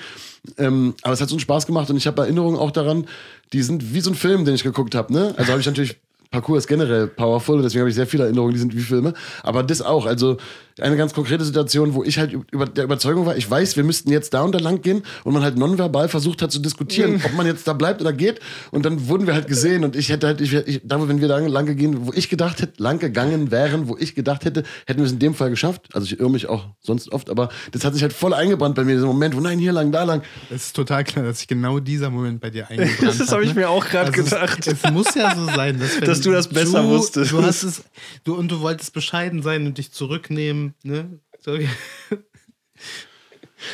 [0.56, 3.06] Ähm, aber es hat so einen Spaß gemacht und ich habe Erinnerungen auch daran,
[3.52, 5.34] die sind wie so ein Film, den ich geguckt habe, ne?
[5.36, 5.96] Also habe ich natürlich
[6.30, 9.14] Parkour ist generell powerful und deswegen habe ich sehr viele Erinnerungen, die sind wie Filme.
[9.42, 10.06] Aber das auch.
[10.06, 10.36] Also
[10.80, 14.10] eine ganz konkrete Situation, wo ich halt über der Überzeugung war, ich weiß, wir müssten
[14.10, 17.34] jetzt da und da lang gehen und man halt nonverbal versucht hat zu diskutieren, ob
[17.34, 18.40] man jetzt da bleibt oder geht.
[18.70, 21.28] Und dann wurden wir halt gesehen und ich hätte halt, ich, ich, da wenn wir
[21.28, 25.00] da lang gehen, wo ich gedacht hätte, lang gegangen wären, wo ich gedacht hätte, hätten
[25.00, 25.88] wir es in dem Fall geschafft.
[25.92, 28.84] Also ich irre mich auch sonst oft, aber das hat sich halt voll eingebrannt bei
[28.84, 30.22] mir, dieser Moment, wo nein, hier lang, da lang.
[30.50, 33.20] Es ist total klar, dass sich genau dieser Moment bei dir eingebrannt hat.
[33.20, 33.60] Das habe ich ne?
[33.60, 34.66] mir auch gerade Also gedacht.
[34.66, 37.32] Es, es muss ja so sein, dass, Dass du das besser du, wusstest.
[37.32, 37.82] Du hast es,
[38.24, 40.69] du, und du wolltest bescheiden sein und dich zurücknehmen.
[40.82, 41.20] Ne?
[41.40, 41.56] So,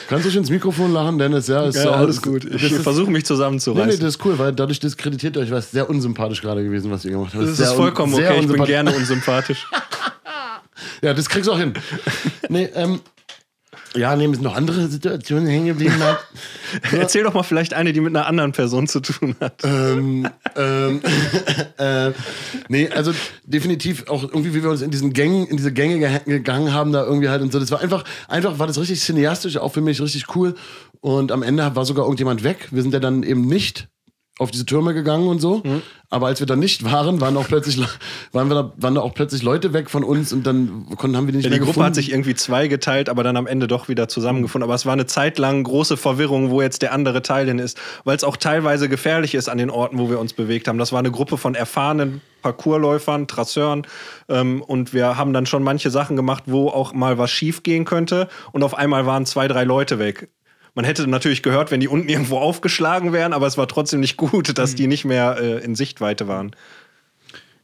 [0.08, 1.46] Kannst du schon ins Mikrofon lachen, Dennis?
[1.46, 2.44] Ja, ist Ja, so, alles gut.
[2.44, 3.88] Ich versuche mich nee, zusammenzureißen.
[3.88, 7.12] nee, das ist cool, weil dadurch diskreditiert euch was sehr unsympathisch gerade gewesen, was ihr
[7.12, 7.42] gemacht habt.
[7.44, 8.22] das ist sehr vollkommen okay.
[8.24, 8.68] Ich bin unsympathisch.
[8.68, 9.66] gerne unsympathisch.
[11.02, 11.72] Ja, das kriegst du auch hin.
[12.50, 13.00] nee, ähm,
[13.96, 15.98] ja, mir sind noch andere Situationen hängen geblieben.
[15.98, 16.18] Matt.
[16.92, 19.62] Erzähl doch mal vielleicht eine, die mit einer anderen Person zu tun hat.
[19.64, 21.00] ähm, ähm,
[21.78, 22.12] äh,
[22.68, 23.12] nee, also
[23.44, 26.92] definitiv auch irgendwie, wie wir uns in diesen Gängen, in diese Gänge ge gegangen haben,
[26.92, 27.58] da irgendwie halt und so.
[27.58, 30.54] Das war einfach, einfach war das richtig cineastisch, auch für mich richtig cool.
[31.00, 32.68] Und am Ende war sogar irgendjemand weg.
[32.70, 33.88] Wir sind ja dann eben nicht
[34.38, 35.62] auf diese Türme gegangen und so.
[35.64, 35.82] Mhm.
[36.10, 37.78] Aber als wir da nicht waren, waren auch plötzlich,
[38.32, 41.26] waren wir da, waren da auch plötzlich Leute weg von uns und dann konnten, haben
[41.26, 41.86] wir die nicht Ja, mehr die Gruppe gefunden.
[41.86, 44.64] hat sich irgendwie zwei geteilt, aber dann am Ende doch wieder zusammengefunden.
[44.64, 47.78] Aber es war eine Zeit lang große Verwirrung, wo jetzt der andere Teil hin ist,
[48.04, 50.78] weil es auch teilweise gefährlich ist an den Orten, wo wir uns bewegt haben.
[50.78, 53.86] Das war eine Gruppe von erfahrenen Parcoursläufern, Trasseuren
[54.28, 57.84] ähm, und wir haben dann schon manche Sachen gemacht, wo auch mal was schief gehen
[57.84, 60.28] könnte und auf einmal waren zwei, drei Leute weg.
[60.76, 64.18] Man hätte natürlich gehört, wenn die unten irgendwo aufgeschlagen wären, aber es war trotzdem nicht
[64.18, 66.54] gut, dass die nicht mehr äh, in Sichtweite waren.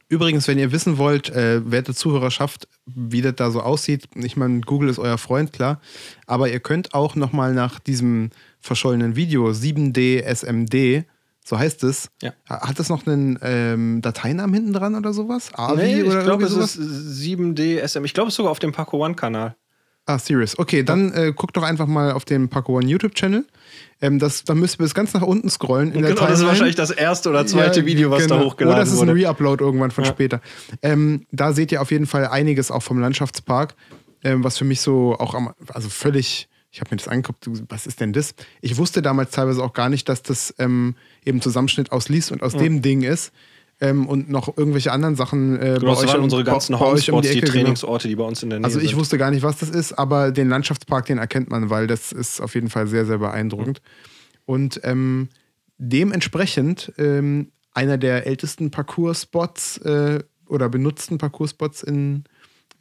[0.09, 4.61] Übrigens, wenn ihr wissen wollt, äh, werte Zuhörerschaft, wie das da so aussieht, ich meine,
[4.61, 5.79] Google ist euer Freund, klar,
[6.25, 11.05] aber ihr könnt auch nochmal nach diesem verschollenen Video 7D SMD,
[11.45, 12.33] so heißt es, Ja.
[12.49, 15.51] hat das noch einen ähm, Dateinamen hinten dran oder sowas?
[15.53, 18.05] AVI Nee, ich glaube, es ist 7D SM.
[18.05, 19.55] Ich glaube, es ist sogar auf dem Paco One-Kanal.
[20.05, 20.59] Ah, serious.
[20.59, 23.45] Okay, dann äh, guckt doch einfach mal auf den Paco One YouTube-Channel.
[24.01, 25.93] Ähm, das, dann müsst ihr bis ganz nach unten scrollen.
[25.93, 28.39] In der Genau, das ist wahrscheinlich das erste oder zweite Ja, Video, was genau.
[28.39, 29.13] da hochgeladen Oder es ist wurde.
[29.13, 30.09] ein Reupload irgendwann von Ja.
[30.11, 30.41] später.
[30.81, 33.75] Ähm, da seht ihr auf jeden Fall einiges auch vom Landschaftspark,
[34.25, 37.87] ähm, was für mich so auch am, also völlig, ich habe mir das angeguckt, was
[37.87, 38.35] ist denn das?
[38.59, 42.43] Ich wusste damals teilweise auch gar nicht, dass das ähm, eben Zusammenschnitt aus Lies und
[42.43, 43.31] aus dem Ding ist.
[43.83, 47.21] Ähm, und noch irgendwelche anderen Sachen äh, Genau, das waren um- unsere ganzen euch um
[47.21, 47.51] die, genau.
[47.51, 48.99] Trainingsorte, die bei uns in der Nähe Also ich sind.
[48.99, 52.39] wusste gar nicht, was das ist, aber den Landschaftspark, den erkennt man, weil das ist
[52.41, 53.81] auf jeden Fall sehr, sehr beeindruckend.
[54.45, 55.29] Und ähm,
[55.77, 62.23] dementsprechend ähm, einer der ältesten Parcours-Spots äh, oder benutzten Parcours-Spots in,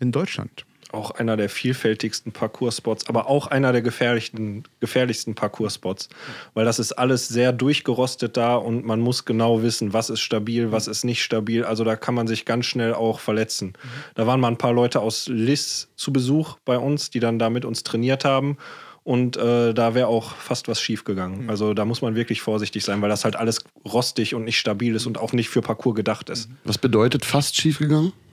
[0.01, 0.65] in Deutschland.
[0.95, 6.09] Auch einer der vielfältigsten Parcours-Spots, aber auch einer der gefährlichsten, gefährlichsten Parcours-Spots.
[6.55, 10.73] Weil das ist alles sehr durchgerostet da und man muss genau wissen, was ist stabil,
[10.73, 11.65] was ist nicht stabil.
[11.65, 13.75] Also da kann man sich ganz schnell auch verletzen.
[14.15, 17.51] Da waren mal ein paar Leute aus Liss zu Besuch bei uns, die dann da
[17.51, 18.57] mit uns trainiert haben.
[19.05, 21.51] Und äh, da wäre auch fast was schief gegangen.
[21.51, 24.95] Also da muss man wirklich vorsichtig sein, weil das halt alles rostig und nicht stabil
[24.95, 26.49] ist und auch nicht für Parcours gedacht ist.
[26.65, 28.09] Was bedeutet fast schiefgegangen?
[28.09, 28.32] Äh,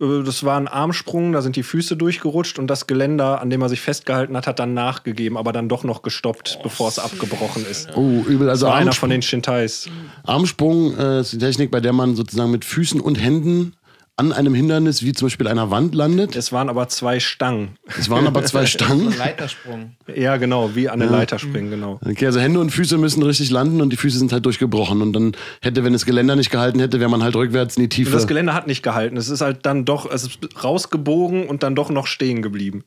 [0.00, 3.68] Das war ein Armsprung, da sind die Füße durchgerutscht und das Geländer, an dem er
[3.68, 7.90] sich festgehalten hat, hat dann nachgegeben, aber dann doch noch gestoppt, bevor es abgebrochen ist.
[7.94, 8.48] Oh, übel.
[8.48, 9.90] Also Das war einer Armsprung, von den Shintais.
[10.24, 13.74] Armsprung äh, ist die Technik, bei der man sozusagen mit Füßen und Händen
[14.16, 16.36] an einem Hindernis, wie zum Beispiel einer Wand, landet.
[16.36, 17.76] Es waren aber zwei Stangen.
[17.98, 19.16] Es waren aber zwei Stangen.
[19.16, 19.96] Leitersprung.
[20.14, 21.98] Ja, genau, wie an eine Leiter springen, genau.
[22.04, 25.00] Okay, also Hände und Füße müssen richtig landen und die Füße sind halt durchgebrochen.
[25.00, 25.32] Und dann
[25.62, 28.10] hätte, wenn das Geländer nicht gehalten hätte, wäre man halt rückwärts in die Und Tiefe.
[28.10, 29.16] das Geländer hat nicht gehalten.
[29.16, 32.84] Es ist halt dann doch, es ist rausgebogen und dann doch noch stehen geblieben.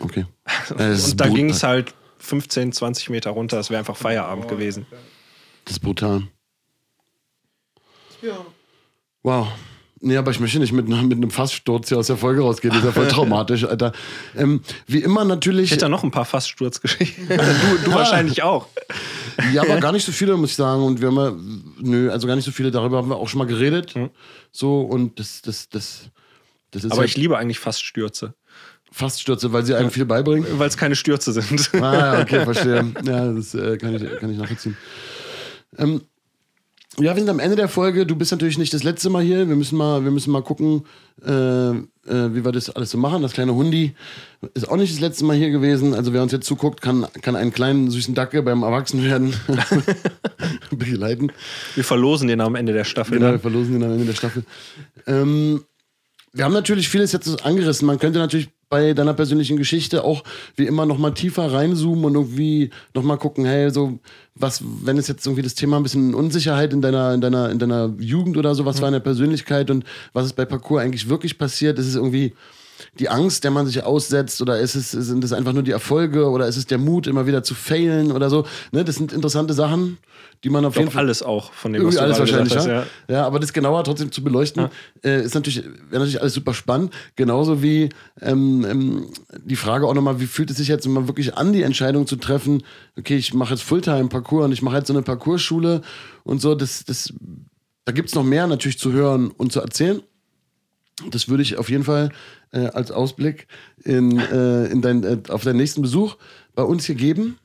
[0.00, 0.26] Okay.
[0.76, 3.60] Das Und da ging es halt 15, 20 Meter runter.
[3.60, 4.86] Es wäre einfach Feierabend gewesen.
[5.64, 6.22] Das ist brutal.
[9.22, 9.48] Wow.
[10.04, 12.74] Nee, aber ich möchte nicht mit, mit einem Fasssturz hier aus der Folge rausgehen.
[12.74, 13.92] Das ist ja voll traumatisch, Alter.
[14.36, 15.66] Ähm, wie immer natürlich.
[15.66, 17.28] Ich hätte da noch ein paar Faststurzgeschichten.
[17.28, 17.36] du,
[17.84, 18.66] du wahrscheinlich auch.
[19.54, 20.82] Ja, aber gar nicht so viele, muss ich sagen.
[20.82, 21.32] Und wir haben ja,
[21.80, 23.94] nö, also gar nicht so viele, darüber haben wir auch schon mal geredet.
[24.50, 26.10] So, und das, das, das,
[26.70, 28.34] das ist Aber ja ich liebe eigentlich Faststürze,
[28.90, 30.46] Faststürze, weil sie einem viel beibringen.
[30.58, 31.70] weil es keine Stürze sind.
[31.76, 32.92] Ah, ja, okay, verstehe.
[33.04, 34.76] Ja, das äh, kann, ich, kann ich nachvollziehen.
[35.78, 36.02] Ähm,
[36.98, 38.04] ja, wir sind am Ende der Folge.
[38.04, 39.48] Du bist natürlich nicht das letzte Mal hier.
[39.48, 40.84] Wir müssen mal, wir müssen mal gucken,
[41.24, 43.22] äh, äh, wie wir das alles so machen.
[43.22, 43.94] Das kleine Hundi
[44.52, 45.94] ist auch nicht das letzte Mal hier gewesen.
[45.94, 49.32] Also wer uns jetzt zuguckt, kann, kann einen kleinen süßen Dacke beim Erwachsenwerden
[50.70, 51.32] begleiten.
[51.74, 53.14] Wir verlosen den am Ende der Staffel.
[53.14, 53.40] Genau, wir dann.
[53.40, 54.44] verlosen den am Ende der Staffel.
[55.06, 55.64] Ähm,
[56.34, 57.86] wir haben natürlich vieles jetzt angerissen.
[57.86, 60.24] Man könnte natürlich bei deiner persönlichen Geschichte auch
[60.56, 63.98] wie immer nochmal tiefer reinzoomen und irgendwie nochmal gucken, hey, so,
[64.34, 67.58] was, wenn es jetzt irgendwie das Thema ein bisschen Unsicherheit in deiner, in deiner, in
[67.58, 71.10] deiner Jugend oder so, was war in der Persönlichkeit und was ist bei Parcours eigentlich
[71.10, 72.32] wirklich passiert, ist es irgendwie
[72.98, 76.28] die Angst, der man sich aussetzt oder ist es, sind es einfach nur die Erfolge
[76.28, 78.44] oder ist es der Mut, immer wieder zu failen oder so.
[78.72, 79.98] Ne, das sind interessante Sachen,
[80.44, 81.04] die man auf Ich jeden Fall.
[81.04, 82.80] alles auch von dem, was alles wahrscheinlich, gesagt ja.
[82.80, 82.88] hast.
[83.08, 83.26] ja.
[83.26, 84.68] aber das genauer trotzdem zu beleuchten,
[85.04, 86.92] äh, ist natürlich, wäre natürlich alles super spannend.
[87.16, 87.88] Genauso wie
[88.20, 89.06] ähm, ähm,
[89.44, 92.16] die Frage auch nochmal, wie fühlt es sich jetzt mal wirklich an, die Entscheidung zu
[92.16, 92.62] treffen,
[92.98, 95.82] okay, ich mache jetzt Fulltime-Parcours und ich mache jetzt so eine Parcours-Schule
[96.24, 97.12] und so, das, das,
[97.84, 100.02] da gibt es noch mehr natürlich zu hören und zu erzählen.
[101.10, 102.10] Das würde ich auf jeden Fall
[102.52, 103.46] äh, als Ausblick
[103.84, 106.16] in, äh, in dein, äh, auf deinen nächsten Besuch
[106.54, 107.38] bei uns hier geben.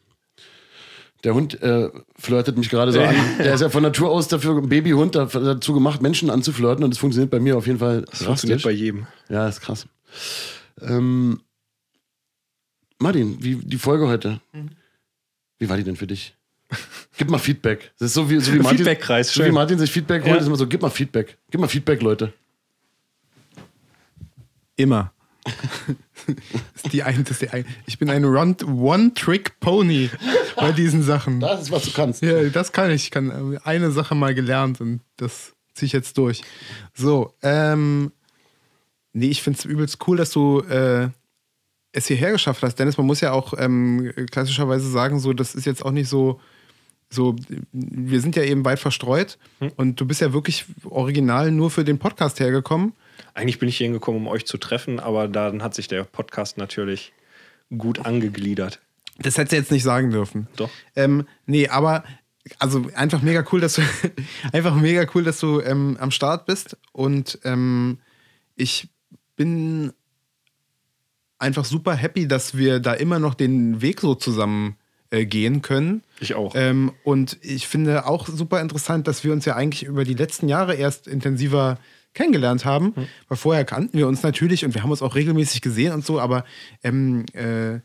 [1.24, 1.90] Der Hund äh,
[2.20, 3.16] flirtet mich gerade so an.
[3.40, 7.00] Der ist ja von Natur aus dafür, ein Babyhund, dazu gemacht, Menschen anzuflirten und das
[7.00, 9.08] funktioniert bei mir auf jeden Fall Das funktioniert bei jedem.
[9.30, 9.88] Ja, ist krass.
[10.82, 11.42] Ähm,
[13.00, 14.42] Martin, wie die Folge heute?
[14.54, 14.70] Mhm.
[15.60, 16.36] Wie war die denn für dich?
[17.18, 17.92] Gib mal Feedback.
[17.98, 19.52] Das ist so wie, so wie Martin, Feedbackkreis, so wie.
[19.52, 20.38] Martin sich Feedback holt, Ja.
[20.42, 21.38] ist immer so, gib mal Feedback.
[21.50, 22.34] Gib mal Feedback, Leute.
[24.78, 25.12] Immer.
[25.44, 25.56] das
[26.86, 30.10] ist die ein, das ist die ein, ich bin ein One-Trick-Pony
[30.56, 31.40] bei diesen Sachen.
[31.48, 32.22] Das ist, was du kannst.
[32.22, 33.06] Ja, das kann ich.
[33.06, 36.44] Ich kann äh, eine Sache mal gelernt und das ziehe ich jetzt durch.
[36.94, 38.12] So, ähm,
[39.14, 41.10] nee, ich finde es übelst cool, dass du äh,
[41.92, 42.76] es hierher geschafft hast.
[42.76, 46.40] Dennis, man muss ja auch ähm, klassischerweise sagen, so, das ist jetzt auch nicht so,
[47.10, 47.36] so,
[47.72, 49.38] wir sind ja eben weit verstreut
[49.78, 52.94] und du bist ja wirklich original nur für den Podcast hergekommen.
[53.38, 56.58] Eigentlich bin ich hier hingekommen, um euch zu treffen, aber dann hat sich der Podcast
[56.58, 57.14] natürlich
[57.78, 58.80] gut angegliedert.
[59.20, 60.48] Das hättest du jetzt nicht sagen dürfen.
[60.56, 60.72] Doch.
[60.96, 62.04] Ähm, nee, aber
[62.58, 63.84] also einfach mega cool, dass du
[64.54, 66.78] einfach mega cool, dass du ähm, am Start bist.
[66.94, 68.00] Und ähm,
[68.56, 68.90] ich
[69.36, 69.94] bin
[71.38, 74.78] einfach super happy, dass wir da immer noch den Weg so zusammen
[75.12, 76.02] äh, gehen können.
[76.20, 76.56] Ich auch.
[76.56, 80.50] Ähm, und ich finde auch super interessant, dass wir uns ja eigentlich über die letzten
[80.50, 81.78] Jahre erst intensiver
[82.14, 82.94] kennengelernt haben.
[83.28, 86.20] Weil vorher kannten wir uns natürlich und wir haben uns auch regelmäßig gesehen und so,
[86.20, 86.46] aber
[86.84, 87.80] ähm, äh,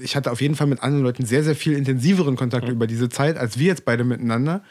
[0.00, 3.08] ich hatte auf jeden Fall mit anderen Leuten sehr, sehr viel intensiveren Kontakt über diese
[3.08, 4.62] Zeit, als wir jetzt beide miteinander.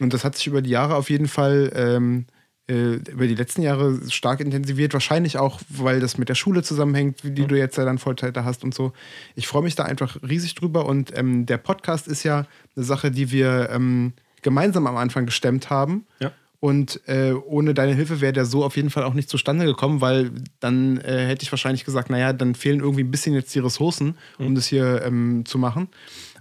[0.00, 2.26] Und das hat sich über die Jahre auf jeden Fall, ähm,
[2.66, 4.94] äh, über die letzten Jahre stark intensiviert.
[4.94, 8.44] Wahrscheinlich auch, weil das mit der Schule zusammenhängt, die du jetzt ja dann Vollzeit da
[8.44, 8.94] hast und so.
[9.34, 10.86] Ich freue mich da einfach riesig drüber.
[10.86, 15.68] Und ähm, der Podcast ist ja eine Sache, die wir ähm, gemeinsam am Anfang gestemmt
[15.68, 16.06] haben.
[16.20, 16.32] Ja.
[16.60, 20.00] Und äh, ohne deine Hilfe wäre der so auf jeden Fall auch nicht zustande gekommen,
[20.00, 23.60] weil dann äh, hätte ich wahrscheinlich gesagt, naja, dann fehlen irgendwie ein bisschen jetzt die
[23.60, 25.88] Ressourcen, um das hier ähm, zu machen.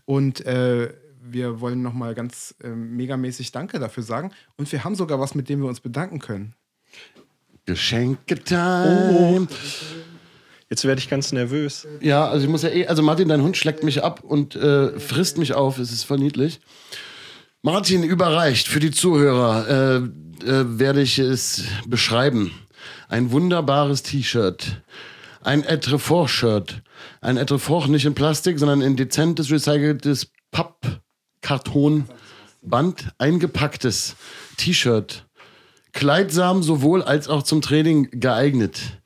[0.06, 0.92] Und äh,
[1.22, 4.32] wir wollen nochmal ganz ähm, megamäßig Danke dafür sagen.
[4.56, 6.54] Und wir haben sogar was, mit dem wir uns bedanken können.
[7.66, 9.48] Geschenke-Time.
[10.70, 11.88] Jetzt werde ich ganz nervös.
[12.02, 15.00] Ja, also ich muss ja eh, also Martin, dein Hund schleckt mich ab und äh,
[15.00, 15.78] frisst mich auf.
[15.78, 16.60] Es ist voll niedlich.
[17.68, 19.98] Martin überreicht für die Zuhörer, äh,
[20.50, 22.54] äh, werde ich es beschreiben.
[23.10, 24.82] Ein wunderbares T-Shirt.
[25.42, 26.82] Ein Etrefort-Shirt.
[27.20, 32.08] Ein Etrefort nicht in Plastik, sondern in dezentes, recyceltes Pappkartonband
[33.18, 34.16] eingepacktes
[34.56, 35.26] T-Shirt.
[35.92, 38.97] Kleidsam sowohl als auch zum Training geeignet.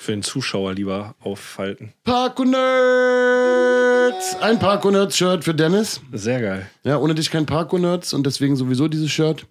[0.00, 1.92] Für den Zuschauer lieber aufhalten.
[2.04, 4.34] Parko Nerds!
[4.40, 6.00] Ein Parko Nerds Shirt für Dennis.
[6.10, 6.70] Sehr geil.
[6.84, 9.44] Ja, ohne dich kein Parko Nerds und deswegen sowieso dieses Shirt.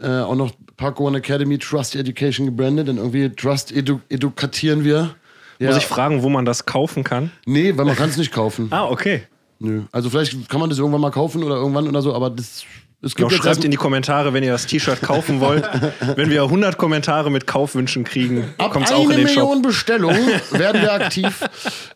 [0.00, 5.14] Äh, auch noch Parko One Academy Trust Education gebrandet, denn irgendwie Trust edu edukatieren wir.
[5.60, 5.68] Ja.
[5.68, 7.30] Muss ich fragen, wo man das kaufen kann?
[7.46, 8.66] nee, weil man kann es nicht kaufen.
[8.72, 9.22] Ah, okay.
[9.60, 9.82] Nö.
[9.92, 12.64] Also vielleicht kann man das irgendwann mal kaufen oder irgendwann oder so, aber das
[13.02, 15.68] es Genau, gibt jetzt schreibt erst- in die Kommentare, wenn ihr das T-Shirt kaufen wollt.
[16.16, 19.62] wenn wir 100 Kommentare mit Kaufwünschen kriegen, kommt es auch in den Million Shop.
[19.62, 21.44] Bestellungen werden wir aktiv.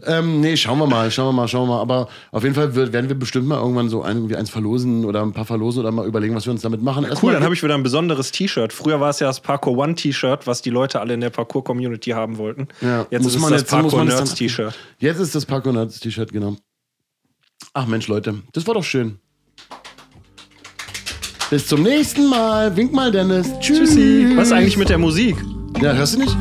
[0.05, 1.81] ähm, nee, schauen wir mal, schauen wir mal, schauen wir mal.
[1.81, 5.05] Aber auf jeden Fall wird, werden wir bestimmt mal irgendwann so ein, irgendwie eins verlosen
[5.05, 7.07] oder ein paar verlosen oder mal überlegen, was wir uns damit machen.
[7.23, 8.73] Cool, dann habe ich wieder ein besonderes T-Shirt.
[8.73, 12.11] Früher war es ja das Parkour One T-Shirt, was die Leute alle in der Parkour-Community
[12.11, 12.69] haben wollten.
[12.83, 14.75] Ja, jetzt muss ist es man das jetzt- Parkour Nerds T-Shirt.
[14.99, 16.57] Jetzt ist das Parkour Nerds T-Shirt, genau.
[17.73, 19.19] Ach Mensch, Leute, das war doch schön.
[21.51, 22.77] Bis zum nächsten Mal.
[22.77, 23.49] Wink mal, Dennis.
[23.59, 24.25] Tschüssi.
[24.37, 25.35] Was ist eigentlich mit der Musik?
[25.83, 26.37] Ja, hörst du nicht?